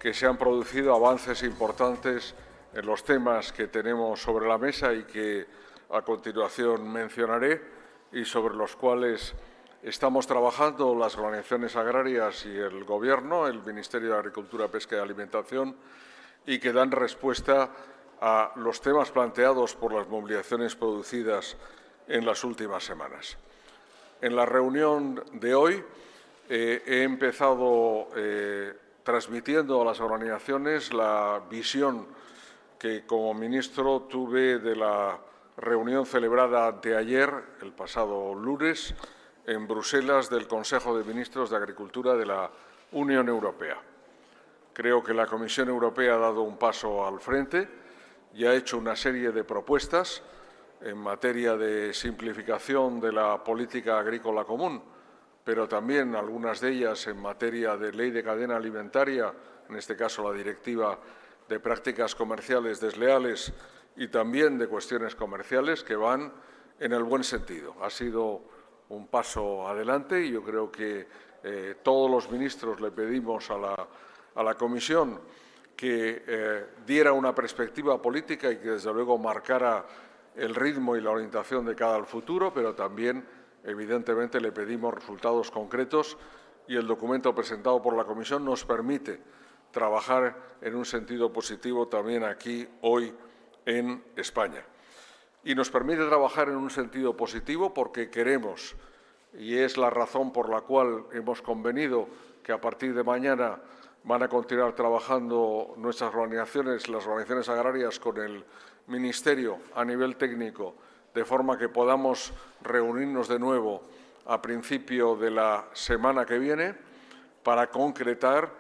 que 0.01 0.13
se 0.15 0.27
han 0.27 0.37
producido 0.37 0.95
avances 0.95 1.43
importantes 1.43 2.35
en 2.75 2.87
los 2.87 3.05
temas 3.05 3.53
que 3.53 3.69
tenemos 3.69 4.21
sobre 4.21 4.47
la 4.47 4.59
mesa 4.59 4.93
y 4.93 5.05
que 5.05 5.47
a 5.91 6.03
continuación 6.03 6.93
mencionaré 6.93 7.63
y 8.13 8.25
sobre 8.25 8.55
los 8.55 8.77
cuales 8.77 9.35
estamos 9.83 10.27
trabajando 10.27 10.95
las 10.95 11.17
organizaciones 11.17 11.77
agrarias 11.77 12.45
y 12.47 12.57
el 12.57 12.85
Gobierno, 12.85 13.47
el 13.47 13.63
Ministerio 13.63 14.11
de 14.11 14.19
Agricultura, 14.19 14.69
Pesca 14.69 14.97
y 14.97 14.99
Alimentación, 14.99 15.77
y 16.47 16.59
que 16.59 16.73
dan 16.73 16.91
respuesta 16.91 17.71
a 18.21 18.53
los 18.57 18.81
temas 18.81 19.11
planteados 19.11 19.75
por 19.75 19.93
las 19.93 20.09
movilizaciones 20.09 20.75
producidas 20.75 21.57
en 22.09 22.25
las 22.25 22.45
últimas 22.45 22.85
semanas. 22.85 23.39
En 24.23 24.35
la 24.35 24.47
reunión 24.47 25.23
de 25.35 25.55
hoy 25.55 25.85
eh, 26.49 26.83
he 26.87 27.03
empezado 27.03 28.09
eh, 28.17 28.73
transmitiendo 29.03 29.83
a 29.83 29.85
las 29.85 30.01
organizaciones 30.01 30.93
la 30.95 31.43
visión 31.51 32.07
que 32.79 33.05
como 33.05 33.35
ministro 33.35 34.03
tuve 34.09 34.59
de 34.59 34.75
la 34.75 35.19
reunión 35.59 36.07
celebrada 36.07 36.67
anteayer, 36.69 37.31
el 37.61 37.73
pasado 37.73 38.35
lunes, 38.35 38.95
en 39.47 39.69
Bruselas 39.69 40.31
del 40.31 40.49
Consejo 40.49 40.97
de 40.97 41.05
Ministros 41.05 41.51
de 41.51 41.57
Agricultura 41.57 42.15
de 42.15 42.27
la 42.27 42.51
Unión 42.93 43.29
Europea. 43.29 43.77
Creo 44.73 45.05
que 45.05 45.13
la 45.13 45.27
Comisión 45.27 45.69
Europea 45.69 46.15
ha 46.15 46.19
dado 46.19 46.41
un 46.41 46.57
paso 46.57 47.07
al 47.07 47.21
frente 47.21 47.69
y 48.35 48.47
ha 48.47 48.55
hecho 48.55 48.79
una 48.79 48.97
serie 48.97 49.31
de 49.31 49.45
propuestas 49.45 50.23
en 50.81 50.99
materia 50.99 51.57
de 51.57 51.93
simplificación 51.95 53.01
de 53.01 53.13
la 53.13 53.43
política 53.43 53.99
agrícola 53.99 54.45
común, 54.45 54.83
pero 55.45 55.69
también 55.69 56.15
algunas 56.15 56.61
de 56.61 56.71
ellas 56.71 57.07
en 57.07 57.21
materia 57.21 57.77
de 57.77 57.93
ley 57.93 58.11
de 58.11 58.23
cadena 58.23 58.57
alimentaria, 58.57 59.33
en 59.69 59.77
este 59.77 59.97
caso 59.97 60.31
la 60.31 60.37
directiva 60.37 60.99
de 61.49 61.61
prácticas 61.61 62.15
comerciales 62.15 62.81
desleales 62.81 63.53
y 63.97 64.09
también 64.09 64.59
de 64.59 64.69
cuestiones 64.69 65.15
comerciales 65.15 65.83
que 65.83 65.97
van 65.97 66.33
en 66.79 66.93
el 66.93 67.05
buen 67.05 67.25
sentido. 67.25 67.75
Ha 67.83 67.91
sido 67.91 68.43
un 68.89 69.09
paso 69.09 69.67
adelante 69.67 70.25
y 70.25 70.33
yo 70.33 70.43
creo 70.43 70.71
que 70.71 71.07
eh, 71.43 71.77
todos 71.83 72.11
los 72.11 72.31
ministros 72.31 72.81
le 72.81 72.91
pedimos 72.91 73.51
a 73.51 73.57
la, 73.57 73.89
a 74.35 74.43
la 74.43 74.55
Comisión 74.55 75.21
que 75.77 76.25
eh, 76.27 76.67
diera 76.87 77.13
una 77.13 77.35
perspectiva 77.35 78.01
política 78.01 78.51
y 78.51 78.57
que 78.57 78.71
desde 78.71 78.93
luego 78.93 79.19
marcara 79.19 79.85
el 80.37 80.55
ritmo 80.55 80.97
y 80.97 81.01
la 81.01 81.11
orientación 81.11 81.65
de 81.65 81.75
cada 81.75 81.97
al 81.97 82.07
futuro, 82.07 82.53
pero 82.53 82.75
también 82.75 83.27
evidentemente 83.65 84.41
le 84.41 84.53
pedimos 84.53 84.95
resultados 84.95 85.51
concretos 85.51 86.17
y 86.69 86.77
el 86.77 86.87
documento 86.87 87.35
presentado 87.35 87.81
por 87.83 87.97
la 87.97 88.05
Comisión 88.05 88.45
nos 88.45 88.65
permite 88.65 89.21
trabajar 89.71 90.37
en 90.61 90.75
un 90.75 90.85
sentido 90.85 91.33
positivo 91.33 91.89
también 91.89 92.25
aquí 92.25 92.69
hoy 92.83 93.15
en 93.65 94.03
España. 94.17 94.65
Y 95.45 95.55
nos 95.55 95.71
permite 95.71 96.07
trabajar 96.07 96.49
en 96.49 96.57
un 96.57 96.71
sentido 96.71 97.17
positivo 97.17 97.73
porque 97.73 98.11
queremos, 98.11 98.75
y 99.39 99.57
es 99.57 99.77
la 99.77 99.91
razón 99.91 100.33
por 100.33 100.49
la 100.49 100.63
cual 100.63 101.05
hemos 101.13 101.43
convenido 101.43 102.09
que 102.43 102.53
a 102.53 102.61
partir 102.61 102.95
de 102.95 103.05
mañana 103.05 103.61
van 104.05 104.23
a 104.23 104.29
continuar 104.29 104.73
trabajando 104.75 105.75
nuestras 105.77 106.15
organizaciones, 106.15 106.89
las 106.89 107.05
organizaciones 107.07 107.49
agrarias, 107.49 107.99
con 107.99 108.19
el 108.19 108.45
Ministerio 108.87 109.59
a 109.75 109.85
nivel 109.85 110.17
técnico, 110.17 110.75
de 111.15 111.25
forma 111.25 111.59
que 111.59 111.69
podamos 111.69 112.33
reunirnos 112.63 113.29
de 113.29 113.39
nuevo 113.39 113.83
a 114.27 114.41
principio 114.43 115.17
de 115.17 115.31
la 115.31 115.67
semana 115.73 116.25
que 116.25 116.39
viene 116.39 116.75
para 117.43 117.71
concretar 117.71 118.51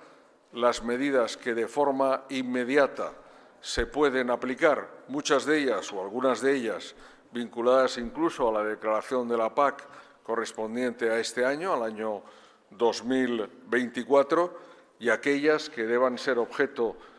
las 0.52 0.82
medidas 0.82 1.36
que 1.36 1.54
de 1.54 1.68
forma 1.68 2.24
inmediata 2.30 3.12
se 3.60 3.86
pueden 3.86 4.30
aplicar, 4.30 4.88
muchas 5.08 5.44
de 5.44 5.58
ellas 5.58 5.92
o 5.92 6.02
algunas 6.02 6.40
de 6.40 6.54
ellas 6.54 6.94
vinculadas 7.32 7.98
incluso 7.98 8.48
a 8.48 8.52
la 8.52 8.64
declaración 8.64 9.28
de 9.28 9.36
la 9.36 9.54
PAC 9.54 9.86
correspondiente 10.22 11.10
a 11.10 11.18
este 11.18 11.44
año, 11.44 11.72
al 11.72 11.82
año 11.82 12.22
2024, 12.70 14.58
y 14.98 15.10
aquellas 15.10 15.68
que 15.68 15.84
deban 15.84 16.18
ser 16.18 16.38
objeto 16.38 16.94
de 16.94 17.15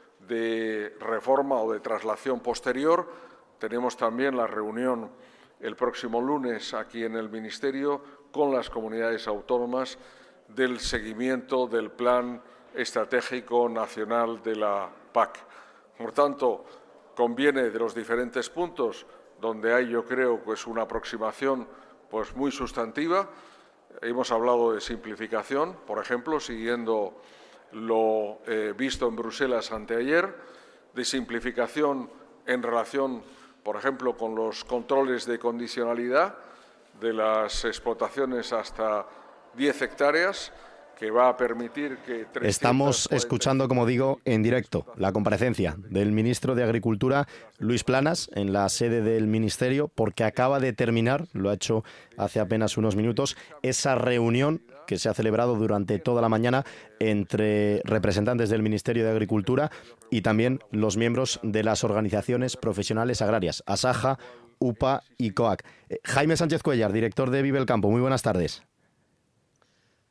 reforma 0.99 1.61
o 1.61 1.73
de 1.73 1.79
traslación 1.79 2.39
posterior. 2.39 3.07
Tenemos 3.59 3.97
también 3.97 4.35
la 4.37 4.47
reunión 4.47 5.09
el 5.59 5.75
próximo 5.75 6.21
lunes 6.21 6.73
aquí 6.73 7.03
en 7.03 7.15
el 7.15 7.29
Ministerio 7.29 8.01
con 8.31 8.53
las 8.53 8.69
comunidades 8.69 9.27
autónomas 9.27 9.97
del 10.47 10.79
seguimiento 10.79 11.67
del 11.67 11.91
plan 11.91 12.41
estratégico 12.75 13.67
nacional 13.67 14.41
de 14.43 14.55
la 14.55 14.89
PAC. 15.11 15.39
Por 15.97 16.11
tanto, 16.11 16.65
conviene 17.15 17.69
de 17.69 17.79
los 17.79 17.95
diferentes 17.95 18.49
puntos 18.49 19.05
donde 19.41 19.73
hay, 19.73 19.89
yo 19.89 20.05
creo, 20.05 20.39
pues 20.39 20.67
una 20.67 20.83
aproximación 20.83 21.67
pues 22.09 22.35
muy 22.35 22.51
sustantiva. 22.51 23.29
Hemos 24.01 24.31
hablado 24.31 24.73
de 24.73 24.81
simplificación, 24.81 25.75
por 25.85 25.99
ejemplo, 25.99 26.39
siguiendo 26.39 27.19
lo 27.71 28.39
eh, 28.47 28.73
visto 28.77 29.08
en 29.08 29.15
Bruselas 29.15 29.71
anteayer, 29.71 30.34
de 30.93 31.06
simplificación 31.06 32.10
en 32.45 32.63
relación, 32.63 33.23
por 33.63 33.75
ejemplo, 33.75 34.17
con 34.17 34.36
los 34.36 34.63
controles 34.63 35.25
de 35.25 35.38
condicionalidad 35.38 36.36
de 36.99 37.13
las 37.13 37.65
explotaciones 37.65 38.51
hasta 38.53 39.06
10 39.53 39.82
hectáreas, 39.82 40.51
que 40.97 41.12
va 41.12 41.29
a 41.29 41.38
permitir 41.38 41.97
que... 42.05 42.25
Estamos 42.41 43.07
escuchando, 43.12 43.67
como 43.67 43.86
digo, 43.86 44.19
en 44.25 44.41
directo 44.41 44.86
la 44.97 45.12
comparecencia 45.12 45.75
del 45.77 46.12
ministro 46.12 46.55
de 46.55 46.63
Agricultura, 46.63 47.27
Luis 47.60 47.83
Planas, 47.83 48.29
en 48.33 48.51
la 48.51 48.67
sede 48.69 49.01
del 49.01 49.27
Ministerio, 49.27 49.89
porque 49.93 50.23
acaba 50.23 50.60
de 50.60 50.73
terminar, 50.73 51.27
lo 51.33 51.49
ha 51.49 51.53
hecho 51.53 51.83
hace 52.17 52.39
apenas 52.39 52.77
unos 52.77 52.95
minutos, 52.95 53.38
esa 53.62 53.95
reunión 53.95 54.62
que 54.88 54.97
se 54.97 55.10
ha 55.10 55.13
celebrado 55.13 55.55
durante 55.55 55.99
toda 55.99 56.21
la 56.21 56.29
mañana 56.29 56.65
entre 56.99 57.81
representantes 57.83 58.49
del 58.49 58.63
Ministerio 58.63 59.03
de 59.03 59.12
Agricultura 59.12 59.69
y 60.10 60.21
también 60.21 60.62
los 60.71 60.97
miembros 60.97 61.39
de 61.43 61.63
las 61.63 61.83
organizaciones 61.83 62.57
profesionales 62.57 63.21
agrarias, 63.21 63.63
ASAJA, 63.67 64.17
UPA 64.60 65.03
y 65.17 65.31
COAC. 65.31 65.63
Eh, 65.89 65.99
Jaime 66.03 66.38
Sánchez 66.38 66.63
Cuellar, 66.63 66.91
director 66.91 67.29
de 67.29 67.41
Vive 67.41 67.60
el 67.60 67.65
Campo, 67.65 67.91
muy 67.91 68.01
buenas 68.01 68.23
tardes. 68.23 68.63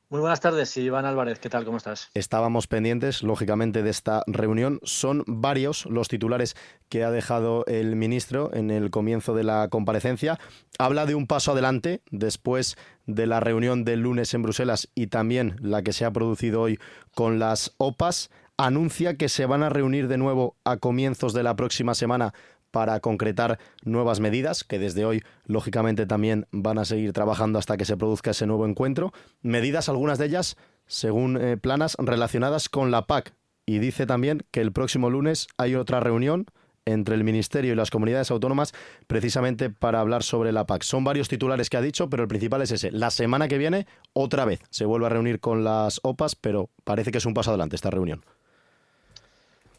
Muy 0.08 0.20
buenas 0.20 0.38
tardes, 0.38 0.76
Iván 0.76 1.04
Álvarez. 1.04 1.40
¿Qué 1.40 1.48
tal? 1.48 1.64
¿Cómo 1.64 1.78
estás? 1.78 2.10
Estábamos 2.14 2.68
pendientes, 2.68 3.24
lógicamente, 3.24 3.82
de 3.82 3.90
esta 3.90 4.22
reunión. 4.28 4.78
Son 4.84 5.24
varios 5.26 5.84
los 5.86 6.06
titulares 6.06 6.54
que 6.88 7.02
ha 7.02 7.10
dejado 7.10 7.64
el 7.66 7.96
ministro 7.96 8.54
en 8.54 8.70
el 8.70 8.90
comienzo 8.90 9.34
de 9.34 9.42
la 9.42 9.66
comparecencia. 9.68 10.38
Habla 10.78 11.06
de 11.06 11.16
un 11.16 11.26
paso 11.26 11.50
adelante 11.50 12.02
después 12.12 12.76
de 13.06 13.26
la 13.26 13.40
reunión 13.40 13.84
del 13.84 14.02
lunes 14.02 14.32
en 14.32 14.42
Bruselas 14.42 14.88
y 14.94 15.08
también 15.08 15.56
la 15.60 15.82
que 15.82 15.92
se 15.92 16.04
ha 16.04 16.12
producido 16.12 16.62
hoy 16.62 16.78
con 17.12 17.40
las 17.40 17.74
OPAs. 17.78 18.30
Anuncia 18.58 19.16
que 19.16 19.28
se 19.28 19.44
van 19.44 19.64
a 19.64 19.70
reunir 19.70 20.06
de 20.06 20.18
nuevo 20.18 20.54
a 20.64 20.76
comienzos 20.76 21.32
de 21.32 21.42
la 21.42 21.56
próxima 21.56 21.94
semana 21.94 22.32
para 22.76 23.00
concretar 23.00 23.58
nuevas 23.86 24.20
medidas, 24.20 24.62
que 24.62 24.78
desde 24.78 25.06
hoy, 25.06 25.22
lógicamente, 25.46 26.04
también 26.04 26.46
van 26.52 26.76
a 26.76 26.84
seguir 26.84 27.14
trabajando 27.14 27.58
hasta 27.58 27.78
que 27.78 27.86
se 27.86 27.96
produzca 27.96 28.32
ese 28.32 28.46
nuevo 28.46 28.66
encuentro. 28.66 29.14
Medidas, 29.40 29.88
algunas 29.88 30.18
de 30.18 30.26
ellas, 30.26 30.58
según 30.86 31.40
eh, 31.40 31.56
planas, 31.56 31.96
relacionadas 31.98 32.68
con 32.68 32.90
la 32.90 33.06
PAC. 33.06 33.32
Y 33.64 33.78
dice 33.78 34.04
también 34.04 34.42
que 34.50 34.60
el 34.60 34.72
próximo 34.72 35.08
lunes 35.08 35.46
hay 35.56 35.74
otra 35.74 36.00
reunión 36.00 36.44
entre 36.84 37.14
el 37.14 37.24
Ministerio 37.24 37.72
y 37.72 37.76
las 37.76 37.90
comunidades 37.90 38.30
autónomas 38.30 38.74
precisamente 39.06 39.70
para 39.70 40.00
hablar 40.00 40.22
sobre 40.22 40.52
la 40.52 40.66
PAC. 40.66 40.82
Son 40.82 41.02
varios 41.02 41.28
titulares 41.28 41.70
que 41.70 41.78
ha 41.78 41.80
dicho, 41.80 42.10
pero 42.10 42.24
el 42.24 42.28
principal 42.28 42.60
es 42.60 42.72
ese. 42.72 42.90
La 42.90 43.10
semana 43.10 43.48
que 43.48 43.56
viene, 43.56 43.86
otra 44.12 44.44
vez, 44.44 44.60
se 44.68 44.84
vuelve 44.84 45.06
a 45.06 45.08
reunir 45.08 45.40
con 45.40 45.64
las 45.64 45.98
OPAs, 46.02 46.36
pero 46.36 46.68
parece 46.84 47.10
que 47.10 47.16
es 47.16 47.24
un 47.24 47.32
paso 47.32 47.52
adelante 47.52 47.74
esta 47.74 47.88
reunión. 47.88 48.22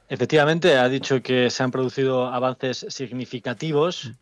Efectivamente, 0.09 0.77
ha 0.77 0.87
dicho 0.87 1.21
que 1.21 1.49
se 1.49 1.63
han 1.63 1.71
producido 1.71 2.27
avances 2.27 2.85
significativos 2.89 4.13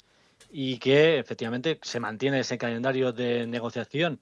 y 0.50 0.80
que 0.80 1.19
efectivamente 1.19 1.80
se 1.84 2.00
mantiene 2.00 2.39
ese 2.39 2.58
calendario 2.58 3.12
de 3.12 3.45
negociación. 3.45 4.19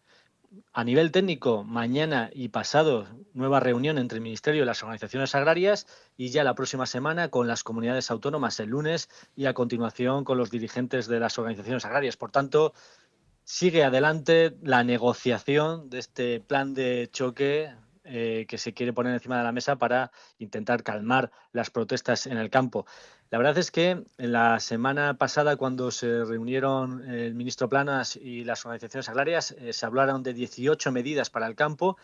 A 0.74 0.84
nivel 0.84 1.12
técnico, 1.12 1.64
mañana 1.64 2.30
y 2.34 2.50
pasado, 2.50 3.08
nueva 3.34 3.62
reunión 3.62 3.98
entre 3.98 4.18
el 4.18 4.22
Ministerio 4.22 4.64
y 4.64 4.66
las 4.66 4.84
organizaciones 4.84 5.34
agrarias 5.36 5.88
y 6.18 6.30
ya 6.30 6.44
la 6.44 6.54
próxima 6.54 6.86
semana 6.86 7.30
con 7.30 7.48
las 7.48 7.64
comunidades 7.64 8.12
autónomas 8.12 8.60
el 8.60 8.70
lunes 8.70 9.10
y 9.36 9.46
a 9.46 9.54
continuación 9.54 10.26
con 10.26 10.38
los 10.38 10.52
dirigentes 10.52 11.08
de 11.08 11.20
las 11.20 11.40
organizaciones 11.40 11.86
agrarias. 11.86 12.18
Por 12.18 12.30
tanto, 12.30 12.74
sigue 13.46 13.84
adelante 13.84 14.56
la 14.62 14.84
negociación 14.84 15.90
de 15.90 16.00
este 16.00 16.40
plan 16.42 16.74
de 16.74 17.10
choque 17.12 17.74
eh, 18.06 18.46
que 18.50 18.58
se 18.58 18.74
quiere 18.74 18.92
poner 18.92 19.14
encima 19.14 19.38
de 19.38 19.46
la 19.46 19.54
mesa 19.54 19.78
para 19.78 20.12
intentar 20.38 20.84
calmar 20.84 21.32
las 21.54 21.70
protestas 21.70 22.28
en 22.28 22.38
el 22.38 22.50
campo. 22.50 22.86
La 23.30 23.38
verdad 23.38 23.58
es 23.58 23.72
que 23.72 24.04
en 24.18 24.32
la 24.34 24.60
semana 24.60 25.18
pasada, 25.18 25.56
cuando 25.56 25.90
se 25.90 26.26
reunieron 26.26 27.10
el 27.10 27.34
ministro 27.34 27.70
Planas 27.70 28.18
y 28.18 28.44
las 28.44 28.66
organizaciones 28.66 29.08
agrarias, 29.08 29.52
eh, 29.58 29.72
se 29.72 29.86
hablaron 29.86 30.22
de 30.22 30.34
18 30.34 30.92
medidas 30.92 31.30
para 31.30 31.48
el 31.48 31.56
campo. 31.56 31.96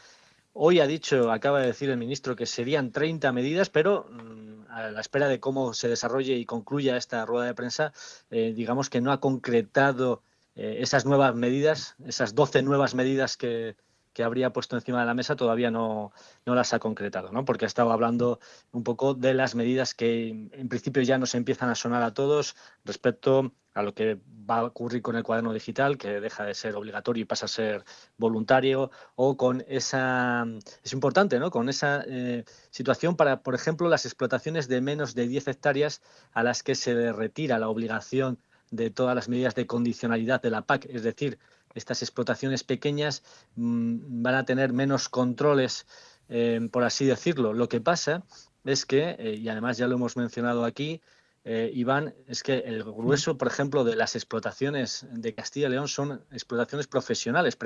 Hoy 0.53 0.79
ha 0.79 0.87
dicho, 0.87 1.33
acaba 1.33 1.59
de 1.59 1.67
decir 1.67 1.89
el 1.89 1.97
ministro, 1.97 2.33
que 2.33 2.45
serían 2.45 2.93
30 2.93 3.33
medidas, 3.33 3.69
pero 3.69 4.07
mm, 4.09 4.71
a 4.71 4.91
la 4.91 5.01
espera 5.01 5.27
de 5.27 5.41
cómo 5.41 5.73
se 5.73 5.89
desarrolle 5.89 6.35
y 6.35 6.45
concluya 6.45 6.95
esta 6.95 7.25
rueda 7.25 7.45
de 7.45 7.55
prensa, 7.55 7.91
eh, 8.29 8.53
digamos 8.55 8.89
que 8.89 9.01
no 9.01 9.11
ha 9.11 9.19
concretado 9.19 10.23
esas 10.55 11.05
nuevas 11.05 11.35
medidas, 11.35 11.95
esas 12.05 12.35
12 12.35 12.63
nuevas 12.63 12.93
medidas 12.93 13.37
que, 13.37 13.77
que 14.13 14.23
habría 14.23 14.51
puesto 14.51 14.75
encima 14.75 14.99
de 14.99 15.05
la 15.05 15.13
mesa 15.13 15.35
todavía 15.35 15.71
no, 15.71 16.11
no 16.45 16.55
las 16.55 16.73
ha 16.73 16.79
concretado, 16.79 17.31
¿no? 17.31 17.45
porque 17.45 17.65
ha 17.65 17.67
estado 17.67 17.91
hablando 17.91 18.39
un 18.71 18.83
poco 18.83 19.13
de 19.13 19.33
las 19.33 19.55
medidas 19.55 19.93
que 19.93 20.29
en 20.29 20.69
principio 20.69 21.01
ya 21.03 21.17
nos 21.17 21.35
empiezan 21.35 21.69
a 21.69 21.75
sonar 21.75 22.03
a 22.03 22.13
todos 22.13 22.55
respecto 22.85 23.53
a 23.73 23.83
lo 23.83 23.93
que 23.93 24.19
va 24.49 24.59
a 24.59 24.63
ocurrir 24.65 25.01
con 25.01 25.15
el 25.15 25.23
cuaderno 25.23 25.53
digital, 25.53 25.97
que 25.97 26.19
deja 26.19 26.43
de 26.43 26.53
ser 26.53 26.75
obligatorio 26.75 27.21
y 27.21 27.25
pasa 27.25 27.45
a 27.45 27.49
ser 27.49 27.83
voluntario, 28.17 28.91
o 29.15 29.37
con 29.37 29.63
esa, 29.67 30.45
es 30.83 30.93
importante, 30.93 31.39
¿no? 31.39 31.51
Con 31.51 31.69
esa 31.69 32.03
eh, 32.07 32.43
situación 32.71 33.15
para, 33.15 33.41
por 33.41 33.55
ejemplo, 33.55 33.87
las 33.87 34.05
explotaciones 34.05 34.67
de 34.67 34.81
menos 34.81 35.13
de 35.15 35.27
10 35.27 35.47
hectáreas 35.49 36.01
a 36.33 36.43
las 36.43 36.63
que 36.63 36.75
se 36.75 37.13
retira 37.13 37.59
la 37.59 37.69
obligación 37.69 38.39
de 38.71 38.89
todas 38.89 39.15
las 39.15 39.29
medidas 39.29 39.55
de 39.55 39.67
condicionalidad 39.67 40.41
de 40.41 40.51
la 40.51 40.63
PAC, 40.63 40.85
es 40.89 41.03
decir, 41.03 41.39
estas 41.73 42.01
explotaciones 42.01 42.63
pequeñas 42.63 43.23
mm, 43.55 44.21
van 44.23 44.35
a 44.35 44.45
tener 44.45 44.73
menos 44.73 45.09
controles, 45.09 45.85
eh, 46.29 46.59
por 46.71 46.83
así 46.83 47.05
decirlo. 47.05 47.53
Lo 47.53 47.69
que 47.69 47.81
pasa 47.81 48.23
es 48.63 48.85
que, 48.85 49.15
eh, 49.19 49.35
y 49.35 49.49
además 49.49 49.77
ya 49.77 49.87
lo 49.87 49.95
hemos 49.95 50.17
mencionado 50.17 50.65
aquí, 50.65 51.01
eh, 51.45 51.71
Iván, 51.73 52.13
es 52.27 52.43
que 52.43 52.59
el 52.59 52.83
grueso, 52.83 53.37
por 53.37 53.47
ejemplo, 53.47 53.83
de 53.83 53.95
las 53.95 54.15
explotaciones 54.15 55.07
de 55.11 55.33
Castilla 55.33 55.67
y 55.67 55.71
León 55.71 55.87
son 55.87 56.21
explotaciones 56.31 56.87
profesionales. 56.87 57.57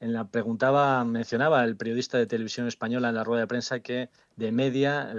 en 0.00 0.12
la 0.12 0.28
preguntaba, 0.28 1.04
mencionaba 1.04 1.64
el 1.64 1.76
periodista 1.76 2.18
de 2.18 2.26
televisión 2.26 2.68
española 2.68 3.08
en 3.08 3.16
la 3.16 3.24
rueda 3.24 3.42
de 3.42 3.46
prensa 3.48 3.80
que 3.80 4.10
de 4.36 4.52
media 4.52 5.12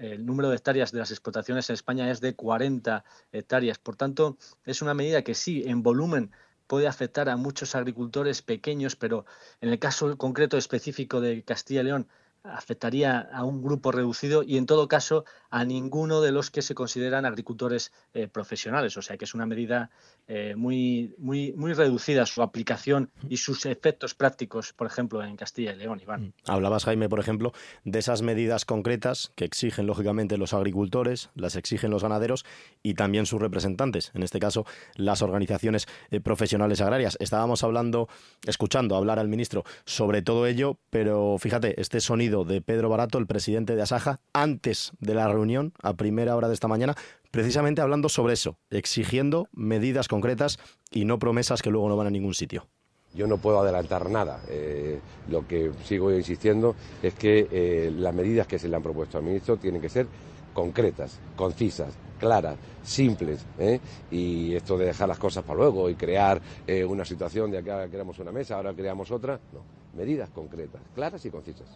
el 0.00 0.26
número 0.26 0.50
de 0.50 0.56
hectáreas 0.56 0.90
de 0.90 0.98
las 0.98 1.12
explotaciones 1.12 1.70
en 1.70 1.74
España 1.74 2.10
es 2.10 2.20
de 2.20 2.34
40 2.34 3.04
hectáreas. 3.32 3.78
Por 3.78 3.96
tanto, 3.96 4.36
es 4.64 4.82
una 4.82 4.94
medida 4.94 5.22
que 5.22 5.34
sí, 5.34 5.62
en 5.64 5.82
volumen 5.82 6.32
puede 6.70 6.86
afectar 6.86 7.28
a 7.28 7.36
muchos 7.36 7.74
agricultores 7.74 8.42
pequeños, 8.42 8.94
pero 8.94 9.26
en 9.60 9.70
el 9.70 9.80
caso 9.80 10.16
concreto 10.16 10.56
específico 10.56 11.20
de 11.20 11.42
Castilla 11.42 11.80
y 11.80 11.84
León 11.84 12.06
afectaría 12.42 13.28
a 13.32 13.44
un 13.44 13.62
grupo 13.62 13.92
reducido 13.92 14.42
y 14.42 14.56
en 14.56 14.66
todo 14.66 14.88
caso 14.88 15.24
a 15.50 15.64
ninguno 15.64 16.20
de 16.20 16.32
los 16.32 16.50
que 16.50 16.62
se 16.62 16.74
consideran 16.74 17.26
agricultores 17.26 17.92
eh, 18.14 18.28
profesionales. 18.28 18.96
O 18.96 19.02
sea 19.02 19.16
que 19.16 19.24
es 19.24 19.34
una 19.34 19.46
medida 19.46 19.90
eh, 20.28 20.54
muy, 20.56 21.14
muy, 21.18 21.52
muy 21.54 21.72
reducida 21.72 22.24
su 22.24 22.42
aplicación 22.42 23.10
y 23.28 23.38
sus 23.38 23.66
efectos 23.66 24.14
prácticos, 24.14 24.72
por 24.72 24.86
ejemplo, 24.86 25.22
en 25.24 25.36
Castilla 25.36 25.72
y 25.72 25.76
León, 25.76 26.00
Iván. 26.00 26.22
Mm. 26.22 26.32
Hablabas, 26.46 26.84
Jaime, 26.84 27.08
por 27.08 27.20
ejemplo, 27.20 27.52
de 27.84 27.98
esas 27.98 28.22
medidas 28.22 28.64
concretas 28.64 29.32
que 29.34 29.44
exigen, 29.44 29.86
lógicamente, 29.86 30.38
los 30.38 30.54
agricultores, 30.54 31.30
las 31.34 31.56
exigen 31.56 31.90
los 31.90 32.02
ganaderos 32.02 32.44
y 32.82 32.94
también 32.94 33.26
sus 33.26 33.40
representantes, 33.40 34.12
en 34.14 34.22
este 34.22 34.38
caso, 34.38 34.64
las 34.94 35.22
organizaciones 35.22 35.88
eh, 36.10 36.20
profesionales 36.20 36.80
agrarias. 36.80 37.16
Estábamos 37.20 37.64
hablando, 37.64 38.08
escuchando 38.46 38.96
hablar 38.96 39.18
al 39.18 39.28
ministro 39.28 39.64
sobre 39.84 40.22
todo 40.22 40.46
ello, 40.46 40.78
pero 40.90 41.36
fíjate, 41.38 41.80
este 41.80 42.00
sonido 42.00 42.29
de 42.30 42.62
Pedro 42.62 42.88
Barato, 42.88 43.18
el 43.18 43.26
presidente 43.26 43.74
de 43.76 43.82
Asaja, 43.82 44.20
antes 44.32 44.92
de 45.00 45.14
la 45.14 45.28
reunión, 45.28 45.72
a 45.82 45.94
primera 45.94 46.36
hora 46.36 46.48
de 46.48 46.54
esta 46.54 46.68
mañana, 46.68 46.94
precisamente 47.30 47.80
hablando 47.80 48.08
sobre 48.08 48.34
eso, 48.34 48.56
exigiendo 48.70 49.48
medidas 49.52 50.08
concretas 50.08 50.58
y 50.90 51.04
no 51.04 51.18
promesas 51.18 51.62
que 51.62 51.70
luego 51.70 51.88
no 51.88 51.96
van 51.96 52.06
a 52.06 52.10
ningún 52.10 52.34
sitio. 52.34 52.66
Yo 53.14 53.26
no 53.26 53.38
puedo 53.38 53.60
adelantar 53.60 54.08
nada. 54.08 54.40
Eh, 54.48 55.00
lo 55.28 55.46
que 55.46 55.72
sigo 55.84 56.12
insistiendo 56.12 56.76
es 57.02 57.14
que 57.14 57.48
eh, 57.50 57.92
las 57.96 58.14
medidas 58.14 58.46
que 58.46 58.58
se 58.58 58.68
le 58.68 58.76
han 58.76 58.82
propuesto 58.82 59.18
al 59.18 59.24
ministro 59.24 59.56
tienen 59.56 59.80
que 59.80 59.88
ser 59.88 60.06
concretas, 60.54 61.18
concisas, 61.34 61.92
claras, 62.18 62.56
simples. 62.84 63.44
¿eh? 63.58 63.80
Y 64.12 64.54
esto 64.54 64.78
de 64.78 64.86
dejar 64.86 65.08
las 65.08 65.18
cosas 65.18 65.42
para 65.42 65.58
luego 65.58 65.90
y 65.90 65.96
crear 65.96 66.40
una 66.88 67.04
situación 67.04 67.50
de 67.50 67.58
ahora 67.58 67.88
creamos 67.88 68.18
una 68.20 68.30
mesa, 68.30 68.56
ahora 68.56 68.72
creamos 68.74 69.10
otra, 69.10 69.40
no. 69.52 69.80
Medidas 69.96 70.30
concretas, 70.30 70.80
claras 70.94 71.24
y 71.24 71.30
concisas 71.30 71.66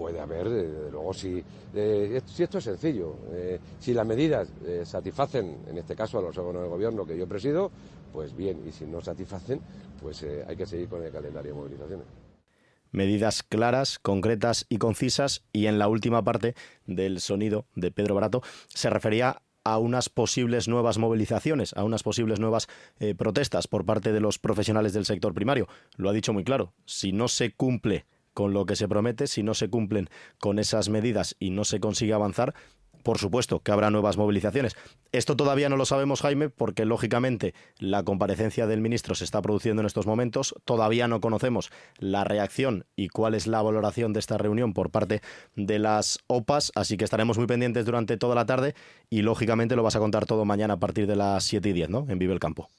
puede 0.00 0.18
haber, 0.18 0.46
eh, 0.46 0.50
desde 0.50 0.90
luego, 0.90 1.12
si, 1.12 1.44
eh, 1.74 2.22
si 2.24 2.42
esto 2.42 2.56
es 2.56 2.64
sencillo, 2.64 3.16
eh, 3.32 3.60
si 3.78 3.92
las 3.92 4.06
medidas 4.06 4.48
satisfacen, 4.84 5.58
en 5.68 5.76
este 5.76 5.94
caso 5.94 6.18
a 6.18 6.22
los 6.22 6.36
órganos 6.38 6.62
de 6.62 6.68
gobierno 6.68 7.04
que 7.04 7.18
yo 7.18 7.28
presido, 7.28 7.70
pues 8.10 8.34
bien, 8.34 8.62
y 8.66 8.72
si 8.72 8.86
no 8.86 9.02
satisfacen, 9.02 9.60
pues 10.00 10.24
hay 10.46 10.56
que 10.56 10.64
seguir 10.64 10.88
con 10.88 11.04
el 11.04 11.12
calendario 11.12 11.52
de 11.52 11.60
movilizaciones 11.60 12.06
medidas 12.92 13.44
claras, 13.44 14.00
concretas 14.00 14.66
y 14.68 14.78
concisas. 14.78 15.44
Y 15.52 15.66
en 15.66 15.78
la 15.78 15.86
última 15.86 16.24
parte 16.24 16.56
del 16.86 17.20
sonido 17.20 17.66
de 17.76 17.92
Pedro 17.92 18.16
Barato 18.16 18.42
se 18.66 18.90
refería 18.90 19.42
a 19.62 19.78
unas 19.78 20.08
posibles 20.08 20.66
nuevas 20.66 20.98
movilizaciones, 20.98 21.72
a 21.74 21.84
unas 21.84 22.02
posibles 22.02 22.40
nuevas 22.40 22.66
protestas 23.16 23.68
por 23.68 23.84
parte 23.84 24.10
de 24.10 24.18
los 24.18 24.40
profesionales 24.40 24.92
del 24.92 25.04
sector 25.04 25.34
primario. 25.34 25.68
Lo 25.94 26.10
ha 26.10 26.12
dicho 26.12 26.32
muy 26.32 26.42
claro. 26.42 26.72
Si 26.84 27.12
no 27.12 27.28
se 27.28 27.52
cumple 27.52 28.06
con 28.40 28.54
lo 28.54 28.64
que 28.64 28.74
se 28.74 28.88
promete, 28.88 29.26
si 29.26 29.42
no 29.42 29.52
se 29.52 29.68
cumplen 29.68 30.08
con 30.38 30.58
esas 30.58 30.88
medidas 30.88 31.36
y 31.38 31.50
no 31.50 31.64
se 31.64 31.78
consigue 31.78 32.14
avanzar, 32.14 32.54
por 33.02 33.18
supuesto 33.18 33.60
que 33.60 33.70
habrá 33.70 33.90
nuevas 33.90 34.16
movilizaciones. 34.16 34.78
Esto 35.12 35.36
todavía 35.36 35.68
no 35.68 35.76
lo 35.76 35.84
sabemos, 35.84 36.22
Jaime, 36.22 36.48
porque 36.48 36.86
lógicamente 36.86 37.52
la 37.78 38.02
comparecencia 38.02 38.66
del 38.66 38.80
ministro 38.80 39.14
se 39.14 39.24
está 39.24 39.42
produciendo 39.42 39.82
en 39.82 39.86
estos 39.86 40.06
momentos. 40.06 40.54
Todavía 40.64 41.06
no 41.06 41.20
conocemos 41.20 41.70
la 41.98 42.24
reacción 42.24 42.86
y 42.96 43.08
cuál 43.08 43.34
es 43.34 43.46
la 43.46 43.60
valoración 43.60 44.14
de 44.14 44.20
esta 44.20 44.38
reunión 44.38 44.72
por 44.72 44.88
parte 44.88 45.20
de 45.54 45.78
las 45.78 46.20
OPAs, 46.26 46.72
así 46.74 46.96
que 46.96 47.04
estaremos 47.04 47.36
muy 47.36 47.46
pendientes 47.46 47.84
durante 47.84 48.16
toda 48.16 48.34
la 48.34 48.46
tarde 48.46 48.74
y 49.10 49.20
lógicamente 49.20 49.76
lo 49.76 49.82
vas 49.82 49.96
a 49.96 50.00
contar 50.00 50.24
todo 50.24 50.46
mañana 50.46 50.74
a 50.74 50.80
partir 50.80 51.06
de 51.06 51.16
las 51.16 51.44
7 51.44 51.68
y 51.68 51.72
10, 51.74 51.90
¿no? 51.90 52.06
En 52.08 52.18
Vive 52.18 52.32
el 52.32 52.40
Campo. 52.40 52.70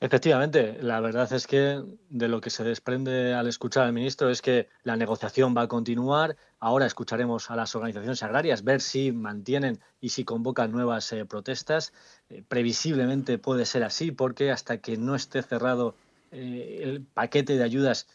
Efectivamente, 0.00 0.78
la 0.80 1.00
verdad 1.00 1.32
es 1.32 1.48
que 1.48 1.82
de 2.08 2.28
lo 2.28 2.40
que 2.40 2.50
se 2.50 2.62
desprende 2.62 3.34
al 3.34 3.48
escuchar 3.48 3.84
al 3.84 3.92
ministro 3.92 4.30
es 4.30 4.40
que 4.40 4.68
la 4.84 4.94
negociación 4.94 5.56
va 5.56 5.62
a 5.62 5.68
continuar. 5.68 6.36
Ahora 6.60 6.86
escucharemos 6.86 7.50
a 7.50 7.56
las 7.56 7.74
organizaciones 7.74 8.22
agrarias 8.22 8.62
ver 8.62 8.80
si 8.80 9.10
mantienen 9.10 9.80
y 10.00 10.10
si 10.10 10.24
convocan 10.24 10.70
nuevas 10.70 11.12
eh, 11.12 11.24
protestas. 11.24 11.92
Eh, 12.28 12.44
previsiblemente 12.46 13.38
puede 13.38 13.66
ser 13.66 13.82
así 13.82 14.12
porque 14.12 14.52
hasta 14.52 14.78
que 14.78 14.96
no 14.96 15.16
esté 15.16 15.42
cerrado 15.42 15.96
eh, 16.30 16.80
el 16.84 17.02
paquete 17.02 17.56
de 17.56 17.64
ayudas 17.64 18.06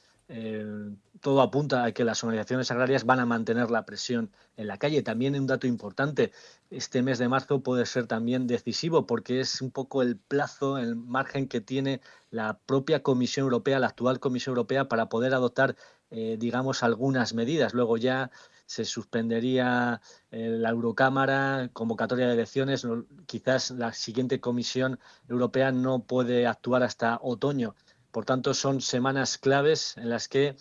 todo 1.20 1.42
apunta 1.42 1.86
a 1.86 1.92
que 1.92 2.04
las 2.04 2.24
organizaciones 2.24 2.70
agrarias 2.72 3.06
van 3.06 3.20
a 3.20 3.26
mantener 3.26 3.72
la 3.72 3.86
presión 3.86 4.32
en 4.58 4.68
la 4.68 4.78
calle. 4.78 5.04
También 5.04 5.40
un 5.40 5.48
dato 5.48 5.68
importante, 5.68 6.32
este 6.70 7.02
mes 7.02 7.18
de 7.18 7.30
marzo 7.30 7.62
puede 7.62 7.86
ser 7.86 8.08
también 8.08 8.48
decisivo 8.48 9.06
porque 9.06 9.40
es 9.40 9.62
un 9.62 9.72
poco 9.72 10.02
el 10.02 10.18
plazo, 10.18 10.78
el 10.78 10.96
margen 10.96 11.48
que 11.48 11.62
tiene 11.62 12.02
la 12.30 12.60
propia 12.66 13.04
Comisión 13.04 13.46
Europea, 13.46 13.80
la 13.80 13.88
actual 13.88 14.20
Comisión 14.20 14.54
Europea, 14.54 14.90
para 14.90 15.08
poder 15.08 15.34
adoptar, 15.34 15.76
eh, 16.12 16.36
digamos, 16.40 16.84
algunas 16.84 17.34
medidas. 17.34 17.74
Luego 17.74 17.98
ya 17.98 18.32
se 18.66 18.86
suspendería 18.86 20.02
eh, 20.32 20.50
la 20.50 20.70
Eurocámara, 20.70 21.70
convocatoria 21.74 22.28
de 22.28 22.34
elecciones, 22.34 22.88
quizás 23.28 23.72
la 23.72 23.94
siguiente 23.94 24.40
Comisión 24.40 25.00
Europea 25.30 25.72
no 25.72 26.04
puede 26.04 26.48
actuar 26.48 26.84
hasta 26.84 27.20
otoño. 27.22 27.76
Por 28.14 28.26
tanto, 28.26 28.54
son 28.54 28.80
semanas 28.80 29.40
claves 29.40 29.98
en 29.98 30.12
las 30.12 30.28
que 30.28 30.56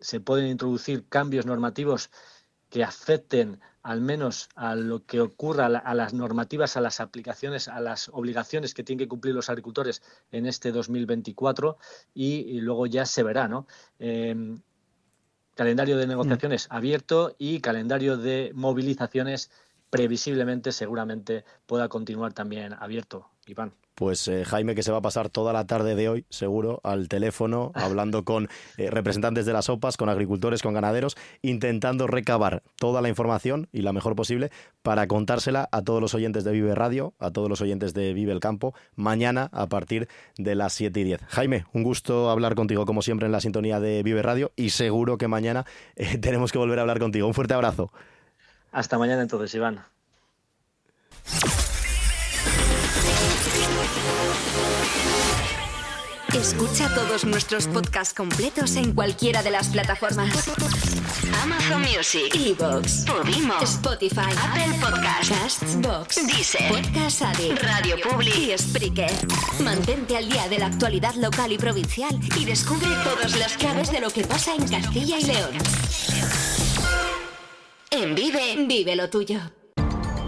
se 0.00 0.20
pueden 0.20 0.46
introducir 0.46 1.06
cambios 1.06 1.44
normativos 1.44 2.10
que 2.70 2.82
afecten 2.82 3.60
al 3.82 4.00
menos 4.00 4.48
a 4.54 4.74
lo 4.74 5.04
que 5.04 5.20
ocurra 5.20 5.66
a 5.66 5.94
las 5.94 6.14
normativas, 6.14 6.78
a 6.78 6.80
las 6.80 7.00
aplicaciones, 7.00 7.68
a 7.68 7.78
las 7.80 8.08
obligaciones 8.08 8.72
que 8.72 8.84
tienen 8.84 9.04
que 9.04 9.08
cumplir 9.08 9.34
los 9.34 9.50
agricultores 9.50 10.02
en 10.32 10.46
este 10.46 10.72
2024 10.72 11.76
y, 12.14 12.58
luego 12.62 12.86
ya 12.86 13.04
se 13.04 13.22
verá, 13.22 13.48
¿no? 13.48 13.66
Em, 13.98 14.62
calendario 15.54 15.98
de 15.98 16.06
negociaciones 16.06 16.68
mm. 16.70 16.74
abierto 16.74 17.36
y 17.38 17.60
calendario 17.60 18.16
de 18.16 18.52
movilizaciones 18.54 19.50
previsiblemente, 19.90 20.72
seguramente 20.72 21.44
pueda 21.66 21.90
continuar 21.90 22.32
también 22.32 22.72
abierto, 22.72 23.28
Iván. 23.46 23.74
Pues 23.94 24.26
eh, 24.28 24.44
Jaime 24.44 24.74
que 24.74 24.82
se 24.82 24.90
va 24.90 24.98
a 24.98 25.02
pasar 25.02 25.28
toda 25.28 25.52
la 25.52 25.66
tarde 25.66 25.94
de 25.94 26.08
hoy, 26.08 26.26
seguro, 26.28 26.80
al 26.82 27.08
teléfono, 27.08 27.70
hablando 27.74 28.24
con 28.24 28.48
eh, 28.76 28.90
representantes 28.90 29.46
de 29.46 29.52
las 29.52 29.68
OPAs, 29.68 29.96
con 29.96 30.08
agricultores, 30.08 30.62
con 30.62 30.74
ganaderos, 30.74 31.16
intentando 31.42 32.06
recabar 32.06 32.62
toda 32.76 33.00
la 33.02 33.08
información 33.08 33.68
y 33.72 33.82
la 33.82 33.92
mejor 33.92 34.16
posible 34.16 34.50
para 34.82 35.06
contársela 35.06 35.68
a 35.70 35.82
todos 35.82 36.00
los 36.00 36.14
oyentes 36.14 36.44
de 36.44 36.52
Vive 36.52 36.74
Radio, 36.74 37.14
a 37.18 37.30
todos 37.30 37.48
los 37.48 37.60
oyentes 37.60 37.94
de 37.94 38.12
Vive 38.14 38.32
el 38.32 38.40
Campo, 38.40 38.74
mañana 38.96 39.48
a 39.52 39.68
partir 39.68 40.08
de 40.36 40.54
las 40.54 40.72
7 40.72 41.00
y 41.00 41.04
10. 41.04 41.20
Jaime, 41.28 41.64
un 41.72 41.84
gusto 41.84 42.30
hablar 42.30 42.54
contigo 42.54 42.84
como 42.86 43.02
siempre 43.02 43.26
en 43.26 43.32
la 43.32 43.40
sintonía 43.40 43.80
de 43.80 44.02
Vive 44.02 44.22
Radio 44.22 44.52
y 44.56 44.70
seguro 44.70 45.18
que 45.18 45.28
mañana 45.28 45.64
eh, 45.96 46.18
tenemos 46.20 46.52
que 46.52 46.58
volver 46.58 46.78
a 46.78 46.82
hablar 46.82 46.98
contigo. 46.98 47.26
Un 47.26 47.34
fuerte 47.34 47.54
abrazo. 47.54 47.92
Hasta 48.72 48.98
mañana 48.98 49.22
entonces, 49.22 49.54
Iván. 49.54 49.84
Escucha 56.34 56.92
todos 56.92 57.24
nuestros 57.24 57.68
podcasts 57.68 58.12
completos 58.12 58.74
en 58.74 58.92
cualquiera 58.92 59.42
de 59.42 59.50
las 59.52 59.68
plataformas. 59.68 60.48
Amazon 61.44 61.80
Music, 61.82 62.34
Evox, 62.34 63.04
Podimo, 63.06 63.54
Spotify, 63.62 64.32
Apple 64.42 64.78
Podcasts, 64.80 65.28
Castbox, 65.28 66.26
Deezer, 66.26 66.72
Podcast 66.72 67.22
Addict, 67.22 67.62
Radio 67.62 67.96
Public 68.02 68.36
y 68.36 68.58
Spreaker. 68.58 69.12
Mantente 69.62 70.16
al 70.16 70.28
día 70.28 70.48
de 70.48 70.58
la 70.58 70.66
actualidad 70.66 71.14
local 71.14 71.52
y 71.52 71.58
provincial 71.58 72.18
y 72.36 72.44
descubre 72.44 72.88
todas 73.04 73.38
las 73.38 73.56
claves 73.56 73.92
de 73.92 74.00
lo 74.00 74.10
que 74.10 74.24
pasa 74.24 74.56
en 74.56 74.68
Castilla 74.68 75.18
y 75.18 75.24
León. 75.24 75.52
En 77.90 78.14
Vive, 78.16 78.66
vive 78.66 78.96
lo 78.96 79.08
tuyo. 79.08 79.38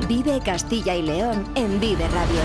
Vive 0.07 0.41
Castilla 0.45 0.95
y 0.95 1.03
León 1.03 1.51
en 1.57 1.81
Vive 1.81 2.07
Radio. 2.09 2.43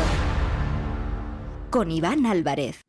Con 1.69 1.91
Iván 1.91 2.25
Álvarez. 2.25 2.83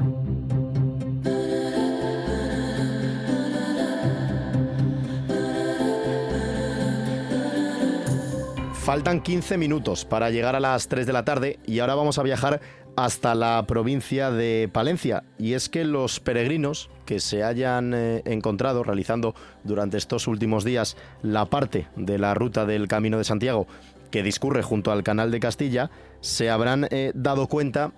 Faltan 8.83 9.21
15 9.21 9.59
minutos 9.59 10.05
para 10.05 10.31
llegar 10.31 10.57
a 10.57 10.61
las 10.61 10.89
3 10.89 11.07
de 11.07 11.13
la 11.13 11.25
tarde 11.25 11.61
y 11.65 11.79
ahora 11.79 11.95
vamos 11.95 12.19
a 12.19 12.25
viajar 12.25 12.61
hasta 12.97 13.37
la 13.37 13.65
provincia 13.69 14.33
de 14.33 14.69
Palencia. 14.73 15.23
Y 15.39 15.53
es 15.53 15.69
que 15.69 15.85
los 15.85 16.19
peregrinos 16.19 16.91
que 17.07 17.21
se 17.21 17.45
hayan 17.45 17.95
eh, 17.95 18.23
encontrado 18.25 18.83
realizando 18.83 19.37
durante 19.63 19.99
estos 19.99 20.27
últimos 20.27 20.65
días 20.65 20.97
la 21.23 21.45
parte 21.45 21.87
de 21.95 22.19
la 22.19 22.35
ruta 22.35 22.67
del 22.67 22.89
Camino 22.89 23.19
de 23.19 23.25
Santiago 23.25 23.69
que 24.11 24.25
discurre 24.25 24.63
junto 24.63 24.91
al 24.91 25.05
Canal 25.05 25.31
de 25.31 25.39
Castilla, 25.39 25.91
se 26.21 26.51
habrán 26.51 26.89
eh, 26.91 27.13
dado 27.15 27.47
cuenta 27.47 27.93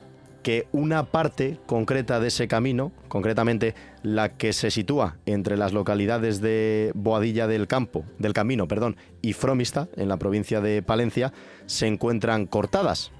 que 0.44 0.68
una 0.72 1.06
parte 1.06 1.58
concreta 1.66 2.20
de 2.20 2.28
ese 2.28 2.46
camino, 2.46 2.92
concretamente 3.08 3.74
la 4.02 4.36
que 4.36 4.52
se 4.52 4.70
sitúa 4.70 5.16
entre 5.24 5.56
las 5.56 5.72
localidades 5.72 6.42
de 6.42 6.92
Boadilla 6.94 7.48
del 7.48 7.66
Campo, 7.66 8.04
del 8.18 8.34
Camino, 8.34 8.68
perdón, 8.68 8.96
y 9.22 9.32
Fromista, 9.32 9.88
en 9.96 10.08
la 10.08 10.18
provincia 10.18 10.60
de 10.60 10.82
Palencia, 10.82 11.32
se 11.64 11.86
encuentran 11.86 12.46
cortadas. 12.46 13.10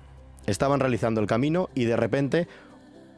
Estaban 0.46 0.80
realizando 0.80 1.22
el 1.22 1.26
camino 1.26 1.70
y 1.74 1.86
de 1.86 1.96
repente 1.96 2.46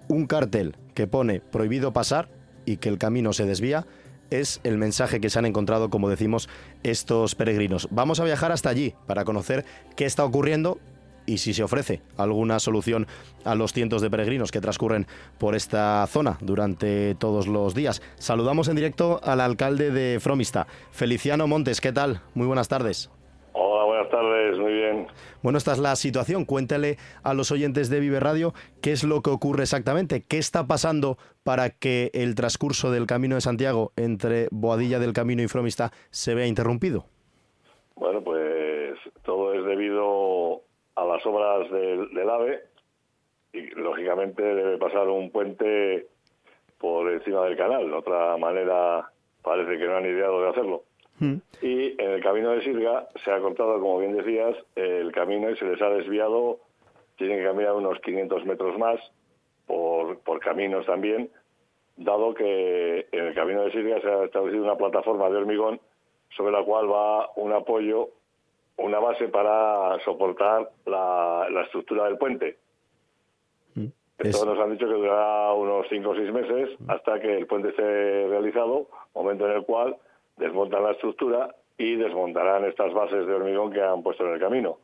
un 0.07 0.27
cartel 0.27 0.77
que 0.95 1.09
pone 1.09 1.40
prohibido 1.40 1.92
pasar 1.92 2.29
y 2.64 2.77
que 2.77 2.88
el 2.88 2.99
camino 2.99 3.33
se 3.33 3.45
desvía 3.45 3.87
es 4.31 4.61
el 4.62 4.79
mensaje 4.79 5.21
que 5.21 5.31
se 5.31 5.38
han 5.38 5.47
encontrado, 5.47 5.90
como 5.90 6.09
decimos, 6.09 6.49
estos 6.85 7.35
peregrinos. 7.35 7.88
Vamos 7.90 8.21
a 8.21 8.25
viajar 8.25 8.53
hasta 8.53 8.71
allí 8.71 8.95
para 9.07 9.25
conocer 9.25 9.64
qué 9.97 10.05
está 10.05 10.25
ocurriendo 10.25 10.79
y 11.27 11.39
si 11.39 11.55
se 11.55 11.62
ofrece 11.62 12.03
alguna 12.17 12.59
solución 12.59 13.07
a 13.45 13.55
los 13.55 13.73
cientos 13.73 14.03
de 14.03 14.11
peregrinos 14.11 14.51
que 14.51 14.61
transcurren 14.61 15.07
por 15.39 15.55
esta 15.55 16.07
zona 16.07 16.39
durante 16.41 17.15
todos 17.17 17.47
los 17.47 17.75
días. 17.75 18.03
Saludamos 18.17 18.69
en 18.69 18.77
directo 18.77 19.21
al 19.23 19.41
alcalde 19.41 19.91
de 19.91 20.19
Fromista, 20.21 20.67
Feliciano 20.91 21.47
Montes. 21.47 21.81
¿Qué 21.81 21.93
tal? 21.93 22.21
Muy 22.35 22.47
buenas 22.47 22.69
tardes. 22.69 23.11
Hola, 23.59 23.85
buenas 23.85 24.11
tardes, 24.11 24.59
muy 24.59 24.73
bien. 24.73 25.07
Bueno, 25.43 25.57
esta 25.57 25.73
es 25.73 25.79
la 25.79 25.97
situación. 25.97 26.45
Cuéntale 26.45 26.99
a 27.23 27.33
los 27.33 27.51
oyentes 27.51 27.89
de 27.89 28.01
Vive 28.01 28.21
Radio 28.21 28.53
qué 28.83 28.93
es 28.93 29.03
lo 29.03 29.23
que 29.23 29.31
ocurre 29.31 29.62
exactamente, 29.62 30.23
qué 30.23 30.37
está 30.37 30.67
pasando 30.67 31.17
para 31.43 31.71
que 31.71 32.11
el 32.12 32.35
transcurso 32.35 32.91
del 32.91 33.07
Camino 33.07 33.37
de 33.37 33.41
Santiago 33.41 33.93
entre 33.97 34.49
Boadilla 34.51 34.99
del 34.99 35.15
Camino 35.15 35.43
y 35.43 35.49
Fromista 35.49 35.91
se 36.11 36.35
vea 36.35 36.47
interrumpido. 36.47 37.07
Bueno, 37.95 38.23
pues 38.23 38.99
todo 39.25 39.55
es 39.55 39.65
debido 39.65 40.65
a 40.97 41.05
las 41.05 41.25
obras 41.27 41.71
del, 41.71 42.31
AVE 42.31 42.61
y 43.53 43.61
lógicamente 43.71 44.43
debe 44.43 44.79
pasar 44.79 45.09
un 45.09 45.31
puente 45.31 46.07
por 46.79 47.11
encima 47.11 47.45
del 47.45 47.57
canal. 47.57 47.89
De 47.89 47.97
otra 47.97 48.37
manera 48.37 49.09
parece 49.43 49.79
que 49.79 49.87
no 49.87 49.97
han 49.97 50.07
ideado 50.07 50.43
de 50.43 50.49
hacerlo. 50.49 50.83
Hmm. 51.19 51.37
Y 51.63 52.01
en 52.03 52.11
el 52.11 52.23
camino 52.23 52.51
de 52.51 52.63
Sirga 52.63 53.09
se 53.25 53.31
ha 53.31 53.41
cortado, 53.41 53.81
como 53.81 53.99
bien 53.99 54.17
decías, 54.17 54.57
el 54.75 55.13
camino 55.13 55.51
y 55.51 55.57
se 55.57 55.65
les 55.65 55.81
ha 55.81 55.91
desviado. 55.91 56.59
Tienen 57.17 57.39
que 57.39 57.45
caminar 57.45 57.75
unos 57.75 57.99
500 58.01 58.45
metros 58.45 58.79
más 58.79 59.01
por, 59.67 60.19
por 60.21 60.41
caminos 60.41 60.85
también, 60.85 61.31
dado 61.97 62.35
que 62.35 63.07
en 63.11 63.27
el 63.27 63.35
camino 63.35 63.63
de 63.63 63.73
Sirga 63.73 64.01
se 64.01 64.09
ha 64.09 64.25
establecido 64.25 64.65
una 64.65 64.77
plataforma 64.77 65.31
de 65.31 65.37
hormigón 65.37 65.81
sobre 66.37 66.53
la 66.53 66.63
cual 66.63 66.91
va 66.91 67.31
un 67.37 67.53
apoyo 67.53 68.11
una 68.79 68.99
base 68.99 69.29
para 69.29 69.99
soportar 70.05 70.71
la, 70.85 71.49
estructura 71.65 72.05
del 72.05 72.19
puente. 72.19 72.59
Mm. 73.75 73.87
Esto 74.19 74.47
nos 74.47 74.59
han 74.59 74.73
dicho 74.73 74.87
que 74.87 74.95
durará 74.95 75.53
unos 75.53 75.87
5 75.89 76.09
o 76.09 76.15
6 76.15 76.33
meses 76.33 76.71
hasta 76.89 77.21
que 77.21 77.37
el 77.37 77.47
puente 77.47 77.71
esté 77.71 78.29
realizado, 78.29 78.89
momento 79.15 79.47
en 79.47 79.57
el 79.57 79.65
cual 79.65 79.97
desmontan 80.37 80.85
la 80.85 80.93
estructura 80.93 81.55
y 81.79 81.97
desmontarán 81.97 82.65
estas 82.65 82.93
bases 82.93 83.27
de 83.27 83.35
hormigón 83.35 83.73
que 83.73 83.83
han 83.83 84.03
puesto 84.03 84.27
en 84.27 84.35
el 84.35 84.41
camino. 84.41 84.79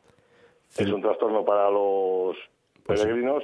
Es 0.77 0.91
un 0.91 1.01
trastorno 1.01 1.45
para 1.45 1.69
los 1.69 2.35
pues 2.85 2.99
peregrinos 3.01 3.43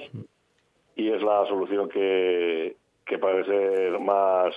y 0.95 1.11
es 1.11 1.21
la 1.21 1.45
solución 1.47 1.87
que, 1.89 2.75
que 3.05 3.19
parece 3.19 3.91
más 3.99 4.55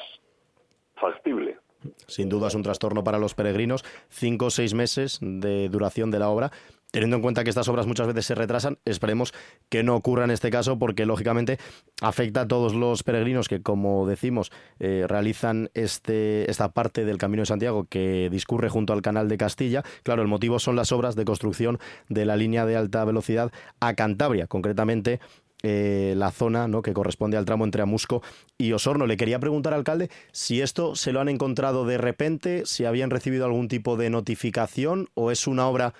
factible. 0.96 1.59
Sin 2.06 2.28
duda 2.28 2.48
es 2.48 2.54
un 2.54 2.62
trastorno 2.62 3.04
para 3.04 3.18
los 3.18 3.34
peregrinos. 3.34 3.84
Cinco 4.08 4.46
o 4.46 4.50
seis 4.50 4.74
meses 4.74 5.18
de 5.20 5.68
duración 5.68 6.10
de 6.10 6.18
la 6.18 6.28
obra. 6.28 6.52
Teniendo 6.92 7.16
en 7.16 7.22
cuenta 7.22 7.42
que 7.42 7.48
estas 7.48 7.68
obras 7.68 7.86
muchas 7.86 8.06
veces 8.06 8.26
se 8.26 8.34
retrasan, 8.34 8.76
esperemos 8.84 9.32
que 9.70 9.82
no 9.82 9.96
ocurra 9.96 10.24
en 10.24 10.30
este 10.30 10.50
caso 10.50 10.78
porque 10.78 11.06
lógicamente 11.06 11.58
afecta 12.02 12.42
a 12.42 12.46
todos 12.46 12.74
los 12.74 13.02
peregrinos 13.02 13.48
que, 13.48 13.62
como 13.62 14.06
decimos, 14.06 14.52
eh, 14.78 15.06
realizan 15.08 15.70
este, 15.72 16.50
esta 16.50 16.72
parte 16.72 17.06
del 17.06 17.16
Camino 17.16 17.40
de 17.40 17.46
Santiago 17.46 17.86
que 17.88 18.28
discurre 18.30 18.68
junto 18.68 18.92
al 18.92 19.00
Canal 19.00 19.30
de 19.30 19.38
Castilla. 19.38 19.82
Claro, 20.02 20.20
el 20.20 20.28
motivo 20.28 20.58
son 20.58 20.76
las 20.76 20.92
obras 20.92 21.16
de 21.16 21.24
construcción 21.24 21.78
de 22.10 22.26
la 22.26 22.36
línea 22.36 22.66
de 22.66 22.76
alta 22.76 23.06
velocidad 23.06 23.52
a 23.80 23.94
Cantabria, 23.94 24.46
concretamente 24.46 25.18
eh, 25.62 26.14
la 26.16 26.31
zona 26.31 26.66
¿no? 26.68 26.83
que 26.83 26.92
corresponde 26.92 27.37
al 27.37 27.44
tramo 27.44 27.64
entre 27.64 27.83
Amusco 27.83 28.22
y 28.59 28.72
Osorno. 28.72 29.07
Le 29.07 29.16
quería 29.16 29.38
preguntar, 29.38 29.75
alcalde, 29.75 30.09
si 30.33 30.61
esto 30.61 30.94
se 30.94 31.12
lo 31.12 31.20
han 31.20 31.29
encontrado 31.29 31.85
de 31.85 31.98
repente, 31.98 32.66
si 32.66 32.85
habían 32.85 33.11
recibido 33.11 33.44
algún 33.44 33.68
tipo 33.68 33.96
de 33.96 34.11
notificación 34.11 35.09
o 35.14 35.31
es 35.31 35.46
una 35.46 35.68
obra 35.68 35.94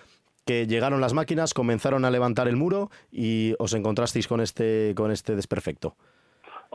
que 0.45 0.67
llegaron 0.67 1.01
las 1.01 1.15
máquinas, 1.15 1.55
comenzaron 1.55 2.05
a 2.05 2.11
levantar 2.11 2.49
el 2.49 2.57
muro 2.57 2.91
y 3.11 3.55
os 3.59 3.75
encontrasteis 3.75 4.27
con 4.27 4.41
este, 4.41 4.93
con 4.97 5.13
este 5.13 5.37
desperfecto. 5.37 5.95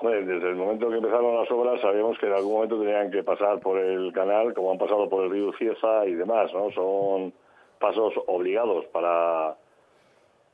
desde 0.02 0.50
el 0.50 0.56
momento 0.56 0.90
que 0.90 0.96
empezaron 0.96 1.36
las 1.36 1.52
obras 1.52 1.82
sabíamos 1.82 2.18
que 2.20 2.28
en 2.28 2.34
algún 2.34 2.54
momento 2.54 2.80
tenían 2.80 3.12
que 3.12 3.24
pasar 3.24 3.60
por 3.60 3.78
el 3.80 4.14
canal, 4.14 4.54
como 4.54 4.72
han 4.72 4.78
pasado 4.78 5.10
por 5.10 5.26
el 5.26 5.32
río 5.32 5.52
Cieza 5.58 6.06
y 6.06 6.14
demás, 6.14 6.54
¿no? 6.54 6.72
Son 6.72 7.34
pasos 7.80 8.14
obligados 8.28 8.86
para, 8.88 9.58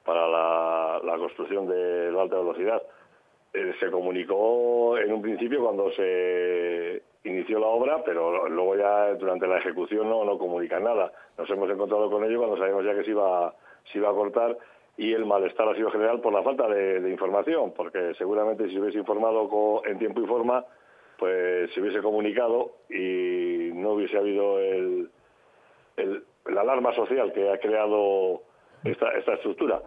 para 0.06 0.28
la, 0.28 1.18
construcción 1.18 1.68
de 1.68 2.12
la 2.12 2.24
alta 2.24 2.38
velocidad. 2.38 2.82
Eh, 3.54 3.74
se 3.80 3.92
comunicó 3.92 4.98
en 4.98 5.14
un 5.14 5.22
principio 5.22 5.64
cuando 5.64 5.92
se 5.92 7.04
inició 7.24 7.60
la 7.60 7.68
obra, 7.68 8.04
pero 8.04 8.50
luego 8.50 8.76
ya 8.76 9.14
durante 9.14 9.48
la 9.48 9.60
ejecución 9.60 10.10
no, 10.10 10.26
no 10.26 10.38
comunican 10.38 10.84
nada. 10.84 11.12
Nos 11.38 11.50
hemos 11.50 11.70
encontrado 11.70 12.10
con 12.10 12.24
ello 12.24 12.40
cuando 12.40 12.58
sabíamos 12.58 12.84
ya 12.84 12.96
que 12.96 13.04
se 13.04 13.12
iba, 13.12 13.54
se 13.92 14.00
iba 14.00 14.10
a 14.10 14.14
cortar 14.14 14.58
y 14.98 15.14
el 15.14 15.26
malestar 15.26 15.68
ha 15.70 15.76
sido 15.76 15.90
general 15.92 16.22
por 16.22 16.34
la 16.34 16.44
falta 16.44 16.68
de, 16.68 17.10
información, 17.10 17.74
porque 17.76 18.14
seguramente 18.18 18.68
si 18.68 18.74
se 18.74 18.80
hubiese 18.80 19.00
informado 19.00 19.82
en 19.86 19.98
tiempo 19.98 20.22
y 20.22 20.28
forma, 20.28 20.66
pues 21.18 21.72
se 21.74 21.82
hubiese 21.82 22.02
comunicado 22.02 22.74
y 22.90 23.72
no 23.74 23.94
hubiese 23.94 24.18
habido 24.18 24.60
el, 24.60 25.10
la 26.46 26.62
alarma 26.62 26.94
social 26.94 27.34
que 27.34 27.50
ha 27.50 27.58
creado 27.58 28.44
esta, 28.84 29.10
esta 29.18 29.34
estructura, 29.34 29.82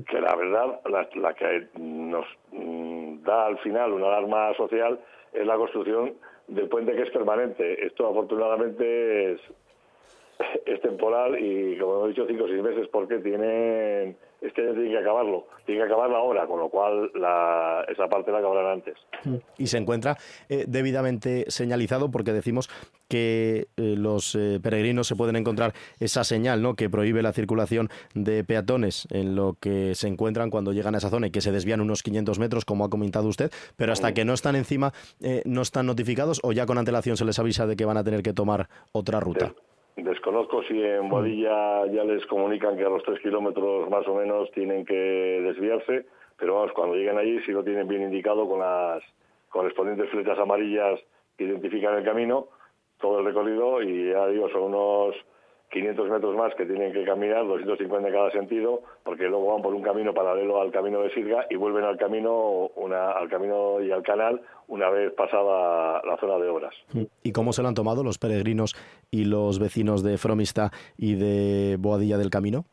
que 0.00 0.20
la 0.20 0.34
verdad, 0.34 0.80
la, 0.86 1.34
que 1.34 1.68
nos 1.78 2.26
mm, 2.52 3.22
da 3.22 3.46
al 3.46 3.58
final 3.58 3.92
una 3.92 4.06
alarma 4.06 4.54
social 4.54 4.98
es 5.32 5.46
la 5.46 5.56
construcción 5.56 6.14
del 6.48 6.68
puente 6.68 6.92
que 6.92 7.02
es 7.02 7.10
permanente. 7.10 7.86
Esto 7.86 8.08
afortunadamente 8.08 9.32
es, 9.32 9.40
es 10.66 10.80
temporal 10.80 11.38
y, 11.38 11.78
como 11.78 12.06
he 12.06 12.08
dicho, 12.08 12.26
cinco 12.26 12.44
o 12.44 12.48
seis 12.48 12.62
meses 12.62 12.88
porque 12.88 13.18
tienen 13.18 14.16
este 14.42 14.62
año 14.62 14.72
tienen 14.74 14.92
que 14.92 14.98
acabarlo, 14.98 15.46
tienen 15.64 15.84
que 15.84 15.92
acabarlo 15.92 16.16
ahora, 16.16 16.46
con 16.46 16.58
lo 16.58 16.68
cual 16.68 17.10
esa 17.88 18.08
parte 18.08 18.32
la 18.32 18.38
acabarán 18.38 18.72
antes. 18.72 18.94
Y 19.56 19.68
se 19.68 19.78
encuentra 19.78 20.16
eh, 20.48 20.64
debidamente 20.66 21.44
señalizado 21.48 22.10
porque 22.10 22.32
decimos 22.32 22.68
que 23.08 23.68
eh, 23.76 23.94
los 23.96 24.34
eh, 24.34 24.58
peregrinos 24.62 25.06
se 25.06 25.16
pueden 25.16 25.36
encontrar 25.36 25.74
esa 26.00 26.24
señal 26.24 26.62
¿no? 26.62 26.74
que 26.74 26.90
prohíbe 26.90 27.22
la 27.22 27.32
circulación 27.32 27.88
de 28.14 28.42
peatones 28.42 29.06
en 29.10 29.36
lo 29.36 29.54
que 29.60 29.94
se 29.94 30.08
encuentran 30.08 30.50
cuando 30.50 30.72
llegan 30.72 30.94
a 30.94 30.98
esa 30.98 31.10
zona 31.10 31.28
y 31.28 31.30
que 31.30 31.40
se 31.40 31.52
desvían 31.52 31.80
unos 31.80 32.02
500 32.02 32.38
metros, 32.38 32.64
como 32.64 32.84
ha 32.84 32.90
comentado 32.90 33.28
usted, 33.28 33.50
pero 33.76 33.92
hasta 33.92 34.12
que 34.12 34.24
no 34.24 34.32
están 34.34 34.56
encima 34.56 34.92
no 35.44 35.62
están 35.62 35.86
notificados 35.86 36.40
o 36.42 36.52
ya 36.52 36.66
con 36.66 36.78
antelación 36.78 37.16
se 37.16 37.24
les 37.24 37.38
avisa 37.38 37.66
de 37.66 37.76
que 37.76 37.84
van 37.84 37.96
a 37.96 38.04
tener 38.04 38.22
que 38.22 38.32
tomar 38.32 38.68
otra 38.92 39.20
ruta. 39.20 39.54
Desconozco 39.96 40.62
si 40.64 40.82
en 40.82 41.08
Boadilla 41.08 41.86
ya 41.86 42.02
les 42.04 42.24
comunican 42.26 42.76
que 42.76 42.84
a 42.84 42.88
los 42.88 43.02
tres 43.02 43.20
kilómetros 43.20 43.90
más 43.90 44.06
o 44.08 44.14
menos 44.14 44.50
tienen 44.52 44.86
que 44.86 44.94
desviarse, 44.94 46.06
pero 46.38 46.54
vamos, 46.54 46.72
cuando 46.72 46.96
lleguen 46.96 47.18
allí 47.18 47.40
si 47.40 47.52
lo 47.52 47.62
tienen 47.62 47.86
bien 47.86 48.02
indicado 48.02 48.48
con 48.48 48.60
las 48.60 49.02
correspondientes 49.50 50.08
flechas 50.10 50.38
amarillas 50.38 50.98
que 51.36 51.44
identifican 51.44 51.98
el 51.98 52.04
camino, 52.04 52.48
todo 53.00 53.18
el 53.18 53.26
recorrido 53.26 53.82
y 53.82 54.10
ya 54.10 54.26
digo, 54.28 54.48
son 54.48 54.62
unos 54.62 55.14
500 55.72 56.10
metros 56.10 56.36
más 56.36 56.54
que 56.54 56.66
tienen 56.66 56.92
que 56.92 57.02
caminar, 57.04 57.46
250 57.46 58.06
en 58.06 58.14
cada 58.14 58.30
sentido, 58.30 58.82
porque 59.02 59.24
luego 59.24 59.54
van 59.54 59.62
por 59.62 59.74
un 59.74 59.82
camino 59.82 60.12
paralelo 60.12 60.60
al 60.60 60.70
camino 60.70 61.00
de 61.00 61.10
Sirga 61.14 61.46
y 61.48 61.56
vuelven 61.56 61.84
al 61.84 61.96
camino, 61.96 62.70
una, 62.76 63.12
al 63.12 63.28
camino 63.30 63.80
y 63.80 63.90
al 63.90 64.02
canal 64.02 64.42
una 64.68 64.90
vez 64.90 65.14
pasada 65.14 66.02
la 66.04 66.18
zona 66.18 66.36
de 66.36 66.48
obras. 66.50 66.74
¿Y 67.22 67.32
cómo 67.32 67.54
se 67.54 67.62
lo 67.62 67.68
han 67.68 67.74
tomado 67.74 68.04
los 68.04 68.18
peregrinos 68.18 68.76
y 69.10 69.24
los 69.24 69.58
vecinos 69.58 70.02
de 70.02 70.18
Fromista 70.18 70.70
y 70.98 71.14
de 71.14 71.78
Boadilla 71.78 72.18
del 72.18 72.28
Camino? 72.28 72.66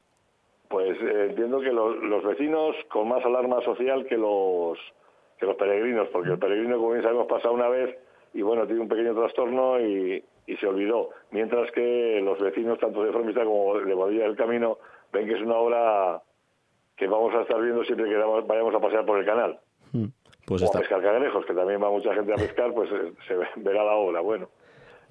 Pues 0.67 0.97
eh, 1.01 1.27
entiendo 1.29 1.61
que 1.61 1.71
los, 1.71 1.95
los, 2.03 2.23
vecinos 2.23 2.75
con 2.91 3.07
más 3.07 3.25
alarma 3.25 3.61
social 3.63 4.05
que 4.07 4.17
los 4.17 4.77
que 5.39 5.45
los 5.45 5.55
peregrinos, 5.55 6.09
porque 6.11 6.31
el 6.31 6.37
peregrino, 6.37 6.75
como 6.75 6.91
bien 6.91 7.03
sabemos, 7.03 7.27
pasa 7.27 7.49
una 7.49 7.69
vez 7.69 7.97
y 8.33 8.41
bueno, 8.41 8.65
tiene 8.65 8.81
un 8.81 8.89
pequeño 8.89 9.15
trastorno 9.15 9.79
y, 9.79 10.21
y 10.49 10.57
se 10.57 10.65
olvidó. 10.65 11.09
Mientras 11.29 11.71
que 11.71 12.19
los 12.23 12.39
vecinos, 12.39 12.79
tanto 12.79 13.03
de 13.03 13.11
Formista 13.11 13.43
como 13.43 13.77
de 13.77 13.93
Bodilla 13.93 14.23
del 14.23 14.35
Camino, 14.35 14.79
ven 15.13 15.27
que 15.27 15.35
es 15.35 15.41
una 15.41 15.55
obra 15.55 16.23
que 16.97 17.07
vamos 17.07 17.33
a 17.35 17.41
estar 17.41 17.61
viendo 17.61 17.83
siempre 17.83 18.09
que 18.09 18.17
vayamos 18.17 18.73
a 18.73 18.79
pasear 18.79 19.05
por 19.05 19.19
el 19.19 19.25
canal. 19.25 19.59
Hmm, 19.91 20.07
pues 20.45 20.63
o 20.63 20.75
a 20.75 20.79
pescar 20.79 21.03
cangrejos, 21.03 21.45
que 21.45 21.53
también 21.53 21.81
va 21.81 21.91
mucha 21.91 22.15
gente 22.15 22.33
a 22.33 22.35
pescar, 22.35 22.73
pues 22.73 22.89
eh, 22.91 23.13
se 23.27 23.35
verá 23.61 23.83
la 23.83 23.93
obra. 23.93 24.21
Bueno, 24.21 24.49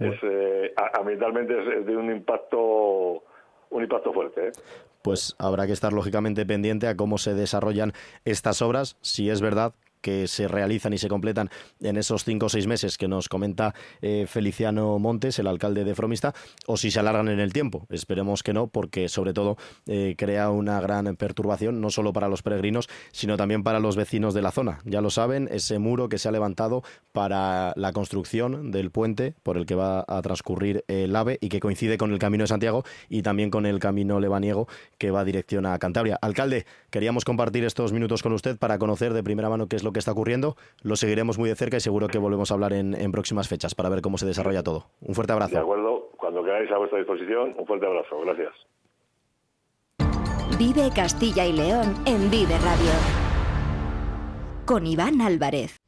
es, 0.00 0.18
eh, 0.22 0.74
ambientalmente 0.94 1.78
es, 1.78 1.86
de 1.86 1.96
un 1.96 2.10
impacto 2.10 3.22
un 3.70 3.82
impacto 3.82 4.12
fuerte. 4.12 4.48
¿eh? 4.48 4.52
Pues 5.02 5.36
habrá 5.38 5.66
que 5.66 5.72
estar 5.72 5.92
lógicamente 5.92 6.44
pendiente 6.46 6.88
a 6.88 6.96
cómo 6.96 7.18
se 7.18 7.34
desarrollan 7.34 7.92
estas 8.24 8.60
obras, 8.60 8.96
si 9.02 9.30
es 9.30 9.40
verdad 9.40 9.74
que 10.00 10.26
se 10.28 10.48
realizan 10.48 10.92
y 10.92 10.98
se 10.98 11.08
completan 11.08 11.50
en 11.80 11.96
esos 11.96 12.24
cinco 12.24 12.46
o 12.46 12.48
seis 12.48 12.66
meses 12.66 12.98
que 12.98 13.08
nos 13.08 13.28
comenta 13.28 13.74
eh, 14.00 14.26
Feliciano 14.28 14.98
Montes, 14.98 15.38
el 15.38 15.46
alcalde 15.46 15.84
de 15.84 15.94
Fromista, 15.94 16.34
o 16.66 16.76
si 16.76 16.90
se 16.90 17.00
alargan 17.00 17.28
en 17.28 17.40
el 17.40 17.52
tiempo. 17.52 17.86
Esperemos 17.90 18.42
que 18.42 18.52
no, 18.52 18.68
porque 18.68 19.08
sobre 19.08 19.32
todo 19.32 19.56
eh, 19.86 20.14
crea 20.16 20.50
una 20.50 20.80
gran 20.80 21.16
perturbación, 21.16 21.80
no 21.80 21.90
solo 21.90 22.12
para 22.12 22.28
los 22.28 22.42
peregrinos, 22.42 22.88
sino 23.12 23.36
también 23.36 23.62
para 23.62 23.80
los 23.80 23.96
vecinos 23.96 24.34
de 24.34 24.42
la 24.42 24.50
zona. 24.50 24.80
Ya 24.84 25.00
lo 25.00 25.10
saben, 25.10 25.48
ese 25.50 25.78
muro 25.78 26.08
que 26.08 26.18
se 26.18 26.28
ha 26.28 26.32
levantado 26.32 26.82
para 27.12 27.72
la 27.76 27.92
construcción 27.92 28.70
del 28.70 28.90
puente 28.90 29.34
por 29.42 29.56
el 29.56 29.66
que 29.66 29.74
va 29.74 30.04
a 30.06 30.22
transcurrir 30.22 30.84
el 30.88 31.14
AVE 31.14 31.38
y 31.40 31.48
que 31.48 31.60
coincide 31.60 31.98
con 31.98 32.12
el 32.12 32.18
Camino 32.18 32.44
de 32.44 32.48
Santiago 32.48 32.84
y 33.08 33.22
también 33.22 33.50
con 33.50 33.66
el 33.66 33.78
Camino 33.78 34.20
Lebaniego 34.20 34.68
que 34.98 35.10
va 35.10 35.24
dirección 35.24 35.66
a 35.66 35.78
Cantabria. 35.78 36.18
Alcalde, 36.20 36.66
queríamos 36.90 37.24
compartir 37.24 37.64
estos 37.64 37.92
minutos 37.92 38.22
con 38.22 38.32
usted 38.32 38.58
para 38.58 38.78
conocer 38.78 39.12
de 39.12 39.22
primera 39.22 39.48
mano 39.48 39.66
qué 39.68 39.76
es 39.76 39.84
lo 39.84 39.92
que 39.92 39.98
está 39.98 40.12
ocurriendo. 40.12 40.56
Lo 40.82 40.96
seguiremos 40.96 41.38
muy 41.38 41.48
de 41.48 41.56
cerca 41.56 41.76
y 41.76 41.80
seguro 41.80 42.08
que 42.08 42.18
volvemos 42.18 42.50
a 42.50 42.54
hablar 42.54 42.72
en, 42.72 42.94
en 42.94 43.12
próximas 43.12 43.48
fechas 43.48 43.74
para 43.74 43.88
ver 43.88 44.00
cómo 44.02 44.18
se 44.18 44.26
desarrolla 44.26 44.62
todo. 44.62 44.86
Un 45.00 45.14
fuerte 45.14 45.32
abrazo. 45.32 45.54
De 45.54 45.60
acuerdo, 45.60 46.10
cuando 46.16 46.42
queráis 46.42 46.70
a 46.70 46.78
vuestra 46.78 46.98
disposición, 46.98 47.54
un 47.58 47.66
fuerte 47.66 47.86
abrazo. 47.86 48.20
Gracias. 48.24 48.54
Vive 50.58 50.90
Castilla 50.94 51.46
y 51.46 51.52
León 51.52 51.94
en 52.04 52.30
Vive 52.30 52.58
Radio. 52.58 52.92
Con 54.66 54.86
Iván 54.86 55.20
Álvarez. 55.20 55.87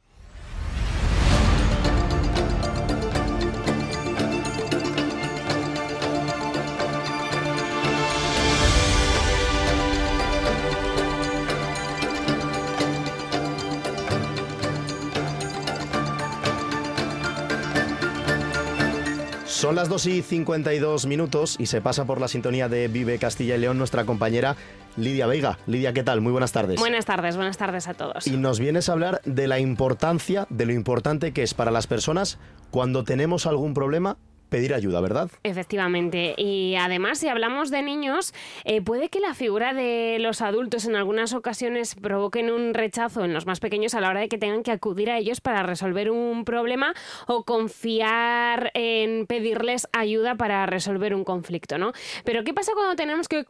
Son 19.61 19.77
las 19.77 19.91
2 19.91 20.07
y 20.07 20.23
52 20.23 21.05
minutos 21.05 21.57
y 21.59 21.67
se 21.67 21.83
pasa 21.83 22.07
por 22.07 22.19
la 22.19 22.29
sintonía 22.29 22.71
de 22.71 22.89
Vive 22.89 23.19
Castilla 23.19 23.57
y 23.57 23.59
León 23.59 23.77
nuestra 23.77 24.07
compañera 24.07 24.57
Lidia 24.97 25.27
Veiga. 25.27 25.59
Lidia, 25.67 25.93
¿qué 25.93 26.03
tal? 26.03 26.23
Muy 26.23 26.33
buenas 26.33 26.53
tardes. 26.53 26.81
Buenas 26.81 27.05
tardes, 27.05 27.37
buenas 27.37 27.59
tardes 27.59 27.87
a 27.87 27.93
todos. 27.93 28.27
Y 28.27 28.39
nos 28.39 28.59
vienes 28.59 28.89
a 28.89 28.93
hablar 28.93 29.21
de 29.27 29.49
la 29.49 29.59
importancia, 29.59 30.47
de 30.49 30.65
lo 30.65 30.73
importante 30.73 31.33
que 31.33 31.43
es 31.43 31.53
para 31.53 31.71
las 31.71 31.87
personas 31.87 32.39
cuando 32.71 33.05
tenemos 33.05 33.45
algún 33.45 33.75
problema 33.75 34.17
pedir 34.51 34.75
ayuda, 34.75 35.01
¿verdad? 35.01 35.31
Efectivamente. 35.43 36.35
Y 36.37 36.75
además, 36.77 37.19
si 37.19 37.29
hablamos 37.29 37.71
de 37.71 37.83
niños, 37.83 38.35
eh, 38.65 38.83
puede 38.83 39.09
que 39.09 39.21
la 39.21 39.33
figura 39.33 39.73
de 39.73 40.19
los 40.21 40.43
adultos 40.43 40.85
en 40.85 40.97
algunas 40.97 41.33
ocasiones 41.33 41.95
provoquen 41.95 42.51
un 42.51 42.75
rechazo 42.75 43.25
en 43.25 43.33
los 43.33 43.47
más 43.47 43.61
pequeños 43.61 43.95
a 43.95 44.01
la 44.01 44.11
hora 44.11 44.21
de 44.21 44.29
que 44.29 44.39
tengan 44.39 44.63
que 44.63 44.73
acudir 44.73 45.11
a 45.11 45.19
ellos 45.19 45.41
para 45.41 45.63
resolver 45.63 46.11
un 46.11 46.45
problema 46.45 46.93
o 47.27 47.45
confiar 47.45 48.71
en 48.75 49.27
pedirles 49.27 49.89
ayuda 49.93 50.35
para 50.35 50.67
resolver 50.67 51.15
un 51.15 51.25
conflicto, 51.25 51.79
¿no? 51.79 51.93
Pero 52.25 52.45
¿qué 52.45 52.53
pasa 52.53 52.73
cuando 52.75 52.97
tenemos 52.97 53.29
que 53.29 53.47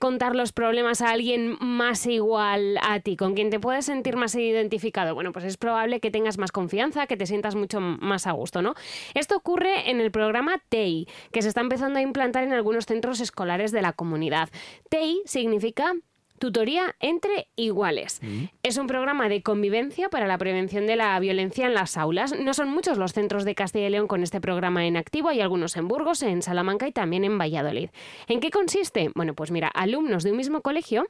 contar 0.00 0.34
los 0.34 0.52
problemas 0.52 1.02
a 1.02 1.10
alguien 1.10 1.56
más 1.60 2.06
igual 2.06 2.78
a 2.82 3.00
ti, 3.00 3.16
con 3.16 3.34
quien 3.34 3.50
te 3.50 3.60
puedes 3.60 3.84
sentir 3.84 4.16
más 4.16 4.34
identificado? 4.34 5.14
Bueno, 5.14 5.32
pues 5.32 5.44
es 5.44 5.56
probable 5.56 6.00
que 6.00 6.10
tengas 6.10 6.38
más 6.38 6.52
confianza, 6.52 7.06
que 7.06 7.16
te 7.16 7.26
sientas 7.26 7.54
mucho 7.54 7.80
más 7.80 8.26
a 8.26 8.32
gusto, 8.32 8.62
¿no? 8.62 8.74
Esto 9.14 9.36
ocurre 9.36 9.90
en 9.90 10.00
el 10.00 10.10
programa 10.10 10.37
programa 10.38 10.62
TEI, 10.68 11.08
que 11.32 11.42
se 11.42 11.48
está 11.48 11.60
empezando 11.60 11.98
a 11.98 12.02
implantar 12.02 12.44
en 12.44 12.52
algunos 12.52 12.86
centros 12.86 13.20
escolares 13.20 13.72
de 13.72 13.82
la 13.82 13.92
comunidad. 13.92 14.48
TEI 14.88 15.22
significa 15.24 15.94
Tutoría 16.38 16.94
entre 17.00 17.48
iguales. 17.56 18.20
Mm. 18.22 18.44
Es 18.62 18.76
un 18.76 18.86
programa 18.86 19.28
de 19.28 19.42
convivencia 19.42 20.08
para 20.08 20.28
la 20.28 20.38
prevención 20.38 20.86
de 20.86 20.94
la 20.94 21.18
violencia 21.18 21.66
en 21.66 21.74
las 21.74 21.96
aulas. 21.96 22.38
No 22.38 22.54
son 22.54 22.68
muchos 22.68 22.96
los 22.96 23.12
centros 23.12 23.44
de 23.44 23.56
Castilla 23.56 23.88
y 23.88 23.90
León 23.90 24.06
con 24.06 24.22
este 24.22 24.40
programa 24.40 24.86
en 24.86 24.96
activo. 24.96 25.30
Hay 25.30 25.40
algunos 25.40 25.76
en 25.76 25.88
Burgos, 25.88 26.22
en 26.22 26.42
Salamanca 26.42 26.86
y 26.86 26.92
también 26.92 27.24
en 27.24 27.36
Valladolid. 27.38 27.90
¿En 28.28 28.38
qué 28.38 28.50
consiste? 28.52 29.10
Bueno, 29.16 29.34
pues 29.34 29.50
mira, 29.50 29.66
alumnos 29.66 30.22
de 30.22 30.30
un 30.30 30.36
mismo 30.36 30.60
colegio 30.60 31.08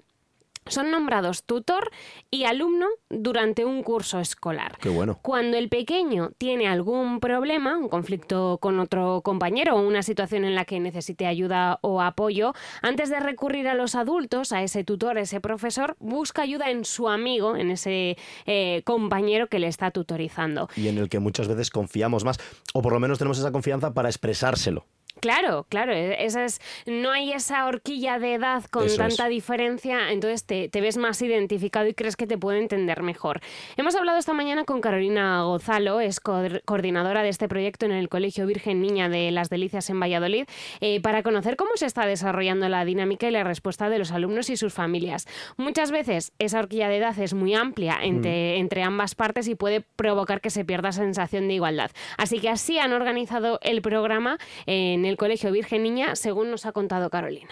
son 0.69 0.91
nombrados 0.91 1.45
tutor 1.45 1.91
y 2.31 2.45
alumno 2.45 2.87
durante 3.09 3.65
un 3.65 3.83
curso 3.83 4.21
escolar. 4.21 4.77
Qué 4.81 4.89
bueno. 4.89 5.19
Cuando 5.23 5.57
el 5.57 5.69
pequeño 5.69 6.31
tiene 6.39 6.69
algún 6.69 7.21
problema, 7.21 7.77
un 7.77 7.89
conflicto 7.89 8.59
con 8.61 8.81
otro 8.81 9.23
compañero 9.23 9.77
o 9.77 9.81
una 9.81 10.03
situación 10.03 10.45
en 10.45 10.55
la 10.55 10.65
que 10.65 10.81
necesite 10.81 11.27
ayuda 11.27 11.79
o 11.83 12.01
apoyo, 12.01 12.55
antes 12.83 13.11
de 13.11 13.21
recurrir 13.21 13.69
a 13.69 13.75
los 13.75 13.95
adultos, 13.95 14.53
a 14.53 14.63
ese 14.63 14.85
tutor, 14.85 15.19
a 15.19 15.23
ese 15.23 15.41
profesor, 15.41 15.97
busca 15.99 16.43
ayuda 16.43 16.71
en 16.71 16.85
su 16.85 17.09
amigo, 17.09 17.57
en 17.57 17.71
ese 17.71 18.17
eh, 18.47 18.83
compañero 18.85 19.49
que 19.49 19.59
le 19.59 19.69
está 19.69 19.91
tutorizando. 19.91 20.69
Y 20.77 20.89
en 20.89 20.99
el 20.99 21.09
que 21.09 21.19
muchas 21.19 21.49
veces 21.49 21.71
confiamos 21.71 22.25
más, 22.25 22.39
o 22.75 22.83
por 22.83 22.93
lo 22.93 23.01
menos 23.01 23.19
tenemos 23.19 23.39
esa 23.39 23.53
confianza 23.53 23.95
para 23.95 24.09
expresárselo. 24.09 24.85
Claro, 25.21 25.67
claro, 25.69 25.93
e-, 25.93 26.25
esa 26.25 26.45
es, 26.45 26.61
no 26.87 27.11
hay 27.11 27.33
esa 27.33 27.67
horquilla 27.67 28.19
de 28.19 28.35
edad 28.35 28.65
con 28.71 28.87
tanta 28.97 29.29
diferencia, 29.29 30.11
entonces 30.13 30.45
te, 30.45 30.81
ves 30.81 30.97
más 30.97 31.21
identificado 31.23 31.87
y 31.89 31.95
crees 31.95 32.17
que 32.17 32.27
te 32.27 32.39
puede 32.39 32.59
entender 32.59 33.03
mejor. 33.03 33.41
Hemos 33.77 33.97
hablado 33.97 34.19
esta 34.19 34.33
mañana 34.33 34.65
con 34.65 34.81
Carolina 34.81 35.43
Gozalo, 35.43 36.01
es 36.01 36.21
coordinadora 36.21 37.23
de 37.23 37.29
este 37.29 37.49
proyecto 37.49 37.87
en 37.87 37.93
el 37.93 38.09
Colegio 38.09 38.47
Virgen 38.47 38.81
Niña 38.81 39.09
de 39.09 39.31
Las 39.31 39.51
Delicias 39.51 39.91
en 39.91 40.01
Valladolid, 40.01 40.45
eh, 40.81 41.01
para 41.01 41.23
conocer 41.23 41.57
cómo 41.57 41.73
se 41.75 41.87
está 41.87 42.07
desarrollando 42.07 42.69
la 42.69 42.85
dinámica 42.85 43.29
y 43.29 43.33
la 43.33 43.45
respuesta 43.45 43.89
de 43.89 43.99
los 43.99 44.13
alumnos 44.13 44.51
y 44.51 44.57
sus 44.57 44.73
familias. 44.73 45.27
Muchas 45.57 45.91
veces 45.91 46.33
esa 46.39 46.61
horquilla 46.61 46.89
de 46.89 46.99
edad 46.99 47.19
es 47.19 47.35
muy 47.35 47.55
amplia 47.55 47.99
entre, 48.03 48.57
mm. 48.57 48.61
entre 48.61 48.83
ambas 48.83 49.15
partes 49.15 49.49
y 49.49 49.55
puede 49.55 49.81
provocar 49.81 50.41
que 50.41 50.51
se 50.51 50.65
pierda 50.65 50.93
sensación 50.93 51.49
de 51.49 51.55
igualdad. 51.55 51.91
Así 52.17 52.41
que 52.41 52.49
así 52.49 52.79
han 52.79 52.93
organizado 52.93 53.59
el 53.63 53.83
programa 53.83 54.39
en 54.67 55.05
el 55.09 55.17
Colegio 55.17 55.51
Virgen 55.53 55.83
Niña, 55.83 56.15
según 56.15 56.51
nos 56.51 56.67
ha 56.67 56.73
contado 56.73 57.11
Carolina. 57.11 57.51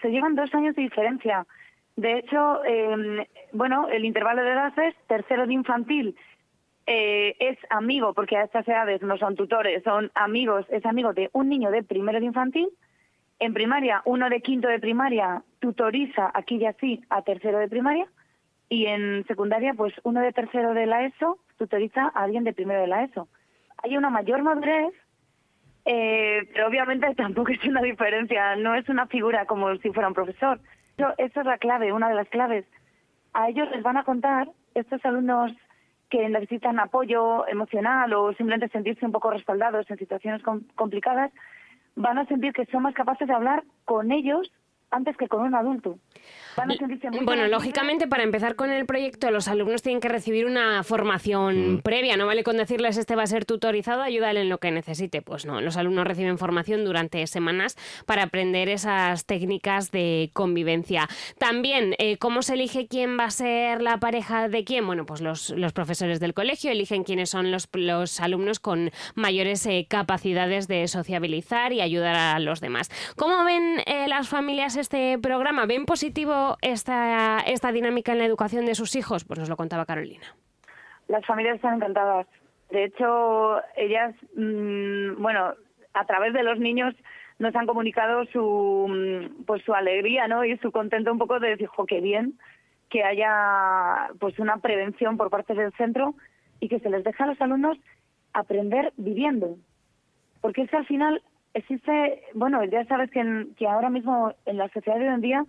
Se 0.00 0.08
llevan 0.08 0.34
dos 0.34 0.52
años 0.54 0.74
de 0.76 0.82
diferencia. 0.82 1.46
De 1.96 2.18
hecho, 2.18 2.64
em, 2.64 3.24
bueno, 3.52 3.88
el 3.88 4.04
intervalo 4.04 4.42
de 4.42 4.50
edades, 4.50 4.94
tercero 5.06 5.46
de 5.46 5.52
infantil, 5.52 6.16
eh, 6.86 7.36
es 7.38 7.58
amigo, 7.70 8.12
porque 8.12 8.36
a 8.36 8.44
estas 8.44 8.66
edades 8.68 9.00
no 9.02 9.16
son 9.16 9.36
tutores, 9.36 9.82
son 9.84 10.10
amigos, 10.14 10.66
es 10.68 10.84
amigo 10.84 11.12
de 11.12 11.30
un 11.32 11.48
niño 11.48 11.70
de 11.70 11.82
primero 11.82 12.20
de 12.20 12.26
infantil. 12.26 12.68
En 13.38 13.54
primaria, 13.54 14.02
uno 14.04 14.28
de 14.28 14.40
quinto 14.40 14.68
de 14.68 14.78
primaria 14.78 15.42
tutoriza 15.60 16.30
aquí 16.34 16.56
y 16.56 16.66
así 16.66 17.02
a 17.10 17.22
tercero 17.22 17.58
de 17.58 17.68
primaria. 17.68 18.06
Y 18.68 18.86
en 18.86 19.24
secundaria, 19.26 19.74
pues 19.74 19.94
uno 20.02 20.20
de 20.20 20.32
tercero 20.32 20.74
de 20.74 20.86
la 20.86 21.04
ESO 21.04 21.38
tutoriza 21.58 22.10
a 22.14 22.24
alguien 22.24 22.44
de 22.44 22.52
primero 22.52 22.80
de 22.80 22.86
la 22.86 23.04
ESO. 23.04 23.28
Hay 23.82 23.96
una 23.96 24.10
mayor 24.10 24.42
madurez 24.42 24.92
eh, 25.84 26.48
pero 26.52 26.68
obviamente 26.68 27.14
tampoco 27.16 27.52
es 27.52 27.64
una 27.64 27.82
diferencia, 27.82 28.56
no 28.56 28.74
es 28.74 28.88
una 28.88 29.06
figura 29.06 29.46
como 29.46 29.74
si 29.76 29.90
fuera 29.90 30.08
un 30.08 30.14
profesor. 30.14 30.60
Eso, 30.96 31.40
es 31.40 31.46
la 31.46 31.58
clave, 31.58 31.92
una 31.92 32.08
de 32.08 32.14
las 32.14 32.28
claves. 32.28 32.64
A 33.32 33.48
ellos 33.48 33.68
les 33.70 33.82
van 33.82 33.96
a 33.96 34.04
contar, 34.04 34.48
estos 34.74 35.04
alumnos 35.04 35.52
que 36.10 36.28
necesitan 36.28 36.78
apoyo 36.78 37.46
emocional 37.48 38.12
o 38.12 38.32
simplemente 38.34 38.68
sentirse 38.68 39.04
un 39.04 39.12
poco 39.12 39.30
respaldados 39.30 39.90
en 39.90 39.98
situaciones 39.98 40.42
complicadas, 40.76 41.32
van 41.96 42.18
a 42.18 42.26
sentir 42.26 42.52
que 42.52 42.66
son 42.66 42.82
más 42.82 42.94
capaces 42.94 43.26
de 43.26 43.34
hablar 43.34 43.64
con 43.84 44.12
ellos 44.12 44.52
antes 44.90 45.16
que 45.16 45.28
con 45.28 45.42
un 45.42 45.54
adulto. 45.54 45.98
Bueno, 47.22 47.48
lógicamente 47.48 48.06
para 48.06 48.22
empezar 48.22 48.54
con 48.54 48.70
el 48.70 48.86
proyecto 48.86 49.30
los 49.30 49.48
alumnos 49.48 49.82
tienen 49.82 50.00
que 50.00 50.08
recibir 50.08 50.46
una 50.46 50.82
formación 50.84 51.74
mm. 51.74 51.78
previa, 51.80 52.16
no 52.16 52.26
vale 52.26 52.44
con 52.44 52.56
decirles 52.56 52.96
este 52.96 53.16
va 53.16 53.24
a 53.24 53.26
ser 53.26 53.44
tutorizado, 53.44 54.02
ayúdale 54.02 54.42
en 54.42 54.48
lo 54.48 54.58
que 54.58 54.70
necesite. 54.70 55.22
Pues 55.22 55.46
no, 55.46 55.60
los 55.60 55.76
alumnos 55.76 56.06
reciben 56.06 56.38
formación 56.38 56.84
durante 56.84 57.26
semanas 57.26 57.76
para 58.06 58.24
aprender 58.24 58.68
esas 58.68 59.26
técnicas 59.26 59.90
de 59.90 60.30
convivencia. 60.32 61.08
También, 61.38 61.94
eh, 61.98 62.18
¿cómo 62.18 62.42
se 62.42 62.54
elige 62.54 62.86
quién 62.86 63.18
va 63.18 63.24
a 63.24 63.30
ser 63.30 63.82
la 63.82 63.98
pareja 63.98 64.48
de 64.48 64.64
quién? 64.64 64.86
Bueno, 64.86 65.06
pues 65.06 65.20
los, 65.20 65.50
los 65.50 65.72
profesores 65.72 66.20
del 66.20 66.34
colegio 66.34 66.70
eligen 66.70 67.04
quiénes 67.04 67.30
son 67.30 67.50
los, 67.50 67.68
los 67.72 68.20
alumnos 68.20 68.60
con 68.60 68.90
mayores 69.14 69.66
eh, 69.66 69.86
capacidades 69.88 70.68
de 70.68 70.86
sociabilizar 70.88 71.72
y 71.72 71.80
ayudar 71.80 72.14
a 72.14 72.38
los 72.38 72.60
demás. 72.60 72.90
¿Cómo 73.16 73.44
ven 73.44 73.80
eh, 73.86 74.06
las 74.08 74.28
familias 74.28 74.73
este 74.76 75.18
programa? 75.18 75.66
¿Ven 75.66 75.84
positivo 75.86 76.56
esta, 76.62 77.40
esta 77.40 77.72
dinámica 77.72 78.12
en 78.12 78.18
la 78.18 78.24
educación 78.24 78.66
de 78.66 78.74
sus 78.74 78.96
hijos? 78.96 79.24
Pues 79.24 79.38
nos 79.38 79.48
lo 79.48 79.56
contaba 79.56 79.86
Carolina. 79.86 80.24
Las 81.08 81.24
familias 81.26 81.56
están 81.56 81.76
encantadas. 81.76 82.26
De 82.70 82.84
hecho, 82.84 83.60
ellas, 83.76 84.14
mm, 84.36 85.20
bueno, 85.20 85.54
a 85.92 86.04
través 86.06 86.32
de 86.32 86.42
los 86.42 86.58
niños 86.58 86.94
nos 87.38 87.54
han 87.54 87.66
comunicado 87.66 88.24
su, 88.26 88.86
mm, 88.88 89.44
pues 89.44 89.62
su 89.64 89.74
alegría, 89.74 90.28
¿no? 90.28 90.44
Y 90.44 90.56
su 90.58 90.72
contento 90.72 91.12
un 91.12 91.18
poco 91.18 91.40
de 91.40 91.50
decir, 91.50 91.66
jo, 91.68 91.86
qué 91.86 92.00
bien 92.00 92.38
que 92.90 93.02
haya 93.02 94.08
pues 94.20 94.38
una 94.38 94.58
prevención 94.58 95.16
por 95.16 95.30
parte 95.30 95.54
del 95.54 95.72
centro 95.72 96.14
y 96.60 96.68
que 96.68 96.78
se 96.78 96.90
les 96.90 97.02
deja 97.02 97.24
a 97.24 97.26
los 97.26 97.40
alumnos 97.40 97.76
aprender 98.32 98.92
viviendo. 98.96 99.56
Porque 100.40 100.62
es 100.62 100.70
que 100.70 100.76
al 100.76 100.86
final 100.86 101.22
existe, 101.54 102.22
bueno, 102.34 102.62
ya 102.64 102.84
sabes 102.84 103.10
que, 103.10 103.46
que 103.56 103.66
ahora 103.66 103.90
mismo 103.90 104.34
en 104.46 104.58
la 104.58 104.68
sociedad 104.68 104.98
de 104.98 105.08
hoy 105.08 105.14
en 105.14 105.20
día 105.20 105.44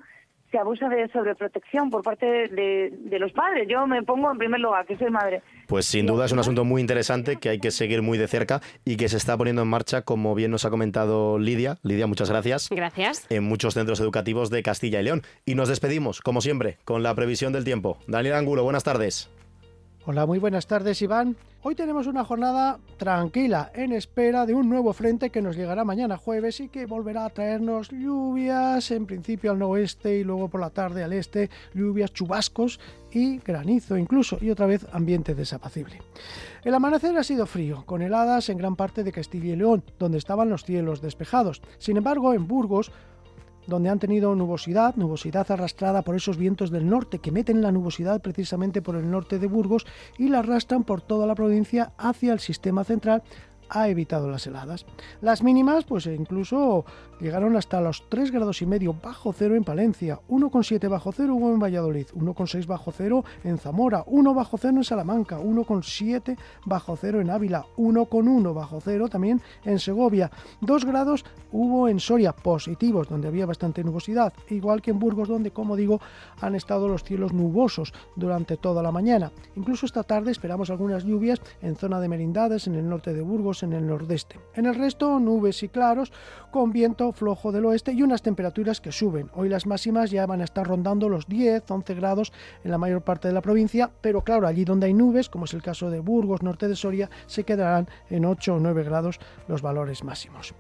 se 0.55 0.59
abusa 0.59 0.87
de 0.87 1.09
sobreprotección 1.09 1.89
por 1.89 2.01
parte 2.01 2.25
de, 2.25 3.19
los 3.19 3.33
padres. 3.33 3.67
Yo 3.69 3.85
me 3.87 4.03
pongo 4.03 4.31
en 4.31 4.37
primer 4.37 4.61
lugar, 4.61 4.85
que 4.85 4.97
soy 4.97 5.09
madre. 5.09 5.41
Pues 5.67 5.85
sin 5.85 6.05
duda 6.05 6.25
es 6.25 6.31
un 6.31 6.39
asunto 6.39 6.63
muy 6.63 6.79
interesante 6.81 7.37
que 7.37 7.49
hay 7.49 7.59
que 7.59 7.71
seguir 7.71 8.01
muy 8.01 8.17
de 8.17 8.27
cerca 8.27 8.61
y 8.85 8.95
que 8.95 9.09
se 9.09 9.17
está 9.17 9.35
poniendo 9.37 9.63
en 9.63 9.67
marcha, 9.67 10.03
como 10.03 10.33
bien 10.35 10.51
nos 10.51 10.63
ha 10.63 10.69
comentado 10.69 11.39
Lidia. 11.39 11.77
Lidia, 11.83 12.07
muchas 12.07 12.29
gracias. 12.29 12.69
Gracias. 12.69 13.29
En 13.29 13.43
muchos 13.43 13.73
centros 13.73 13.99
educativos 13.99 14.49
de 14.49 14.63
Castilla 14.63 15.01
y 15.01 15.03
León. 15.03 15.23
Y 15.45 15.55
nos 15.55 15.67
despedimos, 15.67 16.21
como 16.21 16.39
siempre, 16.39 16.77
con 16.85 17.03
la 17.03 17.13
previsión 17.15 17.51
del 17.51 17.65
tiempo. 17.65 17.97
Daniel 18.07 18.35
Angulo, 18.35 18.63
buenas 18.63 18.85
tardes. 18.85 19.29
Hola, 20.05 20.25
muy 20.25 20.39
buenas 20.39 20.67
tardes, 20.67 21.01
Iván. 21.01 21.35
Hoy 21.67 21.73
tenemos 21.73 22.05
una 22.05 22.23
jornada 22.23 22.77
tranquila 22.97 23.71
en 23.73 23.91
espera 23.91 24.45
de 24.45 24.53
un 24.53 24.69
nuevo 24.69 24.93
frente 24.93 25.31
que 25.31 25.41
nos 25.41 25.55
llegará 25.55 25.83
mañana 25.83 26.15
jueves 26.15 26.59
y 26.59 26.69
que 26.69 26.85
volverá 26.85 27.25
a 27.25 27.31
traernos 27.31 27.89
lluvias, 27.89 28.91
en 28.91 29.07
principio 29.07 29.49
al 29.49 29.57
noroeste 29.57 30.19
y 30.19 30.23
luego 30.23 30.47
por 30.47 30.61
la 30.61 30.69
tarde 30.69 31.03
al 31.03 31.11
este, 31.11 31.49
lluvias, 31.73 32.13
chubascos 32.13 32.79
y 33.11 33.39
granizo 33.39 33.97
incluso, 33.97 34.37
y 34.41 34.51
otra 34.51 34.67
vez 34.67 34.85
ambiente 34.91 35.33
desapacible. 35.33 36.03
El 36.63 36.75
amanecer 36.75 37.17
ha 37.17 37.23
sido 37.23 37.47
frío, 37.47 37.83
con 37.87 38.03
heladas 38.03 38.49
en 38.49 38.59
gran 38.59 38.75
parte 38.75 39.03
de 39.03 39.11
Castilla 39.11 39.53
y 39.53 39.55
León, 39.55 39.83
donde 39.97 40.19
estaban 40.19 40.49
los 40.49 40.65
cielos 40.65 41.01
despejados. 41.01 41.63
Sin 41.79 41.97
embargo, 41.97 42.35
en 42.35 42.47
Burgos 42.47 42.91
donde 43.67 43.89
han 43.89 43.99
tenido 43.99 44.35
nubosidad, 44.35 44.95
nubosidad 44.95 45.49
arrastrada 45.51 46.01
por 46.01 46.15
esos 46.15 46.37
vientos 46.37 46.71
del 46.71 46.89
norte 46.89 47.19
que 47.19 47.31
meten 47.31 47.61
la 47.61 47.71
nubosidad 47.71 48.21
precisamente 48.21 48.81
por 48.81 48.95
el 48.95 49.09
norte 49.09 49.39
de 49.39 49.47
Burgos 49.47 49.85
y 50.17 50.29
la 50.29 50.39
arrastran 50.39 50.83
por 50.83 51.01
toda 51.01 51.27
la 51.27 51.35
provincia 51.35 51.91
hacia 51.97 52.33
el 52.33 52.39
sistema 52.39 52.83
central 52.83 53.23
ha 53.69 53.89
evitado 53.89 54.29
las 54.29 54.47
heladas. 54.47 54.85
Las 55.21 55.43
mínimas, 55.43 55.83
pues 55.85 56.05
incluso 56.07 56.85
llegaron 57.19 57.55
hasta 57.55 57.81
los 57.81 58.03
3 58.09 58.31
grados 58.31 58.61
y 58.61 58.65
medio 58.65 58.93
bajo 58.93 59.33
cero 59.33 59.55
en 59.55 59.63
Palencia, 59.63 60.19
1,7 60.29 60.89
bajo 60.89 61.11
cero 61.11 61.37
en 61.39 61.59
Valladolid, 61.59 62.07
1,6 62.15 62.65
bajo 62.65 62.91
cero 62.91 63.23
en 63.43 63.57
Zamora, 63.57 64.03
1 64.07 64.33
bajo 64.33 64.57
cero 64.57 64.77
en 64.77 64.83
Salamanca, 64.83 65.39
1,7 65.39 66.37
bajo 66.65 66.95
cero 66.95 67.21
en 67.21 67.29
Ávila, 67.29 67.65
1,1 67.77 68.53
bajo 68.53 68.81
cero 68.81 69.07
también 69.07 69.41
en 69.63 69.79
Segovia. 69.79 70.29
2 70.61 70.85
grados 70.85 71.25
hubo 71.51 71.87
en 71.87 71.99
Soria 71.99 72.33
positivos, 72.33 73.07
donde 73.07 73.27
había 73.27 73.45
bastante 73.45 73.83
nubosidad, 73.83 74.33
igual 74.49 74.81
que 74.81 74.91
en 74.91 74.99
Burgos, 74.99 75.29
donde, 75.29 75.51
como 75.51 75.75
digo, 75.75 76.01
han 76.41 76.55
estado 76.55 76.87
los 76.87 77.03
cielos 77.03 77.33
nubosos 77.33 77.93
durante 78.15 78.57
toda 78.57 78.83
la 78.83 78.91
mañana. 78.91 79.31
Incluso 79.55 79.85
esta 79.85 80.03
tarde 80.03 80.31
esperamos 80.31 80.69
algunas 80.69 81.03
lluvias 81.03 81.41
en 81.61 81.75
zona 81.75 81.99
de 81.99 82.09
Merindades, 82.09 82.67
en 82.67 82.75
el 82.75 82.89
norte 82.89 83.13
de 83.13 83.21
Burgos, 83.21 83.54
en 83.63 83.73
el 83.73 83.87
nordeste. 83.87 84.39
En 84.53 84.65
el 84.65 84.75
resto, 84.75 85.19
nubes 85.19 85.63
y 85.63 85.69
claros, 85.69 86.11
con 86.51 86.71
viento 86.71 87.11
flojo 87.11 87.51
del 87.51 87.65
oeste 87.65 87.93
y 87.93 88.01
unas 88.01 88.21
temperaturas 88.21 88.81
que 88.81 88.91
suben. 88.91 89.29
Hoy 89.33 89.49
las 89.49 89.65
máximas 89.65 90.11
ya 90.11 90.25
van 90.25 90.41
a 90.41 90.45
estar 90.45 90.67
rondando 90.67 91.09
los 91.09 91.27
10, 91.27 91.69
11 91.69 91.93
grados 91.95 92.33
en 92.63 92.71
la 92.71 92.77
mayor 92.77 93.01
parte 93.01 93.27
de 93.27 93.33
la 93.33 93.41
provincia, 93.41 93.91
pero 94.01 94.23
claro, 94.23 94.47
allí 94.47 94.65
donde 94.65 94.87
hay 94.87 94.93
nubes, 94.93 95.29
como 95.29 95.45
es 95.45 95.53
el 95.53 95.61
caso 95.61 95.89
de 95.89 95.99
Burgos, 95.99 96.41
norte 96.43 96.67
de 96.67 96.75
Soria, 96.75 97.09
se 97.25 97.43
quedarán 97.43 97.87
en 98.09 98.25
8 98.25 98.55
o 98.55 98.59
9 98.59 98.83
grados 98.83 99.19
los 99.47 99.61
valores 99.61 100.03
máximos. 100.03 100.53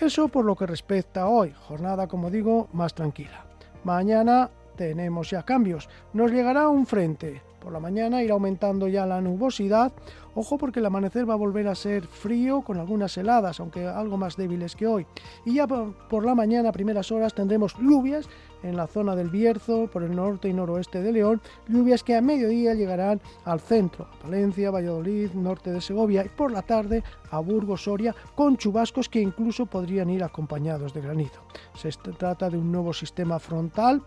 Eso 0.00 0.28
por 0.28 0.44
lo 0.44 0.56
que 0.56 0.66
respecta 0.66 1.22
a 1.22 1.28
hoy, 1.28 1.52
jornada 1.68 2.06
como 2.08 2.30
digo 2.30 2.68
más 2.72 2.94
tranquila. 2.94 3.46
Mañana 3.84 4.50
tenemos 4.76 5.30
ya 5.30 5.42
cambios. 5.42 5.88
Nos 6.12 6.30
llegará 6.30 6.68
un 6.68 6.86
frente. 6.86 7.42
Por 7.60 7.72
la 7.72 7.80
mañana 7.80 8.22
irá 8.22 8.34
aumentando 8.34 8.88
ya 8.88 9.06
la 9.06 9.20
nubosidad 9.20 9.92
Ojo 10.34 10.56
porque 10.56 10.80
el 10.80 10.86
amanecer 10.86 11.28
va 11.28 11.34
a 11.34 11.36
volver 11.36 11.68
a 11.68 11.74
ser 11.74 12.06
frío 12.06 12.62
con 12.62 12.78
algunas 12.78 13.16
heladas, 13.18 13.60
aunque 13.60 13.86
algo 13.86 14.16
más 14.16 14.36
débiles 14.36 14.74
que 14.74 14.86
hoy. 14.86 15.06
Y 15.44 15.54
ya 15.54 15.66
por 15.66 16.24
la 16.24 16.34
mañana, 16.34 16.72
primeras 16.72 17.12
horas, 17.12 17.34
tendremos 17.34 17.76
lluvias 17.78 18.26
en 18.62 18.76
la 18.76 18.86
zona 18.86 19.14
del 19.14 19.28
Bierzo, 19.28 19.90
por 19.92 20.04
el 20.04 20.16
norte 20.16 20.48
y 20.48 20.54
noroeste 20.54 21.02
de 21.02 21.12
León, 21.12 21.42
lluvias 21.68 22.02
que 22.02 22.16
a 22.16 22.22
mediodía 22.22 22.72
llegarán 22.72 23.20
al 23.44 23.60
centro, 23.60 24.06
a 24.06 24.22
Palencia, 24.22 24.70
Valladolid, 24.70 25.32
norte 25.32 25.70
de 25.70 25.82
Segovia 25.82 26.24
y 26.24 26.28
por 26.30 26.50
la 26.50 26.62
tarde 26.62 27.02
a 27.30 27.40
Burgos, 27.40 27.84
Soria, 27.84 28.14
con 28.34 28.56
chubascos 28.56 29.10
que 29.10 29.20
incluso 29.20 29.66
podrían 29.66 30.08
ir 30.08 30.24
acompañados 30.24 30.94
de 30.94 31.02
granizo. 31.02 31.42
Se 31.74 31.90
trata 31.90 32.48
de 32.48 32.56
un 32.56 32.72
nuevo 32.72 32.94
sistema 32.94 33.38
frontal 33.38 34.02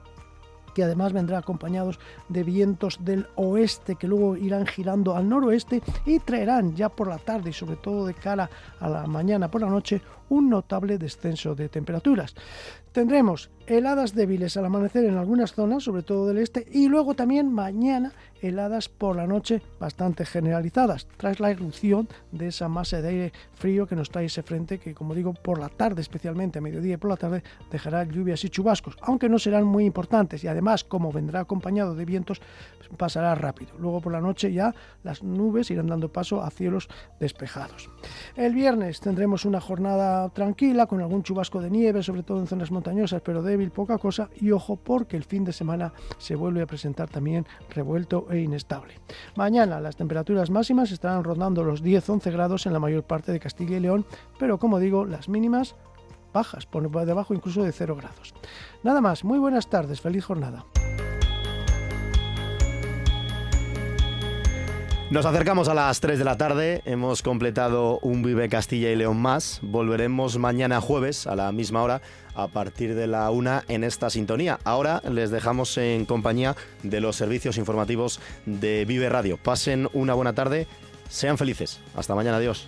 que 0.75 0.83
además 0.83 1.13
vendrá 1.13 1.39
acompañados 1.39 1.99
de 2.29 2.43
vientos 2.43 2.99
del 3.03 3.25
oeste 3.35 3.95
que 3.95 4.07
luego 4.07 4.35
irán 4.35 4.67
girando 4.67 5.15
al 5.15 5.27
noroeste 5.27 5.81
y 6.05 6.19
traerán 6.19 6.75
ya 6.75 6.89
por 6.89 7.07
la 7.07 7.17
tarde 7.17 7.49
y 7.49 7.53
sobre 7.53 7.77
todo 7.77 8.05
de 8.05 8.13
cara 8.13 8.49
a 8.79 8.89
la 8.89 9.07
mañana 9.07 9.49
por 9.49 9.61
la 9.61 9.69
noche 9.69 10.01
un 10.29 10.49
notable 10.49 10.97
descenso 10.97 11.55
de 11.55 11.69
temperaturas. 11.69 12.35
Tendremos 12.91 13.49
heladas 13.67 14.15
débiles 14.15 14.55
al 14.55 14.65
amanecer 14.65 15.03
en 15.03 15.17
algunas 15.17 15.53
zonas, 15.53 15.83
sobre 15.83 16.03
todo 16.03 16.27
del 16.27 16.37
este, 16.37 16.65
y 16.71 16.87
luego 16.87 17.13
también 17.13 17.51
mañana 17.51 18.13
heladas 18.41 18.89
por 18.89 19.15
la 19.15 19.27
noche 19.27 19.61
bastante 19.79 20.25
generalizadas, 20.25 21.07
tras 21.17 21.39
la 21.39 21.51
irrupción 21.51 22.07
de 22.31 22.47
esa 22.47 22.69
masa 22.69 23.01
de 23.01 23.07
aire 23.09 23.33
frío 23.53 23.87
que 23.87 23.95
nos 23.95 24.11
trae 24.11 24.25
ese 24.25 24.43
frente 24.43 24.79
que, 24.79 24.93
como 24.93 25.15
digo, 25.15 25.33
por 25.33 25.59
la 25.59 25.69
tarde, 25.69 26.01
especialmente 26.01 26.59
a 26.59 26.61
mediodía 26.61 26.93
y 26.93 26.97
por 26.97 27.09
la 27.09 27.17
tarde, 27.17 27.43
dejará 27.71 28.03
lluvias 28.03 28.43
y 28.45 28.49
chubascos, 28.49 28.97
aunque 29.01 29.29
no 29.29 29.39
serán 29.39 29.65
muy 29.65 29.85
importantes 29.85 30.43
y 30.43 30.47
además, 30.47 30.83
como 30.83 31.11
vendrá 31.11 31.41
acompañado 31.41 31.95
de 31.95 32.05
vientos, 32.05 32.41
pasará 32.97 33.35
rápido. 33.35 33.73
Luego 33.79 33.99
por 33.99 34.13
la 34.13 34.21
noche 34.21 34.53
ya 34.53 34.73
las 35.03 35.23
nubes 35.23 35.71
irán 35.71 35.87
dando 35.87 36.11
paso 36.11 36.41
a 36.43 36.49
cielos 36.49 36.87
despejados. 37.19 37.89
El 38.35 38.53
viernes 38.53 38.99
tendremos 38.99 39.45
una 39.45 39.59
tranquila 40.33 40.85
con 40.85 41.01
algún 41.01 41.23
chubasco 41.23 41.61
de 41.61 41.69
nieve, 41.69 42.03
sobre 42.03 42.23
todo 42.23 42.39
en 42.39 42.47
zonas 42.47 42.71
montañosas, 42.71 43.21
pero 43.21 43.41
débil, 43.41 43.71
poca 43.71 43.97
cosa, 43.97 44.29
y 44.35 44.51
ojo 44.51 44.75
porque 44.75 45.17
el 45.17 45.23
fin 45.23 45.43
de 45.43 45.53
semana 45.53 45.93
se 46.17 46.35
vuelve 46.35 46.61
a 46.61 46.67
presentar 46.67 47.09
también 47.09 47.45
revuelto 47.69 48.27
e 48.29 48.39
inestable. 48.39 48.95
Mañana 49.35 49.79
las 49.79 49.95
temperaturas 49.95 50.49
máximas 50.49 50.91
estarán 50.91 51.23
rondando 51.23 51.63
los 51.63 51.83
10-11 51.83 52.31
grados 52.31 52.65
en 52.65 52.73
la 52.73 52.79
mayor 52.79 53.03
parte 53.03 53.31
de 53.31 53.39
Castilla 53.39 53.77
y 53.77 53.81
León, 53.81 54.05
pero 54.39 54.59
como 54.59 54.79
digo, 54.79 55.05
las 55.05 55.29
mínimas 55.29 55.75
bajas, 56.33 56.65
por 56.65 56.89
debajo 57.05 57.33
incluso 57.33 57.63
de 57.63 57.71
0 57.71 57.95
grados. 57.95 58.33
Nada 58.83 59.01
más, 59.01 59.23
muy 59.23 59.39
buenas 59.39 59.69
tardes, 59.69 60.01
feliz 60.01 60.25
jornada. 60.25 60.65
Nos 65.11 65.27
acercamos 65.27 65.69
a 65.69 65.75
las 65.75 65.99
3 65.99 66.17
de 66.17 66.25
la 66.25 66.35
tarde, 66.35 66.81
hemos 66.83 67.21
completado 67.21 67.99
un 67.99 68.23
Vive 68.23 68.49
Castilla 68.49 68.89
y 68.89 68.95
León 68.95 69.21
más, 69.21 69.59
volveremos 69.61 70.39
mañana 70.39 70.81
jueves 70.81 71.27
a 71.27 71.35
la 71.35 71.51
misma 71.51 71.83
hora 71.83 72.01
a 72.33 72.47
partir 72.47 72.95
de 72.95 73.05
la 73.05 73.29
1 73.29 73.61
en 73.67 73.83
esta 73.83 74.09
sintonía. 74.09 74.59
Ahora 74.63 75.03
les 75.07 75.29
dejamos 75.29 75.77
en 75.77 76.05
compañía 76.05 76.55
de 76.81 77.01
los 77.01 77.15
servicios 77.17 77.57
informativos 77.57 78.19
de 78.47 78.83
Vive 78.85 79.07
Radio. 79.09 79.37
Pasen 79.37 79.89
una 79.93 80.15
buena 80.15 80.33
tarde, 80.33 80.65
sean 81.07 81.37
felices. 81.37 81.79
Hasta 81.95 82.15
mañana, 82.15 82.37
adiós. 82.37 82.65